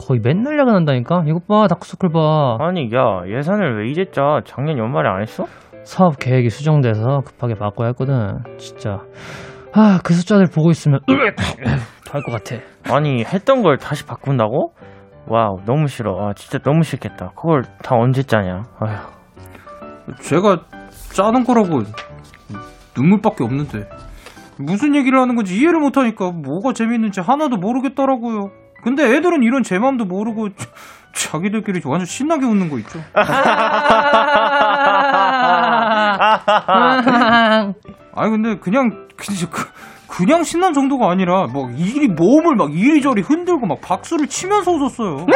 거의 0.00 0.20
맨날 0.22 0.58
야근한다니까? 0.58 1.24
이것 1.26 1.46
봐, 1.46 1.66
다크서클 1.68 2.08
봐. 2.10 2.56
아니, 2.60 2.90
야, 2.94 3.20
예산을 3.26 3.78
왜 3.84 3.90
이제 3.90 4.06
짜? 4.10 4.40
작년 4.44 4.78
연말에 4.78 5.08
안 5.08 5.20
했어? 5.22 5.44
사업 5.84 6.18
계획이 6.18 6.50
수정돼서 6.50 7.20
급하게 7.24 7.54
바꿔야 7.54 7.88
했거든. 7.88 8.38
진짜. 8.58 8.98
아, 9.72 10.00
그 10.02 10.14
숫자들 10.14 10.46
보고 10.54 10.70
있으면 10.70 11.00
할것 12.10 12.32
같아. 12.32 12.56
아니, 12.92 13.24
했던 13.24 13.62
걸 13.62 13.78
다시 13.78 14.04
바꾼다고? 14.06 14.72
wow, 15.28 15.58
너무 15.64 15.86
싫어. 15.86 16.16
아, 16.28 16.32
진짜 16.34 16.58
너무 16.58 16.82
싫겠다. 16.82 17.30
그걸 17.36 17.62
다 17.82 17.94
언제 17.94 18.22
짜냐? 18.22 18.62
아휴. 18.80 19.20
제가 20.22 20.64
짜는 21.12 21.44
거라고 21.44 21.82
눈물밖에 22.96 23.44
없는데 23.44 23.88
무슨 24.58 24.94
얘기를 24.96 25.18
하는 25.20 25.36
건지 25.36 25.56
이해를 25.56 25.78
못하니까 25.78 26.32
뭐가 26.32 26.72
재밌는지 26.72 27.20
하나도 27.20 27.56
모르겠더라고요. 27.58 28.50
근데 28.82 29.16
애들은 29.16 29.42
이런 29.42 29.62
제 29.62 29.78
마음도 29.78 30.04
모르고 30.04 30.50
자기들끼리 31.14 31.80
완전 31.84 32.06
신나게 32.06 32.46
웃는 32.46 32.68
거 32.70 32.78
있죠. 32.78 33.02
아니 38.14 38.30
근데 38.30 38.58
그냥 38.58 39.08
그냥, 39.16 39.46
그- 40.10 40.18
그냥 40.18 40.42
신난 40.44 40.72
정도가 40.74 41.10
아니라 41.10 41.46
막 41.52 41.70
이리 41.78 42.08
몸을 42.08 42.54
막 42.56 42.72
이리저리 42.74 43.22
흔들고 43.22 43.66
막 43.66 43.80
박수를 43.80 44.26
치면서 44.28 44.70
웃었어요. 44.72 45.26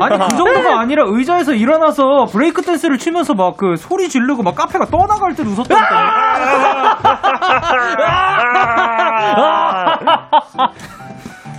아니 0.00 0.18
그 0.18 0.28
정도가 0.36 0.80
아니라 0.80 1.04
의자에서 1.06 1.52
일어나서 1.54 2.26
브레이크 2.26 2.62
댄스를 2.62 2.98
치면서 2.98 3.34
막 3.34 3.52
그 3.56 3.76
소리 3.76 4.08
지르고 4.08 4.42
막 4.42 4.54
카페가 4.56 4.86
떠나갈 4.86 5.34
때 5.36 5.42
웃었다니까. 5.42 5.86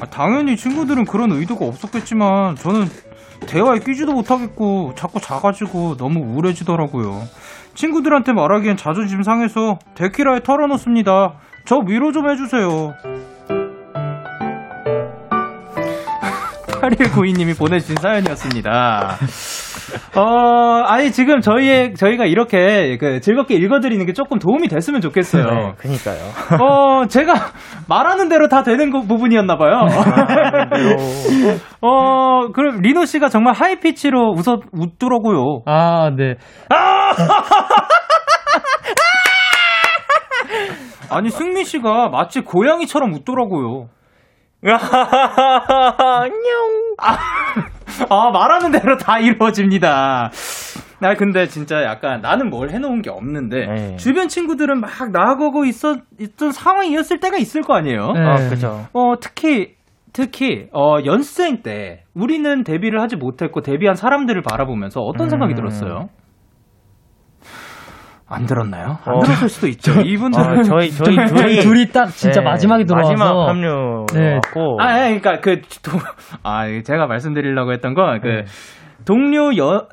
아, 0.02 0.06
당연히 0.10 0.56
친구들은 0.58 1.06
그런 1.06 1.32
의도가 1.32 1.66
없었겠지만 1.66 2.56
저는 2.56 2.90
대화에 3.48 3.80
끼지도 3.80 4.12
못하겠고 4.14 4.94
자꾸 4.96 5.20
작아지고 5.22 5.98
너무 5.98 6.20
우울해지더라고요. 6.22 7.22
친구들한테 7.76 8.34
말하기엔 8.34 8.78
자존심 8.78 9.24
상해서 9.24 9.80
데키라에 9.96 10.42
털어놓습니다. 10.42 11.34
저 11.66 11.78
위로 11.78 12.12
좀 12.12 12.30
해주세요. 12.30 12.94
8192님이 16.90 17.58
보내주신 17.58 17.96
사연이었습니다. 17.98 19.18
어, 20.16 20.22
아니, 20.86 21.12
지금 21.12 21.40
저희의, 21.42 21.94
저희가 21.96 22.26
이렇게 22.26 22.98
그 22.98 23.20
즐겁게 23.22 23.56
읽어드리는 23.56 24.06
게 24.06 24.14
조금 24.14 24.40
도움이 24.40 24.68
됐으면 24.68 25.02
좋겠어요. 25.02 25.44
네, 25.46 25.74
그니까요. 25.78 26.18
어, 26.62 27.06
제가 27.08 27.34
말하는 27.88 28.28
대로 28.30 28.48
다 28.48 28.64
되는 28.64 28.92
거- 28.92 29.02
부분이었나봐요. 29.02 29.88
어, 31.82 32.48
그럼 32.54 32.82
리노 32.82 33.06
씨가 33.06 33.30
정말 33.30 33.54
하이피치로 33.54 34.32
웃어, 34.34 34.60
웃더라고요. 34.72 35.62
아, 35.66 36.10
네. 36.16 36.36
아니, 41.10 41.30
승민 41.30 41.64
씨가 41.64 42.10
마치 42.10 42.42
고양이처럼 42.42 43.14
웃더라고요. 43.14 43.88
아, 48.10 48.32
말하는 48.32 48.72
대로 48.72 48.98
다 48.98 49.20
이루어집니다. 49.20 50.32
나 51.00 51.16
근데 51.16 51.48
진짜 51.48 51.84
약간 51.84 52.22
나는 52.22 52.50
뭘 52.50 52.70
해놓은 52.70 53.02
게 53.02 53.10
없는데 53.10 53.66
네. 53.66 53.96
주변 53.98 54.30
친구들은 54.30 54.80
막 54.80 54.90
나가고 55.12 55.66
있었 55.66 56.00
있던 56.18 56.52
상황이었을 56.52 57.20
때가 57.20 57.38
있을 57.38 57.62
거 57.62 57.74
아니에요. 57.76 58.14
네. 58.14 58.22
아, 58.22 58.36
그죠. 58.50 58.86
어 58.94 59.16
특히 59.20 59.74
특히 60.14 60.68
어 60.72 61.00
연습생 61.04 61.62
때 61.62 62.04
우리는 62.16 62.64
데뷔를 62.64 63.02
하지 63.02 63.18
못했고 63.18 63.62
데뷔한 63.62 63.96
사람들을 63.96 64.42
바라보면서 64.44 65.02
어떤 65.02 65.30
생각이 65.30 65.54
음. 65.54 65.56
들었어요? 65.56 66.08
안 68.28 68.46
들었나요? 68.46 68.98
안 69.06 69.14
어. 69.16 69.20
들었을 69.22 69.50
수도 69.50 69.68
있죠. 69.68 70.02
이분들은 70.02 70.60
아, 70.60 70.64
저희, 70.64 70.92
저희 70.92 71.16
둘이. 71.16 71.28
저희 71.28 71.60
둘이 71.60 71.88
딱 71.90 72.08
진짜 72.08 72.40
네, 72.40 72.46
마지막에 72.46 72.86
들어와서 72.86 73.12
마지막 73.12 73.48
합류. 73.50 74.06
네. 74.14 74.34
왔고. 74.36 74.78
아, 74.82 75.00
예, 75.10 75.20
그러니까 75.20 75.40
그 75.42 75.62
도, 75.82 75.92
아, 76.44 76.66
제가 76.84 77.08
말씀드리려고 77.08 77.74
했던 77.74 77.94
건그 77.94 78.28
네. 78.28 78.46
동료 79.06 79.56
여 79.58 79.88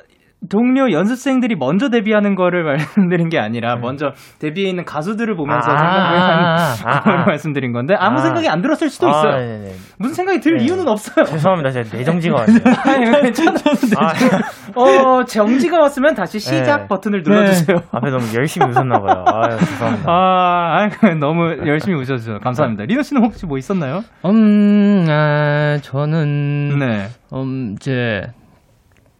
동료 0.49 0.91
연습생들이 0.91 1.55
먼저 1.55 1.89
데뷔하는 1.89 2.35
거를 2.35 2.63
말씀드린 2.65 3.29
게 3.29 3.37
아니라 3.37 3.75
네. 3.75 3.81
먼저 3.81 4.11
데뷔해 4.39 4.69
있는 4.69 4.85
가수들을 4.85 5.35
보면서 5.35 5.71
아, 5.71 5.77
생각을 5.77 6.17
아, 6.17 6.73
한 6.73 6.93
아, 6.93 7.01
거를 7.01 7.19
아. 7.19 7.25
말씀드린 7.25 7.71
건데 7.71 7.95
아무 7.97 8.17
아. 8.19 8.21
생각이 8.21 8.49
안 8.49 8.61
들었을 8.61 8.89
수도 8.89 9.07
아, 9.07 9.11
있어요. 9.11 9.37
네네. 9.37 9.71
무슨 9.99 10.15
생각이 10.15 10.39
들 10.39 10.57
네. 10.57 10.63
이유는 10.65 10.87
없어요. 10.87 11.25
죄송합니다. 11.25 11.69
제가 11.71 11.89
내정지가 11.95 12.35
왔네요. 12.35 12.59
아니, 12.85 13.21
괜찮아요. 13.21 13.53
아, 13.97 14.79
어, 14.79 15.23
정지가 15.25 15.79
왔으면 15.79 16.15
다시 16.15 16.39
시작 16.39 16.81
네. 16.81 16.87
버튼을 16.87 17.21
눌러주세요. 17.23 17.77
앞에 17.91 18.09
너무 18.09 18.23
열심히 18.35 18.67
웃었나 18.67 18.99
봐요. 18.99 19.23
아유, 19.27 19.57
죄송합니다. 19.59 20.11
아, 20.11 20.87
아이, 21.03 21.15
너무 21.19 21.55
열심히 21.67 21.95
웃어주셔서 21.97 22.39
감사합니다. 22.39 22.85
리노 22.85 23.03
씨는 23.03 23.23
혹시 23.23 23.45
뭐 23.45 23.57
있었나요? 23.57 24.01
음, 24.25 25.05
아, 25.07 25.77
저는 25.81 26.79
네. 26.79 27.07
음, 27.33 27.75
이제 27.75 28.21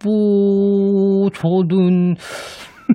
뭐 0.04 0.81
저도 1.30 2.14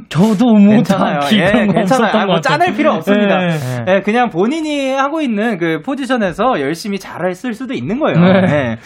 저도 0.09 0.53
뭐 0.53 0.75
괜찮아요. 0.75 1.19
예, 1.33 1.67
괜찮아요. 1.73 2.11
아, 2.13 2.25
뭐. 2.25 2.41
짜낼 2.41 2.73
필요 2.75 2.91
없습니다. 2.93 3.37
네. 3.37 3.47
네. 3.47 3.95
예, 3.95 4.01
그냥 4.01 4.29
본인이 4.29 4.91
하고 4.91 5.21
있는 5.21 5.57
그 5.57 5.81
포지션에서 5.81 6.59
열심히 6.61 6.99
잘했을 6.99 7.53
수도 7.53 7.73
있는 7.73 7.99
거예요. 7.99 8.19
네. 8.19 8.53
예. 8.53 8.77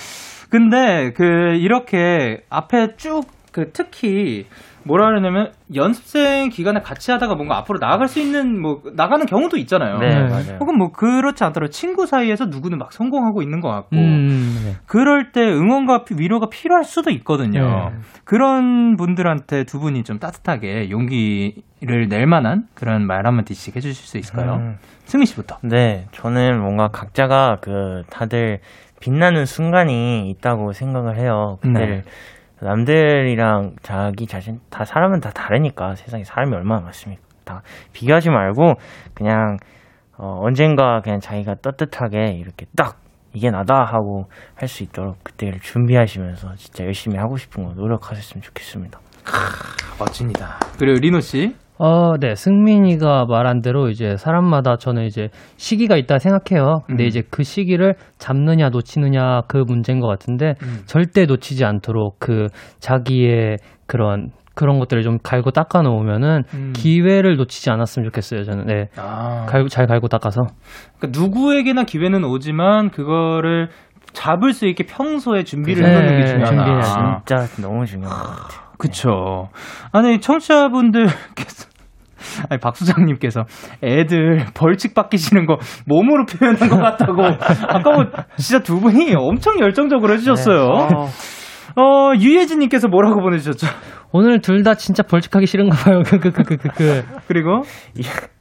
근데 0.50 1.12
그 1.16 1.24
이렇게 1.56 2.42
앞에 2.50 2.96
쭉 2.98 3.42
그 3.52 3.72
특히 3.74 4.46
뭐라 4.84 5.06
그러냐면 5.08 5.52
연습생 5.76 6.50
기간에 6.50 6.82
같이 6.82 7.12
하다가 7.12 7.36
뭔가 7.36 7.58
앞으로 7.58 7.80
나아갈 7.80 8.08
수 8.08 8.20
있는 8.20 8.62
뭐 8.62 8.82
나가는 8.96 9.26
경우도 9.26 9.58
있잖아요. 9.58 9.98
네, 10.00 10.10
네. 10.10 10.24
맞아요. 10.28 10.58
혹은 10.60 10.78
뭐 10.78 10.92
그렇지 10.92 11.44
않더라도 11.44 11.70
친구 11.72 12.06
사이에서 12.06 12.46
누구는 12.46 12.78
막 12.78 12.92
성공하고 12.94 13.42
있는 13.42 13.62
것 13.62 13.70
같고 13.70 13.96
음, 13.96 14.62
네. 14.66 14.76
그럴 14.86 15.32
때 15.32 15.42
응원과 15.42 16.04
피- 16.06 16.16
위로가 16.18 16.48
필요할 16.50 16.84
수도 16.84 17.10
있거든요. 17.12 17.90
네. 17.92 17.98
그런 18.24 18.96
분들한테 18.98 19.64
두 19.66 19.80
분이 19.80 20.04
좀 20.04 20.20
따뜻하게 20.20 20.90
용기를 20.90 22.08
낼 22.10 22.26
만한 22.26 22.64
그런 22.74 23.06
말 23.06 23.26
한마디씩 23.28 23.76
해주실 23.76 24.06
수 24.06 24.18
있을까요? 24.18 24.54
음. 24.56 24.78
승민 25.06 25.26
씨부터. 25.26 25.58
네, 25.64 26.06
저는 26.14 26.60
뭔가 26.62 26.88
각자가 26.88 27.58
그 27.62 28.04
다들 28.10 28.60
빛나는 29.02 29.46
순간이 29.46 30.30
있다고 30.30 30.74
생각을 30.74 31.18
해요. 31.18 31.58
그때를 31.62 32.04
남들이랑 32.62 33.76
자기 33.82 34.28
자신 34.28 34.60
다 34.70 34.86
사람은 34.86 35.20
다 35.20 35.30
다르니까 35.32 35.96
세상에 35.96 36.24
사람이 36.24 36.54
얼마나 36.56 36.82
많습니까? 36.82 37.22
다 37.44 37.62
비교하지 37.94 38.30
말고 38.30 38.74
그냥 39.14 39.58
어, 40.18 40.40
언젠가 40.42 41.02
그냥 41.02 41.20
자기가 41.20 41.56
떳떳하게 41.56 42.34
이렇게 42.34 42.66
딱 42.78 42.98
이게 43.34 43.50
나다 43.50 43.84
하고 43.86 44.26
할 44.56 44.68
수 44.68 44.84
있도록 44.84 45.24
그때를 45.24 45.60
준비하시면서 45.60 46.56
진짜 46.56 46.84
열심히 46.84 47.18
하고 47.18 47.38
싶은 47.38 47.64
거 47.66 47.74
노력하셨으면 47.74 48.42
좋겠습니다. 48.42 49.00
멋집니다. 50.00 50.60
그리고 50.78 51.00
리노 51.00 51.20
씨. 51.22 51.56
어, 51.84 52.16
네. 52.20 52.36
승민이가 52.36 53.26
말한 53.26 53.62
대로 53.62 53.90
이제 53.90 54.16
사람마다 54.16 54.76
저는 54.76 55.06
이제 55.06 55.30
시기가 55.58 55.98
있다 55.98 56.20
생각해요. 56.20 56.82
근데 56.86 57.06
음. 57.06 57.08
이제 57.08 57.24
그 57.32 57.42
시기를 57.42 57.96
잡느냐 58.20 58.70
놓치느냐 58.70 59.42
그 59.48 59.58
문제인 59.58 60.00
것 60.00 60.06
같은데 60.08 60.54
음. 60.62 60.82
절대 60.86 61.26
놓치지 61.26 61.66
않도록 61.66 62.18
그 62.20 62.50
자기의 62.80 63.58
그런 63.88 64.30
그런 64.54 64.78
것들을 64.78 65.02
좀 65.02 65.18
갈고 65.24 65.50
닦아 65.50 65.82
놓으면은 65.82 66.44
음. 66.54 66.74
기회를 66.76 67.36
놓치지 67.38 67.72
않았으면 67.72 68.06
좋겠어요. 68.10 68.44
저는 68.44 68.66
네. 68.68 68.90
아, 68.98 69.48
갈고 69.48 69.68
잘 69.68 69.88
갈고 69.88 70.08
닦아서. 70.08 70.42
그러니까 71.00 71.20
누구에게나 71.20 71.86
기회는 71.86 72.24
오지만 72.26 72.92
그거를 72.92 73.70
잡을 74.14 74.54
수 74.54 74.68
있게 74.68 74.84
평소에 74.86 75.44
준비를 75.46 75.82
네, 75.82 75.90
해놓는 75.90 76.20
게 76.20 76.26
중요하다. 76.28 76.56
준비해야지. 76.56 76.94
진짜 77.26 77.62
너무 77.68 77.86
중요한 77.86 78.16
것 78.16 78.24
같아요. 78.24 78.72
그쵸. 78.78 79.50
아니, 79.92 80.20
청취자분들께서, 80.20 81.70
아니, 82.50 82.60
박 82.60 82.76
수장님께서 82.76 83.44
애들 83.84 84.46
벌칙 84.54 84.94
받기시는 84.94 85.46
거 85.46 85.58
몸으로 85.86 86.26
표현한 86.26 86.70
것 86.70 86.78
같다고. 86.78 87.24
아까 87.68 87.92
뭐, 87.92 88.06
진짜 88.38 88.64
두 88.64 88.80
분이 88.80 89.14
엄청 89.16 89.60
열정적으로 89.60 90.14
해주셨어요. 90.14 90.62
어, 90.66 91.08
어, 91.76 92.12
유예진님께서 92.20 92.88
뭐라고 92.90 93.22
보내주셨죠? 93.22 93.68
오늘 94.14 94.42
둘 94.42 94.64
다 94.64 94.74
진짜 94.76 95.04
벌칙하기 95.04 95.46
싫은가 95.46 95.76
봐요. 95.86 96.02
그 96.06 96.20
그 96.20 96.32
그 96.32 96.44
그 96.44 96.58
그. 96.58 96.68
그. 96.76 97.04
그리고, 97.28 97.62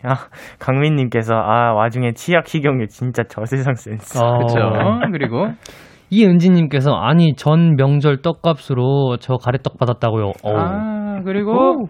야, 0.04 0.16
강민님께서 0.58 1.34
아 1.34 1.72
와중에 1.74 2.12
치약 2.14 2.48
식용유 2.48 2.88
진짜 2.88 3.22
저세상 3.28 3.74
센스. 3.74 4.18
어. 4.18 4.38
그쵸. 4.38 4.58
그리고, 5.12 5.46
이은지님께서 6.10 6.92
아니 6.92 7.34
전 7.36 7.76
명절 7.76 8.20
떡값으로 8.22 9.18
저 9.20 9.34
가래떡 9.36 9.78
받았다고요. 9.78 10.32
어우. 10.42 10.56
아, 10.56 11.09
그리고, 11.24 11.86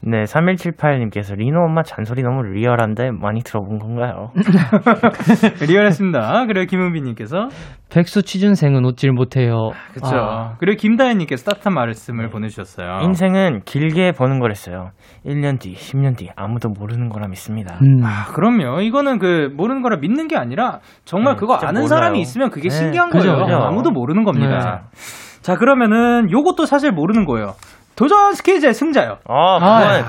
네, 0.00 0.22
3178님께서 0.24 1.36
리노 1.36 1.58
엄마 1.64 1.82
잔소리 1.82 2.22
너무 2.22 2.42
리얼한데 2.42 3.10
많이 3.12 3.42
들어본 3.42 3.78
건가요? 3.78 4.30
리얼했습니다. 5.68 6.46
그리고 6.46 6.66
김은비님께서, 6.66 7.48
백수 7.90 8.22
취준생은 8.22 8.84
웃질 8.84 9.12
못해요. 9.12 9.70
그쵸. 9.94 10.08
아, 10.14 10.54
그리고 10.58 10.76
김다현님께서 10.80 11.50
따뜻한 11.50 11.72
말씀을 11.74 12.28
보내주셨어요. 12.28 13.00
인생은 13.02 13.62
길게 13.64 14.12
버는 14.12 14.40
거랬어요. 14.40 14.90
1년 15.24 15.60
뒤, 15.60 15.74
10년 15.74 16.16
뒤 16.16 16.28
아무도 16.36 16.68
모르는 16.68 17.08
거라 17.08 17.28
믿습니다. 17.28 17.78
음. 17.82 18.02
아, 18.04 18.26
그럼요. 18.32 18.80
이거는 18.80 19.18
그 19.18 19.50
모르는 19.56 19.82
거라 19.82 19.96
믿는 19.98 20.28
게 20.28 20.36
아니라 20.36 20.80
정말 21.04 21.34
네, 21.34 21.40
그거 21.40 21.54
아는 21.54 21.82
몰라요. 21.82 21.86
사람이 21.86 22.20
있으면 22.20 22.50
그게 22.50 22.68
네, 22.68 22.74
신기한 22.74 23.10
그죠, 23.10 23.30
거예요. 23.30 23.44
그죠. 23.44 23.56
아무도 23.56 23.90
모르는 23.90 24.24
겁니다. 24.24 24.82
네. 24.92 25.42
자, 25.42 25.54
그러면은 25.54 26.28
요것도 26.30 26.66
사실 26.66 26.90
모르는 26.90 27.24
거예요. 27.24 27.54
도전 27.96 28.34
스케이즈의 28.34 28.74
승자요. 28.74 29.18
아, 29.26 29.58
그거는 29.58 30.04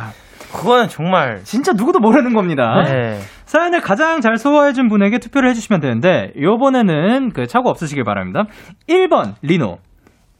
그거는 0.52 0.88
정말 0.90 1.44
진짜 1.44 1.74
누구도 1.74 2.00
모르는 2.00 2.34
겁니다. 2.34 2.84
네. 2.84 3.20
사연을 3.46 3.82
가장 3.82 4.22
잘 4.22 4.38
소화해준 4.38 4.90
분에게 4.90 5.20
투표를 5.20 5.50
해주시면 5.50 5.80
되는데 5.80 6.34
요번에는 6.40 7.32
그 7.32 7.48
착오 7.48 7.70
없으시길 7.70 8.04
바랍니다. 8.04 8.44
1번 8.90 9.36
리노 9.42 9.80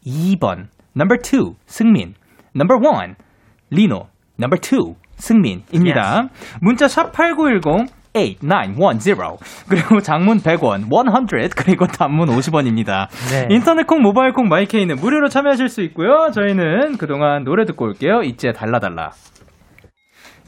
2번 0.06 0.66
넘버 0.92 1.16
2 1.16 1.54
승민 1.66 2.14
넘버 2.54 2.76
1 3.04 3.14
리노 3.70 4.08
넘버 4.36 4.56
2 4.56 4.94
승민입니다. 5.16 6.28
문자 6.60 6.86
샵8910 6.86 7.88
8910 8.12 9.38
그리고 9.68 10.00
장문 10.00 10.40
100원 10.40 10.88
100 11.28 11.54
그리고 11.54 11.86
단문 11.86 12.28
50원입니다. 12.28 13.08
네. 13.30 13.48
인터넷 13.50 13.86
콩 13.86 14.02
모바일 14.02 14.32
콩 14.32 14.48
my 14.48 14.62
K는 14.62 14.96
무료로 14.96 15.28
참여하실 15.28 15.68
수 15.68 15.82
있고요. 15.82 16.30
저희는 16.34 16.96
그동안 16.98 17.44
노래 17.44 17.64
듣고 17.64 17.84
올게요. 17.84 18.22
ITZY의 18.22 18.54
달라달라. 18.54 19.12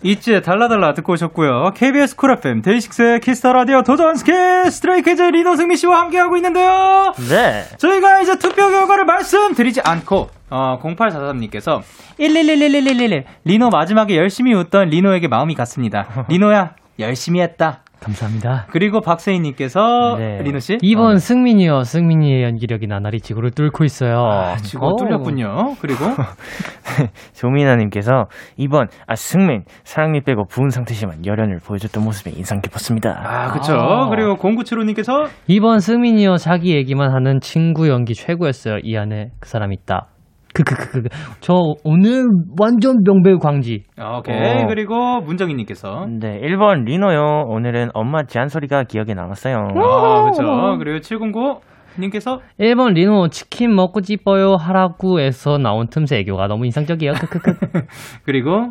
ITZY의 0.02 0.42
달라달라 0.42 0.94
듣고 0.94 1.12
오셨고요. 1.12 1.72
KBS 1.74 2.16
쿨 2.16 2.32
FM 2.32 2.62
데이식스의 2.62 3.20
키스터 3.20 3.52
라디오 3.52 3.82
도전 3.82 4.16
스케 4.16 4.32
Stray 4.70 4.98
Kids 4.98 5.20
리노 5.20 5.56
승민 5.56 5.76
씨와 5.76 6.00
함께하고 6.00 6.36
있는데요. 6.36 7.12
네. 7.28 7.64
저희가 7.76 8.22
이제 8.22 8.38
투표 8.38 8.70
결과를 8.70 9.04
말씀드리지 9.04 9.82
않고 9.84 10.30
어, 10.48 10.78
0843님께서 10.82 11.82
11111111 12.18 13.24
리노 13.44 13.68
마지막에 13.68 14.16
열심히 14.16 14.54
웃던 14.54 14.88
리노에게 14.88 15.28
마음이 15.28 15.54
갔습니다. 15.54 16.24
리노야 16.28 16.74
열심히 17.00 17.40
했다. 17.40 17.82
감사합니다. 18.00 18.66
그리고 18.70 19.00
박세희님께서 19.00 20.16
네. 20.18 20.42
리노 20.42 20.58
씨 20.58 20.78
2번 20.78 21.18
승민이요. 21.18 21.82
승민이의 21.82 22.42
연기력이 22.42 22.86
나날이 22.86 23.20
지구를 23.20 23.50
뚫고 23.50 23.84
있어요. 23.84 24.16
아, 24.24 24.56
오. 24.80 24.96
뚫렸군요. 24.96 25.76
그리고 25.80 26.06
조민아님께서 27.34 28.26
2번 28.58 28.88
아 29.06 29.14
승민 29.14 29.64
사랑니 29.84 30.22
빼고 30.22 30.46
부은 30.46 30.70
상태지만 30.70 31.26
열연을 31.26 31.58
보여줬던 31.58 32.02
모습이 32.02 32.30
인상 32.36 32.60
깊었습니다. 32.60 33.20
아 33.22 33.52
그쵸. 33.52 33.74
아. 33.74 34.08
그리고 34.08 34.36
0975님께서 34.36 35.28
2번 35.48 35.80
승민이요. 35.80 36.36
자기 36.36 36.74
얘기만 36.74 37.12
하는 37.12 37.40
친구 37.40 37.88
연기 37.88 38.14
최고였어요. 38.14 38.78
이 38.82 38.96
안에 38.96 39.32
그 39.40 39.48
사람 39.48 39.72
있다. 39.72 40.08
크크크크. 40.54 41.08
저 41.40 41.54
오늘 41.84 42.26
완전 42.58 43.02
명배 43.04 43.34
광지. 43.40 43.84
오케이. 43.98 44.62
어. 44.62 44.66
그리고 44.66 45.20
문정희님께서 45.20 46.06
네 46.20 46.40
1번 46.40 46.84
리노요. 46.84 47.44
오늘은 47.48 47.90
엄마 47.94 48.24
잔소리가 48.24 48.84
기억에 48.84 49.14
남았어요. 49.14 49.54
아 49.54 50.24
그쵸. 50.24 50.76
그리고 50.78 51.00
709 51.00 51.60
님께서 51.98 52.40
1번 52.58 52.94
리노 52.94 53.28
치킨 53.28 53.74
먹고 53.74 54.00
싶어요 54.02 54.54
하라고에서 54.56 55.58
나온 55.58 55.88
틈새 55.88 56.18
애교가 56.18 56.46
너무 56.46 56.64
인상적이에요. 56.66 57.12
크크크. 57.20 57.86
그리고 58.24 58.70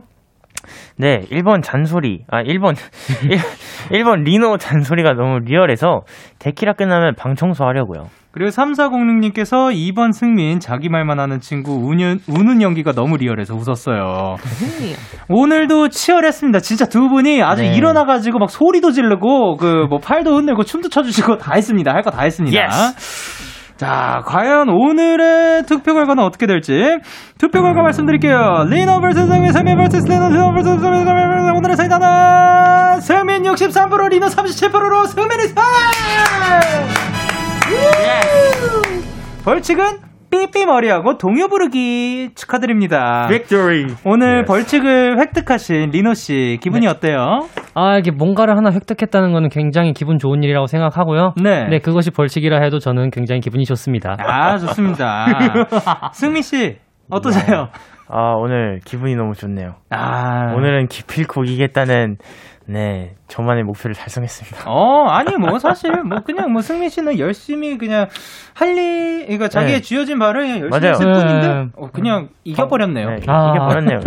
네 0.97 1.19
1번 1.31 1.63
잔소리 1.63 2.23
아 2.29 2.43
1번 2.43 2.75
1, 3.91 4.03
번 4.03 4.23
리노 4.23 4.57
잔소리가 4.57 5.13
너무 5.13 5.39
리얼해서 5.39 6.01
데키라 6.39 6.73
끝나면 6.73 7.15
방 7.15 7.35
청소하려고요. 7.35 8.07
그리고 8.31 8.51
3406님께서 8.51 9.73
2번 9.73 10.13
승민 10.13 10.59
자기 10.59 10.87
말만 10.87 11.19
하는 11.19 11.39
친구 11.39 11.71
우는, 11.73 12.19
우는 12.27 12.61
연기가 12.61 12.91
너무 12.91 13.17
리얼해서 13.17 13.55
웃었어요. 13.55 14.35
오늘도 15.29 15.89
치열했습니다. 15.89 16.59
진짜 16.59 16.85
두 16.85 17.09
분이 17.09 17.41
아주 17.41 17.63
네. 17.63 17.73
일어나가지고 17.75 18.37
막 18.39 18.49
소리도 18.51 18.91
지르고 18.91 19.57
그 19.57 19.87
뭐 19.89 19.97
팔도 19.99 20.35
흔들고 20.35 20.63
춤도 20.63 20.89
춰주시고 20.89 21.37
다 21.39 21.53
했습니다. 21.55 21.91
할 21.91 22.03
거 22.03 22.11
다 22.11 22.21
했습니다. 22.21 22.69
자, 23.77 24.21
과연 24.25 24.67
오늘의 24.69 25.63
투표 25.63 25.93
결과는 25.93 26.21
어떻게 26.23 26.45
될지 26.47 26.97
투표 27.39 27.61
결과 27.61 27.81
말씀드릴게요. 27.81 28.65
리노 28.69 28.99
vs 29.01 29.25
승민, 29.27 29.51
승민 29.53 29.77
vs 29.77 30.05
리노, 30.05 30.29
리노 30.29 30.53
vs 30.53 30.79
승민 30.81 31.05
vs 31.05 31.57
오늘의 31.57 31.77
사이다는 31.77 32.99
승민 33.01 33.43
63%, 33.43 34.09
리노 34.09 34.27
37%로 34.27 35.05
승민이 35.05 35.47
사! 35.47 35.61
벌칙은 39.45 40.09
삐삐 40.31 40.65
머리하고 40.67 41.17
동요 41.17 41.47
부르기 41.47 42.29
축하드립니다. 42.35 43.27
Victory. 43.29 43.87
오늘 44.05 44.45
벌칙을 44.45 45.19
획득하신 45.19 45.89
리노 45.89 46.13
씨 46.13 46.59
기분이 46.61 46.87
어때요? 46.87 47.47
아, 47.73 47.97
이게 47.97 48.11
뭔가를 48.11 48.55
하나 48.55 48.71
획득했다는 48.71 49.33
거는 49.33 49.49
굉장히 49.49 49.93
기분 49.93 50.19
좋은 50.19 50.43
일이라고 50.43 50.67
생각하고요. 50.67 51.33
네. 51.43 51.67
네, 51.67 51.79
그것이 51.79 52.11
벌칙이라 52.11 52.61
해도 52.61 52.77
저는 52.77 53.09
굉장히 53.09 53.41
기분이 53.41 53.65
좋습니다. 53.65 54.17
아 54.19 54.57
좋습니다. 54.59 55.25
승민 56.13 56.43
씨 56.43 56.77
어떠세요? 57.09 57.69
아 58.07 58.33
오늘 58.37 58.79
기분이 58.85 59.15
너무 59.15 59.33
좋네요. 59.33 59.75
아 59.89 60.53
오늘은 60.53 60.87
기필코 60.87 61.43
이기겠다는 61.45 62.17
네 62.71 63.15
저만의 63.27 63.63
목표를 63.63 63.95
달성했습니다. 63.95 64.69
어 64.69 65.07
아니 65.09 65.35
뭐 65.37 65.57
사실 65.57 65.91
뭐 66.03 66.19
그냥 66.19 66.51
뭐 66.53 66.61
승민 66.61 66.89
씨는 66.89 67.17
열심히 67.17 67.79
그냥 67.79 68.05
할일 68.53 69.23
그러니까 69.23 69.47
자기의 69.47 69.77
네. 69.77 69.81
주어진 69.81 70.19
바를 70.19 70.41
그냥 70.41 70.59
열심히 70.59 70.79
맞아요. 70.79 70.91
했을 70.91 71.05
뿐인데 71.11 71.47
네. 71.47 71.65
어, 71.75 71.87
그냥 71.91 72.27
이겨버렸네요. 72.43 73.09
네, 73.09 73.15
아. 73.27 73.53
이겨버렸네요. 73.55 73.99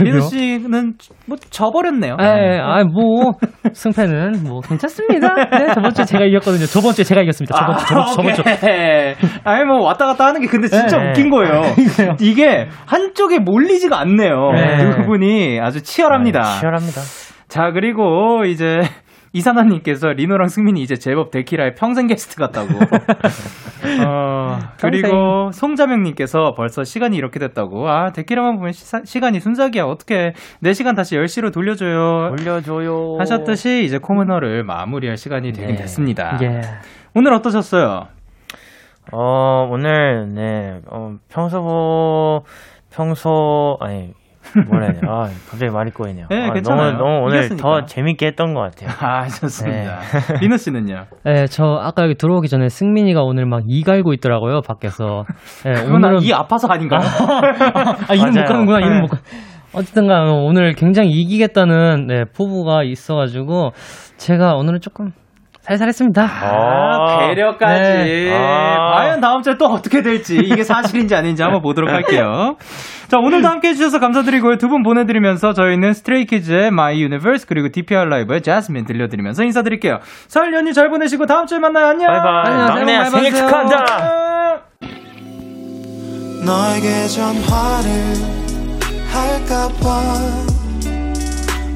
리노 0.00 0.20
씨는 0.22 0.94
뭐 1.26 1.36
져버렸네요. 1.50 2.16
에, 2.18 2.58
아, 2.58 2.82
뭐, 2.82 3.32
승패는 3.72 4.42
뭐, 4.42 4.60
괜찮습니다. 4.60 5.34
네, 5.34 5.72
저번 5.74 5.94
주에 5.94 6.04
제가 6.04 6.24
이겼거든요. 6.24 6.66
저번 6.66 6.92
주에 6.92 7.04
제가 7.04 7.20
이겼습니다. 7.22 7.56
저번 7.56 7.76
주, 7.76 7.86
저번 7.86 8.06
주, 8.06 8.14
저번 8.16 8.34
주. 8.34 8.40
오케이. 8.40 9.14
아니 9.44 9.64
뭐 9.64 9.84
왔다 9.84 10.06
갔다 10.06 10.26
하는 10.26 10.40
게 10.40 10.48
근데 10.48 10.66
진짜 10.66 10.98
네. 10.98 11.10
웃긴 11.10 11.30
거예요. 11.30 11.62
이게 12.20 12.66
한쪽에 12.86 13.38
몰리지가 13.38 14.00
않네요. 14.00 14.50
네. 14.56 14.90
두 14.90 15.06
분이 15.06 15.60
아주 15.60 15.80
치열합니다. 15.80 16.40
네, 16.40 16.58
치열합니다. 16.58 17.29
자 17.50 17.72
그리고 17.72 18.44
이제 18.46 18.78
이사나님께서 19.32 20.08
리노랑 20.08 20.48
승민이 20.48 20.80
이제 20.82 20.94
제법 20.94 21.30
데키라의 21.30 21.74
평생 21.74 22.06
게스트 22.06 22.36
같다고. 22.36 22.68
어, 24.04 24.58
그리고 24.80 25.50
송자명님께서 25.52 26.54
벌써 26.56 26.82
시간이 26.84 27.16
이렇게 27.16 27.38
됐다고. 27.38 27.88
아 27.88 28.10
데키라만 28.10 28.56
보면 28.56 28.72
시, 28.72 29.20
간이 29.20 29.40
순삭이야. 29.40 29.84
어떻게 29.84 30.32
내 30.60 30.72
시간 30.72 30.94
다시 30.94 31.16
10시로 31.16 31.52
돌려줘요. 31.52 32.30
올려줘요. 32.32 33.16
하셨듯이 33.18 33.84
이제 33.84 33.98
코너를 33.98 34.64
마무리할 34.64 35.16
시간이 35.16 35.52
되긴 35.52 35.74
네. 35.74 35.82
됐습니다. 35.82 36.38
예. 36.42 36.60
오늘 37.14 37.32
어떠셨어요? 37.34 38.06
어 39.12 39.66
오늘 39.70 40.28
네 40.34 40.80
어, 40.90 41.14
평소 41.28 42.42
평소 42.92 43.76
아니 43.80 44.12
뭐라 44.68 44.86
해야 44.86 44.92
돼? 44.94 45.00
아 45.06 45.22
갑자기 45.48 45.70
말이 45.72 45.90
꼬이네요. 45.90 46.26
네, 46.30 46.48
아, 46.48 46.52
괜찮아요. 46.52 46.92
너무 46.92 46.98
너무 46.98 47.24
오늘 47.26 47.36
이겼으니까. 47.38 47.62
더 47.80 47.84
재밌게 47.86 48.26
했던 48.26 48.54
것 48.54 48.60
같아요. 48.60 48.90
아, 49.00 49.26
좋습니다. 49.28 50.00
리노 50.40 50.56
씨는요? 50.56 51.04
네, 51.24 51.46
저 51.46 51.64
아까 51.82 52.02
여기 52.04 52.14
들어오기 52.16 52.48
전에 52.48 52.68
승민이가 52.68 53.22
오늘 53.22 53.46
막 53.46 53.60
이 53.68 53.82
갈고 53.84 54.12
있더라고요, 54.14 54.62
밖에서. 54.62 55.24
네, 55.64 55.72
그건 55.74 55.96
오늘은... 56.04 56.22
이 56.22 56.32
아파서 56.32 56.66
아닌가요? 56.68 57.00
아, 58.08 58.14
이름 58.14 58.32
못. 58.32 58.44
가는구나, 58.44 58.78
이름 58.80 58.92
네. 58.94 59.00
못 59.02 59.06
가. 59.08 59.18
어쨌든 59.72 60.08
간 60.08 60.28
오늘 60.28 60.72
굉장히 60.72 61.10
이기겠다는 61.10 62.06
네, 62.08 62.24
포부가 62.36 62.82
있어가지고 62.82 63.70
제가 64.16 64.54
오늘은 64.56 64.80
조금 64.80 65.12
살살했습니다. 65.60 66.22
아, 66.22 67.18
배려까지. 67.28 67.80
네. 67.82 68.32
아. 68.34 68.94
과연 68.96 69.20
다음 69.20 69.42
주에 69.42 69.54
또 69.58 69.66
어떻게 69.66 70.02
될지, 70.02 70.36
이게 70.38 70.62
사실인지 70.64 71.14
아닌지 71.14 71.42
한번 71.42 71.60
보도록 71.62 71.90
할게요. 71.90 72.56
자, 73.08 73.18
오늘도 73.18 73.46
함께 73.48 73.68
해주셔서 73.68 73.98
감사드리고요. 74.00 74.56
두 74.56 74.68
분 74.70 74.82
보내드리면서 74.82 75.52
저희는 75.52 75.92
Stray 75.94 76.28
Kids의 76.28 76.68
My 76.68 76.94
Universe 77.00 77.44
그리고 77.48 77.68
DPR 77.72 78.04
라이브의 78.08 78.40
자스민 78.42 78.84
들려드리면서 78.84 79.42
인사드릴게요. 79.44 79.98
설 80.28 80.54
연휴 80.54 80.72
잘 80.72 80.88
보내시고 80.88 81.26
다음 81.26 81.46
주에 81.46 81.58
만나요. 81.58 81.86
안녕. 81.88 82.06
바이바이. 82.08 82.52
안녕, 82.52 82.66
막내야 82.66 83.04
생일. 83.06 83.32
축하한다. 83.34 83.84
너에게 86.46 87.06
전화를 87.08 87.90
할까봐 89.12 90.49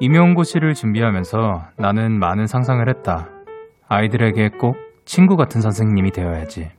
임용고시를 0.00 0.74
준비하면서 0.74 1.62
나는 1.78 2.18
많은 2.18 2.46
상상을 2.46 2.86
했다. 2.88 3.28
아이들에게 3.88 4.50
꼭 4.58 4.76
친구 5.04 5.36
같은 5.36 5.60
선생님이 5.60 6.10
되어야지. 6.10 6.70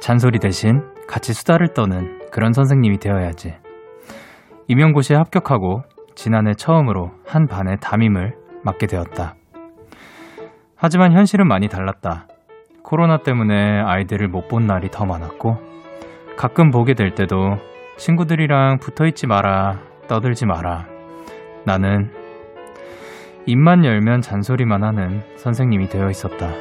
잔소리 0.00 0.38
대신 0.38 0.82
같이 1.08 1.32
수다를 1.32 1.74
떠는 1.74 2.28
그런 2.30 2.52
선생님이 2.52 2.98
되어야지. 2.98 3.54
임용고시에 4.68 5.16
합격하고 5.16 5.82
지난해 6.14 6.54
처음으로 6.54 7.10
한 7.26 7.46
반의 7.46 7.78
담임을 7.80 8.36
맡게 8.64 8.86
되었다. 8.86 9.34
하지만 10.76 11.12
현실은 11.12 11.48
많이 11.48 11.68
달랐다. 11.68 12.26
코로나 12.84 13.18
때문에 13.18 13.80
아이들을 13.80 14.28
못 14.28 14.48
본 14.48 14.66
날이 14.66 14.88
더 14.90 15.04
많았고, 15.04 15.56
가끔 16.36 16.70
보게 16.70 16.94
될 16.94 17.14
때도 17.14 17.56
친구들이랑 17.96 18.78
붙어 18.80 19.06
있지 19.06 19.26
마라, 19.26 19.78
떠들지 20.08 20.46
마라. 20.46 20.86
나는 21.64 22.10
입만 23.46 23.84
열면 23.84 24.20
잔소리만 24.20 24.84
하는 24.84 25.22
선생님이 25.36 25.88
되어 25.88 26.08
있었다. 26.10 26.52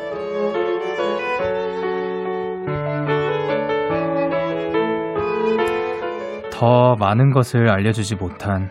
더 6.52 6.96
많은 6.96 7.32
것을 7.32 7.70
알려주지 7.70 8.16
못한 8.16 8.70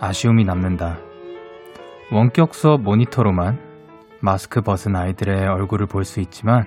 아쉬움이 0.00 0.44
남는다. 0.44 0.98
원격 2.12 2.54
수업 2.54 2.82
모니터로만 2.82 3.58
마스크 4.20 4.60
벗은 4.62 4.96
아이들의 4.96 5.46
얼굴을 5.46 5.86
볼 5.86 6.04
수 6.04 6.20
있지만 6.20 6.64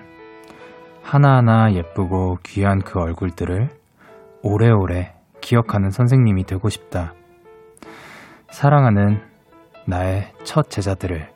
하나하나 1.02 1.72
예쁘고 1.72 2.36
귀한 2.44 2.80
그 2.80 3.00
얼굴들을 3.00 3.68
오래오래 4.42 5.14
기억하는 5.40 5.90
선생님이 5.90 6.44
되고 6.44 6.68
싶다. 6.68 7.14
사랑하는 8.50 9.29
나의 9.86 10.32
첫 10.44 10.70
제자들을 10.70 11.28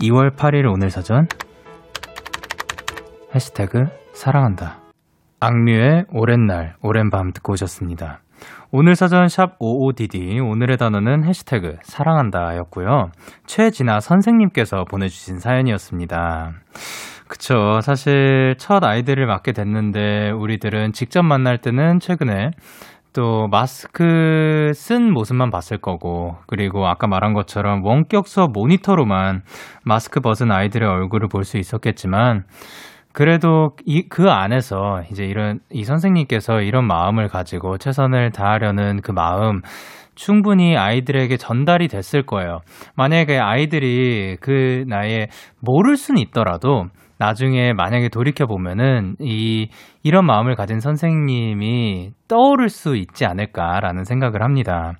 2월 0.00 0.36
8일 0.36 0.70
오늘 0.72 0.90
사전 0.90 1.28
해시태그 3.34 3.86
사랑한다. 4.12 4.78
악뮤의 5.40 6.06
오랜 6.12 6.46
날, 6.46 6.74
오랜 6.82 7.10
밤 7.10 7.32
듣고 7.32 7.52
오셨습니다. 7.52 8.20
오늘 8.72 8.94
사전 8.94 9.28
샵 9.28 9.58
55DD 9.58 10.40
오늘의 10.46 10.76
단어는 10.76 11.24
해시태그 11.24 11.78
사랑한다 11.82 12.56
였고요. 12.58 13.10
최진아 13.46 14.00
선생님께서 14.00 14.84
보내주신 14.84 15.38
사연이었습니다. 15.38 16.52
그쵸. 17.30 17.80
사실 17.80 18.56
첫 18.58 18.82
아이들을 18.82 19.24
맡게 19.24 19.52
됐는데 19.52 20.30
우리들은 20.32 20.92
직접 20.92 21.22
만날 21.22 21.58
때는 21.58 22.00
최근에 22.00 22.50
또 23.12 23.48
마스크 23.48 24.72
쓴 24.74 25.12
모습만 25.12 25.50
봤을 25.50 25.78
거고 25.78 26.36
그리고 26.46 26.86
아까 26.86 27.06
말한 27.06 27.32
것처럼 27.34 27.84
원격 27.84 28.28
수업 28.28 28.52
모니터로만 28.52 29.42
마스크 29.84 30.20
벗은 30.20 30.52
아이들의 30.52 30.88
얼굴을 30.88 31.28
볼 31.28 31.44
수 31.44 31.58
있었겠지만 31.58 32.44
그래도 33.12 33.70
이, 33.86 34.02
그 34.08 34.30
안에서 34.30 35.02
이제 35.10 35.24
이런, 35.24 35.58
이 35.70 35.82
선생님께서 35.84 36.60
이런 36.60 36.86
마음을 36.86 37.26
가지고 37.28 37.76
최선을 37.76 38.30
다하려는 38.30 39.00
그 39.02 39.10
마음, 39.10 39.62
충분히 40.14 40.76
아이들에게 40.76 41.36
전달이 41.36 41.88
됐을 41.88 42.22
거예요. 42.22 42.60
만약에 42.94 43.38
아이들이 43.38 44.36
그 44.40 44.84
나이에 44.86 45.26
모를 45.60 45.96
수는 45.96 46.20
있더라도 46.20 46.84
나중에 47.20 47.74
만약에 47.74 48.08
돌이켜 48.08 48.46
보면은 48.46 49.14
이, 49.20 49.68
이런 50.02 50.24
마음을 50.24 50.54
가진 50.54 50.80
선생님이 50.80 52.12
떠오를 52.28 52.70
수 52.70 52.96
있지 52.96 53.26
않을까라는 53.26 54.04
생각을 54.04 54.42
합니다. 54.42 54.94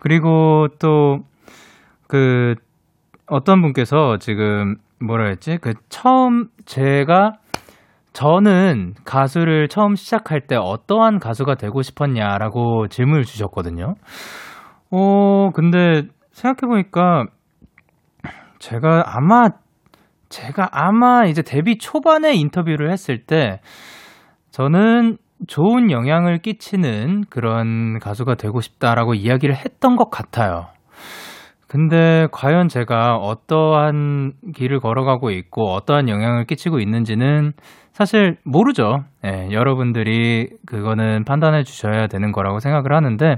그리고 0.00 0.68
또, 0.80 1.18
그, 2.08 2.54
어떤 3.26 3.60
분께서 3.60 4.16
지금 4.18 4.76
뭐라 4.98 5.28
했지? 5.28 5.58
그 5.60 5.74
처음 5.90 6.48
제가 6.64 7.32
저는 8.14 8.94
가수를 9.04 9.68
처음 9.68 9.94
시작할 9.94 10.40
때 10.46 10.56
어떠한 10.56 11.18
가수가 11.18 11.56
되고 11.56 11.82
싶었냐라고 11.82 12.88
질문을 12.88 13.24
주셨거든요. 13.24 13.94
어, 14.90 15.50
근데 15.54 16.04
생각해보니까 16.32 17.26
제가 18.58 19.04
아마, 19.06 19.48
제가 20.32 20.68
아마 20.72 21.26
이제 21.26 21.42
데뷔 21.42 21.78
초반에 21.78 22.34
인터뷰를 22.34 22.90
했을 22.90 23.24
때 23.24 23.60
저는 24.50 25.18
좋은 25.46 25.90
영향을 25.90 26.38
끼치는 26.38 27.24
그런 27.28 27.98
가수가 27.98 28.36
되고 28.36 28.60
싶다라고 28.60 29.14
이야기를 29.14 29.54
했던 29.54 29.96
것 29.96 30.10
같아요. 30.10 30.68
근데 31.68 32.26
과연 32.32 32.68
제가 32.68 33.16
어떠한 33.16 34.32
길을 34.54 34.80
걸어가고 34.80 35.30
있고 35.30 35.72
어떠한 35.72 36.08
영향을 36.08 36.44
끼치고 36.44 36.80
있는지는 36.80 37.52
사실 37.92 38.36
모르죠. 38.44 39.04
예, 39.24 39.48
여러분들이 39.50 40.50
그거는 40.66 41.24
판단해 41.24 41.62
주셔야 41.62 42.06
되는 42.08 42.32
거라고 42.32 42.58
생각을 42.58 42.94
하는데 42.94 43.36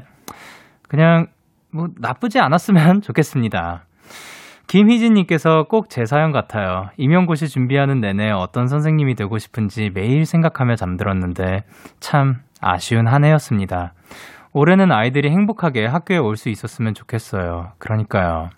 그냥 0.88 1.26
뭐 1.72 1.88
나쁘지 2.00 2.38
않았으면 2.38 3.02
좋겠습니다. 3.02 3.84
김희진님께서 4.66 5.64
꼭 5.64 5.88
제 5.88 6.04
사연 6.06 6.32
같아요. 6.32 6.88
임용고시 6.96 7.48
준비하는 7.48 8.00
내내 8.00 8.30
어떤 8.30 8.66
선생님이 8.66 9.14
되고 9.14 9.38
싶은지 9.38 9.90
매일 9.94 10.24
생각하며 10.24 10.76
잠들었는데 10.76 11.64
참 12.00 12.36
아쉬운 12.60 13.06
한 13.06 13.24
해였습니다. 13.24 13.92
올해는 14.56 14.92
아이들이 14.92 15.30
행복하게 15.30 15.84
학교에 15.86 16.16
올 16.16 16.36
수 16.36 16.48
있었으면 16.48 16.94
좋겠어요. 16.94 17.72
그러니까요. 17.78 18.50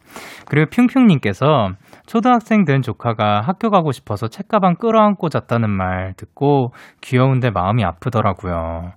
그리고 0.47 0.69
핑핑님께서 0.71 1.71
초등학생 2.07 2.65
된 2.67 2.83
조카가 2.83 3.41
학교 3.41 3.71
가고 3.71 3.93
싶어서 3.93 4.29
책가방 4.29 4.77
끌어안고 4.77 5.31
잤다는 5.31 5.71
말 5.71 6.13
듣고 6.17 6.73
귀여운데 7.01 7.51
마음이 7.51 7.83
아프더라고요. 7.83 8.93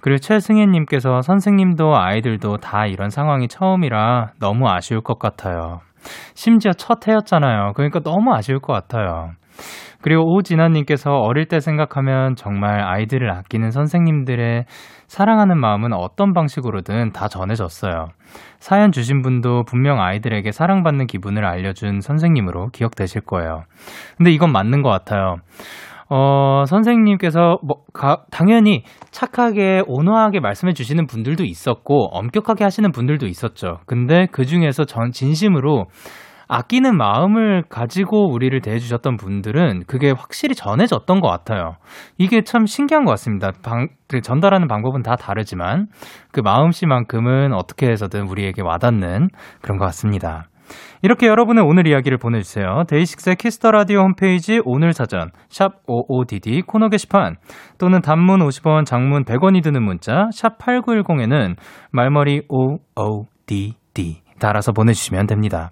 그리고 0.00 0.18
최승혜님께서 0.18 1.22
선생님도 1.22 1.96
아이들도 1.96 2.56
다 2.58 2.86
이런 2.86 3.08
상황이 3.10 3.46
처음이라 3.46 4.32
너무 4.40 4.68
아쉬울 4.68 5.00
것 5.00 5.20
같아요. 5.20 5.80
심지어 6.34 6.72
첫 6.72 7.06
해였잖아요. 7.06 7.72
그러니까 7.74 8.00
너무 8.00 8.34
아쉬울 8.34 8.60
것 8.60 8.72
같아요. 8.72 9.32
그리고 10.00 10.34
오진아님께서 10.34 11.12
어릴 11.12 11.46
때 11.46 11.60
생각하면 11.60 12.34
정말 12.34 12.80
아이들을 12.80 13.30
아끼는 13.30 13.70
선생님들의 13.70 14.64
사랑하는 15.06 15.60
마음은 15.60 15.92
어떤 15.92 16.32
방식으로든 16.32 17.12
다 17.12 17.28
전해졌어요. 17.28 18.08
사연 18.58 18.90
주신 18.90 19.22
분도 19.22 19.62
분명 19.64 20.00
아이들에게 20.00 20.50
사랑받는 20.50 21.06
기분을 21.06 21.44
알려준 21.44 22.00
선생님으로 22.00 22.68
기억되실 22.72 23.20
거예요. 23.22 23.62
근데 24.16 24.32
이건 24.32 24.50
맞는 24.52 24.82
것 24.82 24.88
같아요. 24.90 25.36
어, 26.08 26.64
선생님께서 26.66 27.58
뭐, 27.62 27.78
가, 27.92 28.24
당연히 28.30 28.84
착하게, 29.10 29.82
온화하게 29.86 30.40
말씀해 30.40 30.72
주시는 30.72 31.06
분들도 31.06 31.44
있었고, 31.44 32.08
엄격하게 32.12 32.64
하시는 32.64 32.90
분들도 32.90 33.26
있었죠. 33.26 33.78
근데 33.86 34.26
그 34.30 34.44
중에서 34.44 34.84
전 34.84 35.12
진심으로 35.12 35.86
아끼는 36.48 36.98
마음을 36.98 37.62
가지고 37.70 38.30
우리를 38.30 38.60
대해주셨던 38.60 39.16
분들은 39.16 39.84
그게 39.86 40.10
확실히 40.10 40.54
전해졌던 40.54 41.20
것 41.20 41.28
같아요. 41.28 41.76
이게 42.18 42.42
참 42.42 42.66
신기한 42.66 43.06
것 43.06 43.12
같습니다. 43.12 43.52
방, 43.62 43.88
그 44.06 44.20
전달하는 44.20 44.68
방법은 44.68 45.00
다 45.00 45.16
다르지만 45.16 45.86
그 46.30 46.40
마음씨만큼은 46.40 47.54
어떻게 47.54 47.88
해서든 47.88 48.28
우리에게 48.28 48.60
와닿는 48.60 49.28
그런 49.62 49.78
것 49.78 49.86
같습니다. 49.86 50.48
이렇게 51.02 51.26
여러분의 51.26 51.64
오늘 51.64 51.86
이야기를 51.86 52.18
보내주세요. 52.18 52.84
DAY6의 52.88 53.36
Kiss 53.36 53.55
the 53.55 53.70
Radio 53.70 54.00
홈페이지 54.00 54.60
오늘 54.64 54.92
사전 54.92 55.30
샵 55.48 55.84
55DD 55.86 56.66
코너 56.66 56.88
게시판 56.88 57.36
또는 57.78 58.00
단문 58.00 58.40
50원, 58.40 58.84
장문 58.84 59.24
100원이 59.24 59.62
드는 59.62 59.82
문자 59.82 60.28
샵 60.32 60.58
8910에는 60.58 61.56
말머리 61.90 62.42
OODD 62.48 64.22
달아서 64.38 64.72
보내주시면 64.72 65.26
됩니다. 65.26 65.70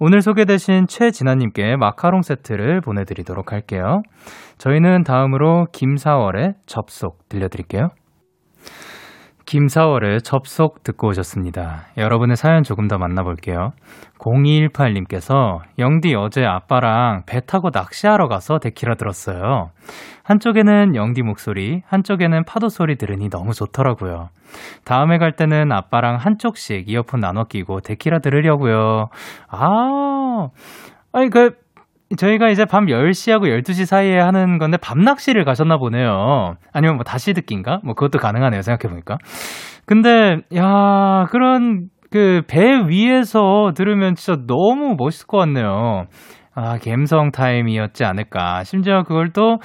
오늘 0.00 0.22
소개되신 0.22 0.86
최진아님께 0.86 1.76
마카롱 1.76 2.22
세트를 2.22 2.80
보내드리도록 2.80 3.52
할게요. 3.52 4.02
저희는 4.58 5.02
다음으로 5.04 5.66
김사월의 5.72 6.54
접속 6.64 7.28
들려드릴게요. 7.28 7.90
김사월의 9.46 10.22
접속 10.22 10.82
듣고 10.82 11.08
오셨습니다. 11.08 11.84
여러분의 11.96 12.36
사연 12.36 12.64
조금 12.64 12.88
더 12.88 12.98
만나볼게요. 12.98 13.70
0218님께서 14.18 15.60
영디 15.78 16.16
어제 16.16 16.44
아빠랑 16.44 17.22
배 17.26 17.40
타고 17.40 17.70
낚시하러 17.72 18.26
가서 18.26 18.58
데키라 18.58 18.96
들었어요. 18.96 19.70
한쪽에는 20.24 20.96
영디 20.96 21.22
목소리, 21.22 21.82
한쪽에는 21.86 22.44
파도 22.44 22.68
소리 22.68 22.96
들으니 22.96 23.30
너무 23.30 23.52
좋더라고요. 23.52 24.30
다음에 24.84 25.18
갈 25.18 25.36
때는 25.36 25.70
아빠랑 25.70 26.16
한쪽씩 26.16 26.88
이어폰 26.88 27.20
나눠 27.20 27.44
끼고 27.44 27.80
데키라 27.82 28.18
들으려고요. 28.18 29.10
아, 29.48 30.48
아니 31.12 31.30
그 31.30 31.52
저희가 32.16 32.50
이제 32.50 32.64
밤 32.64 32.86
10시하고 32.86 33.48
12시 33.48 33.84
사이에 33.84 34.18
하는 34.18 34.58
건데 34.58 34.76
밤 34.80 35.00
낚시를 35.00 35.44
가셨나 35.44 35.76
보네요. 35.78 36.54
아니면 36.72 36.96
뭐 36.96 37.04
다시 37.04 37.32
듣기인가? 37.32 37.80
뭐 37.84 37.94
그것도 37.94 38.18
가능하네요. 38.18 38.62
생각해 38.62 38.90
보니까. 38.92 39.18
근데, 39.86 40.38
야, 40.56 41.26
그런 41.30 41.88
그 42.10 42.42
배 42.46 42.60
위에서 42.88 43.72
들으면 43.76 44.14
진짜 44.14 44.40
너무 44.46 44.94
멋있을 44.96 45.26
것 45.26 45.38
같네요. 45.38 46.04
아, 46.54 46.78
갬성 46.78 47.32
타임이었지 47.32 48.04
않을까. 48.04 48.62
심지어 48.64 49.02
그걸 49.02 49.32
또 49.32 49.58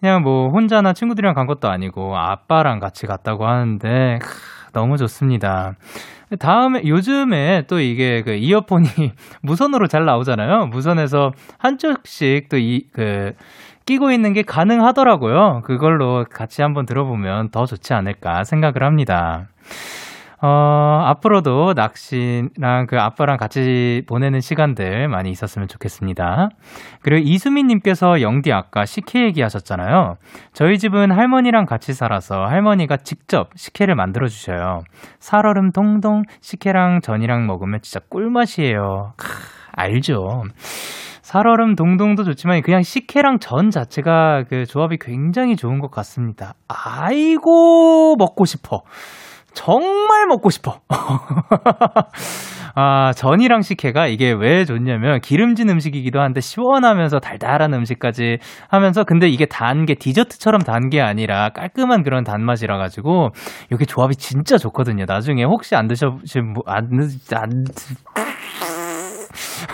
그냥 0.00 0.22
뭐 0.22 0.48
혼자나 0.50 0.92
친구들이랑 0.92 1.34
간 1.34 1.46
것도 1.46 1.68
아니고 1.70 2.16
아빠랑 2.16 2.80
같이 2.80 3.06
갔다고 3.06 3.46
하는데 3.46 4.18
크, 4.20 4.72
너무 4.72 4.96
좋습니다. 4.98 5.72
다음에 6.38 6.82
요즘에 6.84 7.64
또 7.68 7.78
이게 7.78 8.22
그 8.22 8.32
이어폰이 8.32 8.86
무선으로 9.42 9.86
잘 9.86 10.04
나오잖아요. 10.04 10.66
무선에서 10.66 11.32
한쪽씩 11.58 12.48
또 12.48 12.56
이 12.58 12.82
그 12.92 13.32
끼고 13.86 14.10
있는 14.10 14.32
게 14.32 14.42
가능하더라고요. 14.42 15.62
그걸로 15.64 16.24
같이 16.28 16.60
한번 16.60 16.86
들어보면 16.86 17.50
더 17.50 17.66
좋지 17.66 17.94
않을까 17.94 18.42
생각을 18.42 18.82
합니다. 18.82 19.46
어, 20.42 21.02
앞으로도 21.06 21.72
낚시랑 21.74 22.86
그 22.88 22.98
아빠랑 22.98 23.38
같이 23.38 24.02
보내는 24.06 24.40
시간들 24.40 25.08
많이 25.08 25.30
있었으면 25.30 25.66
좋겠습니다. 25.66 26.50
그리고 27.00 27.26
이수민님께서 27.26 28.20
영디 28.20 28.52
아까 28.52 28.84
식혜 28.84 29.24
얘기하셨잖아요. 29.24 30.16
저희 30.52 30.78
집은 30.78 31.10
할머니랑 31.10 31.64
같이 31.64 31.94
살아서 31.94 32.44
할머니가 32.44 32.98
직접 32.98 33.48
식혜를 33.56 33.94
만들어 33.94 34.26
주셔요. 34.26 34.82
살얼음 35.20 35.70
동동 35.72 36.22
식혜랑 36.40 37.00
전이랑 37.00 37.46
먹으면 37.46 37.80
진짜 37.80 38.00
꿀맛이에요. 38.10 39.14
크, 39.16 39.26
알죠. 39.72 40.42
살얼음 41.22 41.74
동동도 41.74 42.22
좋지만 42.22 42.62
그냥 42.62 42.82
식혜랑 42.82 43.38
전 43.40 43.70
자체가 43.70 44.44
그 44.48 44.64
조합이 44.64 44.98
굉장히 45.00 45.56
좋은 45.56 45.80
것 45.80 45.90
같습니다. 45.90 46.54
아이고 46.68 48.14
먹고 48.16 48.44
싶어. 48.44 48.82
정말 49.56 50.26
먹고 50.28 50.50
싶어. 50.50 50.80
아, 52.78 53.12
전이랑 53.14 53.62
식혜가 53.62 54.06
이게 54.06 54.32
왜 54.38 54.66
좋냐면 54.66 55.20
기름진 55.22 55.70
음식이기도 55.70 56.20
한데 56.20 56.42
시원하면서 56.42 57.20
달달한 57.20 57.72
음식까지 57.72 58.36
하면서 58.68 59.02
근데 59.04 59.28
이게 59.28 59.46
단 59.46 59.86
게 59.86 59.94
디저트처럼 59.94 60.60
단 60.62 60.90
게 60.90 61.00
아니라 61.00 61.48
깔끔한 61.50 62.02
그런 62.02 62.22
단맛이라 62.22 62.76
가지고 62.76 63.30
이게 63.72 63.86
조합이 63.86 64.14
진짜 64.16 64.58
좋거든요. 64.58 65.04
나중에 65.08 65.42
혹시 65.44 65.74
안 65.74 65.86
드셔보신 65.88 66.52
분, 66.52 66.62
안, 66.66 66.84
안, 67.34 67.64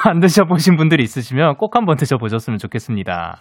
안 0.04 0.20
드셔보신 0.20 0.76
분들이 0.76 1.02
있으시면 1.02 1.56
꼭 1.56 1.74
한번 1.76 1.96
드셔보셨으면 1.96 2.58
좋겠습니다. 2.58 3.40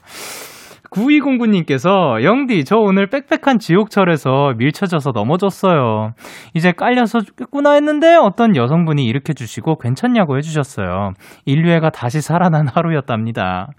9209님께서 0.91 2.21
영디 2.21 2.65
저 2.65 2.75
오늘 2.75 3.07
빽빽한 3.07 3.59
지옥철에서 3.59 4.53
밀쳐져서 4.57 5.11
넘어졌어요. 5.11 6.11
이제 6.53 6.73
깔려서 6.73 7.21
죽겠구나 7.21 7.71
했는데 7.73 8.15
어떤 8.15 8.57
여성분이 8.57 9.05
일으켜 9.05 9.31
주시고 9.31 9.77
괜찮냐고 9.77 10.37
해주셨어요. 10.37 11.11
인류애가 11.45 11.91
다시 11.91 12.21
살아난 12.21 12.67
하루였답니다. 12.67 13.69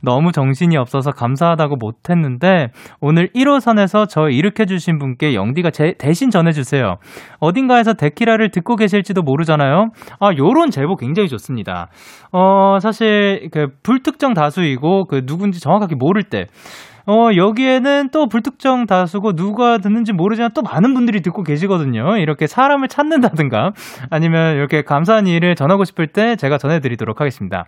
너무 0.00 0.32
정신이 0.32 0.78
없어서 0.78 1.10
감사하다고 1.10 1.76
못했는데 1.76 2.68
오늘 3.00 3.28
1호선에서 3.34 4.08
저 4.08 4.28
일으켜 4.30 4.64
주신 4.64 4.98
분께 4.98 5.34
영디가 5.34 5.70
제, 5.70 5.94
대신 5.98 6.30
전해주세요. 6.30 6.96
어딘가에서 7.40 7.92
데키라를 7.92 8.50
듣고 8.50 8.76
계실지도 8.76 9.20
모르잖아요. 9.22 9.88
아 10.18 10.30
요런 10.34 10.70
제보 10.70 10.96
굉장히 10.96 11.28
좋습니다. 11.28 11.88
어 12.32 12.78
사실 12.80 13.50
그 13.52 13.66
불특정 13.82 14.32
다수이고 14.32 15.06
그 15.08 15.26
누군지 15.26 15.60
정확하게 15.60 15.96
모를 15.96 16.22
때 16.22 16.46
어, 17.06 17.28
여기에는 17.36 18.08
또 18.12 18.28
불특정 18.28 18.86
다수고 18.86 19.34
누가 19.34 19.76
듣는지 19.78 20.12
모르지만 20.12 20.50
또 20.54 20.62
많은 20.62 20.94
분들이 20.94 21.20
듣고 21.20 21.42
계시거든요. 21.42 22.16
이렇게 22.16 22.46
사람을 22.46 22.88
찾는다든가 22.88 23.72
아니면 24.10 24.56
이렇게 24.56 24.82
감사한 24.82 25.26
일을 25.26 25.54
전하고 25.54 25.84
싶을 25.84 26.06
때 26.06 26.36
제가 26.36 26.56
전해드리도록 26.56 27.20
하겠습니다. 27.20 27.66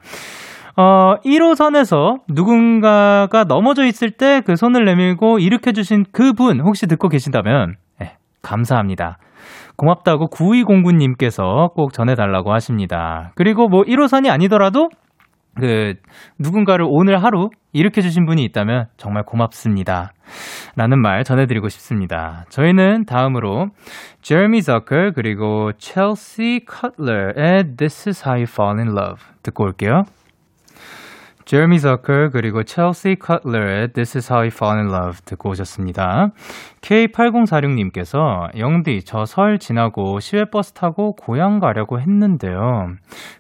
어, 0.78 1.16
1호선에서 1.24 2.20
누군가가 2.28 3.45
넘어져 3.45 3.84
있을 3.87 4.11
때 4.11 4.41
그 4.45 4.57
손을 4.57 4.84
내밀고 4.84 5.39
일으켜주신 5.39 6.05
그분 6.12 6.61
혹시 6.61 6.87
듣고 6.87 7.09
계신다면, 7.09 7.76
네, 8.01 8.16
감사합니다. 8.43 9.18
고맙다고 9.76 10.28
9209님께서 10.28 11.72
꼭 11.74 11.93
전해달라고 11.93 12.53
하십니다. 12.53 13.32
그리고 13.34 13.68
뭐 13.68 13.82
1호선이 13.82 14.30
아니더라도 14.30 14.89
그 15.59 15.94
누군가를 16.38 16.86
오늘 16.88 17.22
하루 17.22 17.50
일으켜 17.72 18.00
주신 18.00 18.26
분이 18.26 18.42
있다면 18.44 18.86
정말 18.96 19.22
고맙습니다. 19.24 20.12
라는 20.76 21.00
말 21.00 21.24
전해드리고 21.24 21.68
싶습니다. 21.68 22.44
저희는 22.48 23.04
다음으로 23.04 23.68
제르미 24.22 24.62
저커 24.62 25.12
그리고 25.14 25.72
첼시 25.78 26.64
커틀러의 26.66 27.76
This 27.76 28.09
is 28.09 28.22
how 28.26 28.36
you 28.36 28.46
fall 28.48 28.78
in 28.78 28.88
love 28.96 29.22
듣고 29.42 29.64
올게요. 29.64 30.04
제르미 31.47 31.78
저커 31.78 32.30
그리고 32.32 32.64
첼시 32.64 33.14
커틀러의 33.20 33.92
This 33.92 34.18
is 34.18 34.32
how 34.32 34.40
you 34.40 34.49
fall 34.53 34.78
in 34.78 34.92
love 34.92 35.20
듣고 35.24 35.51
오셨습니다. 35.51 36.30
K8046님께서 36.80 38.51
영디 38.59 39.05
저 39.05 39.24
설 39.26 39.59
지나고 39.61 40.18
시외버스 40.18 40.72
타고 40.72 41.12
고향 41.14 41.61
가려고 41.61 42.01
했는데요. 42.01 42.88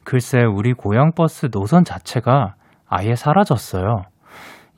글쎄 0.04 0.44
우리 0.44 0.72
고향 0.72 1.10
버스 1.16 1.50
노선 1.50 1.82
자체가 1.82 2.54
아예 2.88 3.16
사라졌어요. 3.16 4.02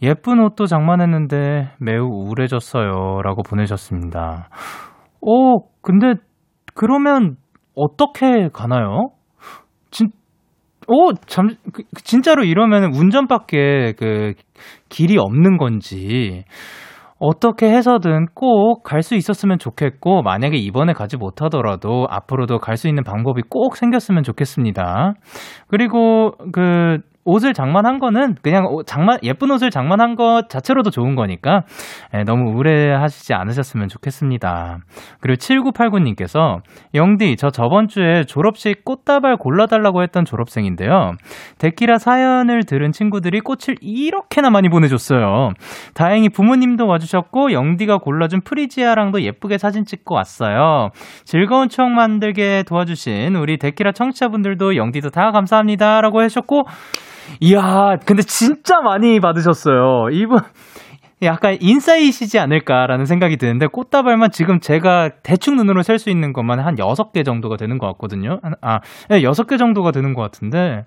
예쁜 0.01 0.41
옷도 0.41 0.65
장만했는데 0.65 1.73
매우 1.81 2.07
우울해졌어요. 2.07 3.21
라고 3.23 3.43
보내셨습니다. 3.43 4.49
오, 5.21 5.69
근데 5.83 6.15
그러면 6.75 7.37
어떻게 7.75 8.49
가나요? 8.55 9.11
진, 9.91 10.09
오, 10.89 11.13
잠, 11.27 11.49
그, 11.73 11.83
진짜로 12.03 12.45
이러면 12.45 12.95
운전밖에 12.95 13.93
그 13.99 14.33
길이 14.89 15.19
없는 15.19 15.59
건지, 15.59 16.45
어떻게 17.21 17.67
해서든 17.71 18.27
꼭 18.35 18.83
갈 18.85 19.03
수 19.03 19.15
있었으면 19.17 19.59
좋겠고, 19.59 20.23
만약에 20.23 20.57
이번에 20.57 20.93
가지 20.95 21.17
못하더라도 21.17 22.07
앞으로도 22.11 22.59
갈 22.59 22.77
수 22.77 22.89
있는 22.89 23.03
방법이 23.05 23.43
꼭 23.49 23.77
생겼으면 23.77 24.23
좋겠습니다. 24.23 25.15
그리고 25.69 26.33
그, 26.53 26.99
옷을 27.29 27.53
장만한 27.53 27.99
거는 27.99 28.37
그냥 28.43 28.67
장만 28.87 29.19
예쁜 29.23 29.51
옷을 29.51 29.71
장만한 29.71 30.17
것 30.17 30.49
자체로도 30.49 30.91
좋은 30.91 31.15
거니까 31.15 31.65
예, 32.15 32.25
너무 32.25 32.53
우울해하시지 32.53 33.35
않으셨으면 33.35 33.89
좋겠습니다. 33.89 34.79
그리고 35.21 35.37
7989님께서 35.37 36.61
영디 36.95 37.37
저 37.37 37.51
저번 37.51 37.87
주에 37.89 38.25
졸업식 38.25 38.83
꽃다발 38.85 39.37
골라달라고 39.37 40.03
했던 40.03 40.25
졸업생인데요. 40.25 41.13
데키라 41.59 41.99
사연을 41.99 42.65
들은 42.65 42.93
친구들이 42.93 43.41
꽃을 43.41 43.77
이렇게나 43.83 44.49
많이 44.49 44.71
보내줬어요. 44.71 45.51
다행히 45.95 46.31
부모님도 46.31 46.87
와주셨고 46.87 47.53
영디가 47.53 47.99
골라준 47.99 48.41
프리지아랑도 48.41 49.21
예쁘게 49.23 49.59
사진 49.59 49.85
찍고 49.85 50.15
왔어요. 50.15 50.91
즐거운 51.25 51.69
추억 51.69 51.91
만들게 51.91 52.63
도와주신 52.67 53.37
우리 53.37 53.59
데키라 53.59 53.93
청취자분들도 53.93 54.77
영디도 54.77 55.11
다 55.11 55.31
감사합니다라고 55.31 56.23
하셨고 56.23 56.65
이야, 57.41 57.97
근데 58.05 58.23
진짜 58.23 58.81
많이 58.81 59.21
받으셨어요. 59.21 60.09
이분, 60.13 60.39
약간 61.23 61.57
인싸이시지 61.61 62.39
않을까라는 62.39 63.05
생각이 63.05 63.39
드는데, 63.39 63.67
꽃다발만 63.67 64.31
지금 64.31 64.61
제가 64.61 65.11
대충 65.25 65.57
눈으로 65.57 65.83
셀 65.83 65.99
수 65.99 66.11
있는 66.11 66.33
것만 66.33 66.61
한 66.61 66.77
6개 66.77 67.25
정도가 67.25 67.57
되는 67.57 67.79
것 67.79 67.89
같거든요. 67.89 68.39
아, 68.63 68.79
네, 69.09 69.23
6개 69.23 69.59
정도가 69.59 69.91
되는 69.91 70.15
것 70.15 70.23
같은데, 70.23 70.85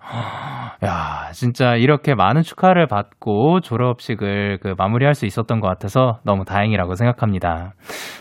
야, 0.86 1.32
진짜 1.34 1.76
이렇게 1.76 2.16
많은 2.16 2.44
축하를 2.44 2.88
받고 2.88 3.60
졸업식을 3.60 4.60
그 4.62 4.74
마무리할 4.78 5.16
수 5.16 5.26
있었던 5.26 5.60
것 5.60 5.68
같아서 5.68 6.20
너무 6.24 6.46
다행이라고 6.46 6.96
생각합니다. 6.96 7.74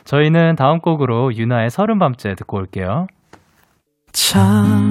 저희는 0.05 0.57
다음 0.57 0.81
곡으로 0.81 1.35
유나의 1.37 1.71
서른 1.71 2.01
밤째 2.01 2.35
듣고 2.35 2.59
올게요. 2.59 3.07
참 4.13 4.91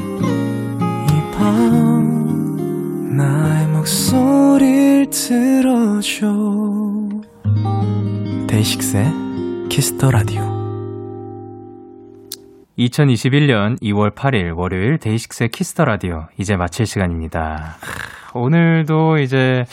나의 3.15 3.67
목소리를 3.67 5.09
들어줘. 5.09 6.27
DAY6의 8.47 9.05
Kiss 9.69 9.93
the 9.93 10.11
Radio 10.11 10.41
2021년 12.77 13.81
2월 13.81 14.13
8일 14.13 14.55
월요일 14.57 14.97
DAY6의 14.97 15.49
Kiss 15.49 15.70
the 15.70 15.85
Radio 15.85 16.27
이제 16.37 16.55
마칠 16.55 16.85
시간입니다. 16.85 17.77
오늘도 18.33 19.19
이제 19.19 19.65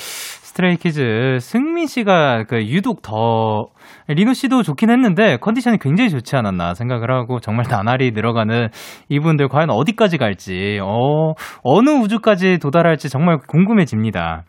Stray 0.59 1.03
Kids 1.03 1.39
승민 1.41 1.87
씨가 1.87 2.45
그 2.49 2.67
유독 2.67 3.03
더 3.03 3.69
리노 4.09 4.33
씨도 4.33 4.63
좋긴 4.63 4.91
했는데 4.91 5.37
컨디션이 5.41 5.79
굉장히 5.79 6.11
좋지 6.11 6.35
않았나 6.37 6.75
생각을 6.75 7.13
하고 7.13 7.39
정말 7.39 7.67
나날이 7.71 8.11
늘어가는 8.11 8.69
이분들 9.09 9.49
과연 9.49 9.71
어디까지 9.71 10.19
갈지 10.19 10.81
어 10.83 11.35
어느 11.63 11.91
우주까지 11.91 12.59
도달할지 12.59 13.09
정말 13.09 13.39
궁금해집니다. 13.47 14.45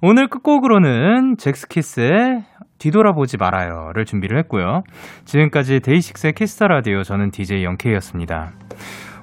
오늘 0.00 0.28
끝곡으로는 0.28 1.36
젝스키스의 1.36 2.42
뒤돌아보지 2.78 3.36
말아요를 3.36 4.06
준비를 4.06 4.38
했고요. 4.38 4.82
지금까지 5.26 5.80
DAY6의 5.80 6.32
Kiss 6.32 6.53
the 6.53 6.68
Radio 6.68 7.02
저는 7.02 7.30
DJ 7.30 7.64
Young 7.64 7.86
K였습니다. 7.86 8.52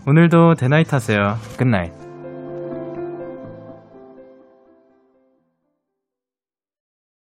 오늘도 0.05 0.53
데나잇 0.53 0.93
하세요. 0.93 1.35
Good 1.57 1.77
night. 1.77 2.06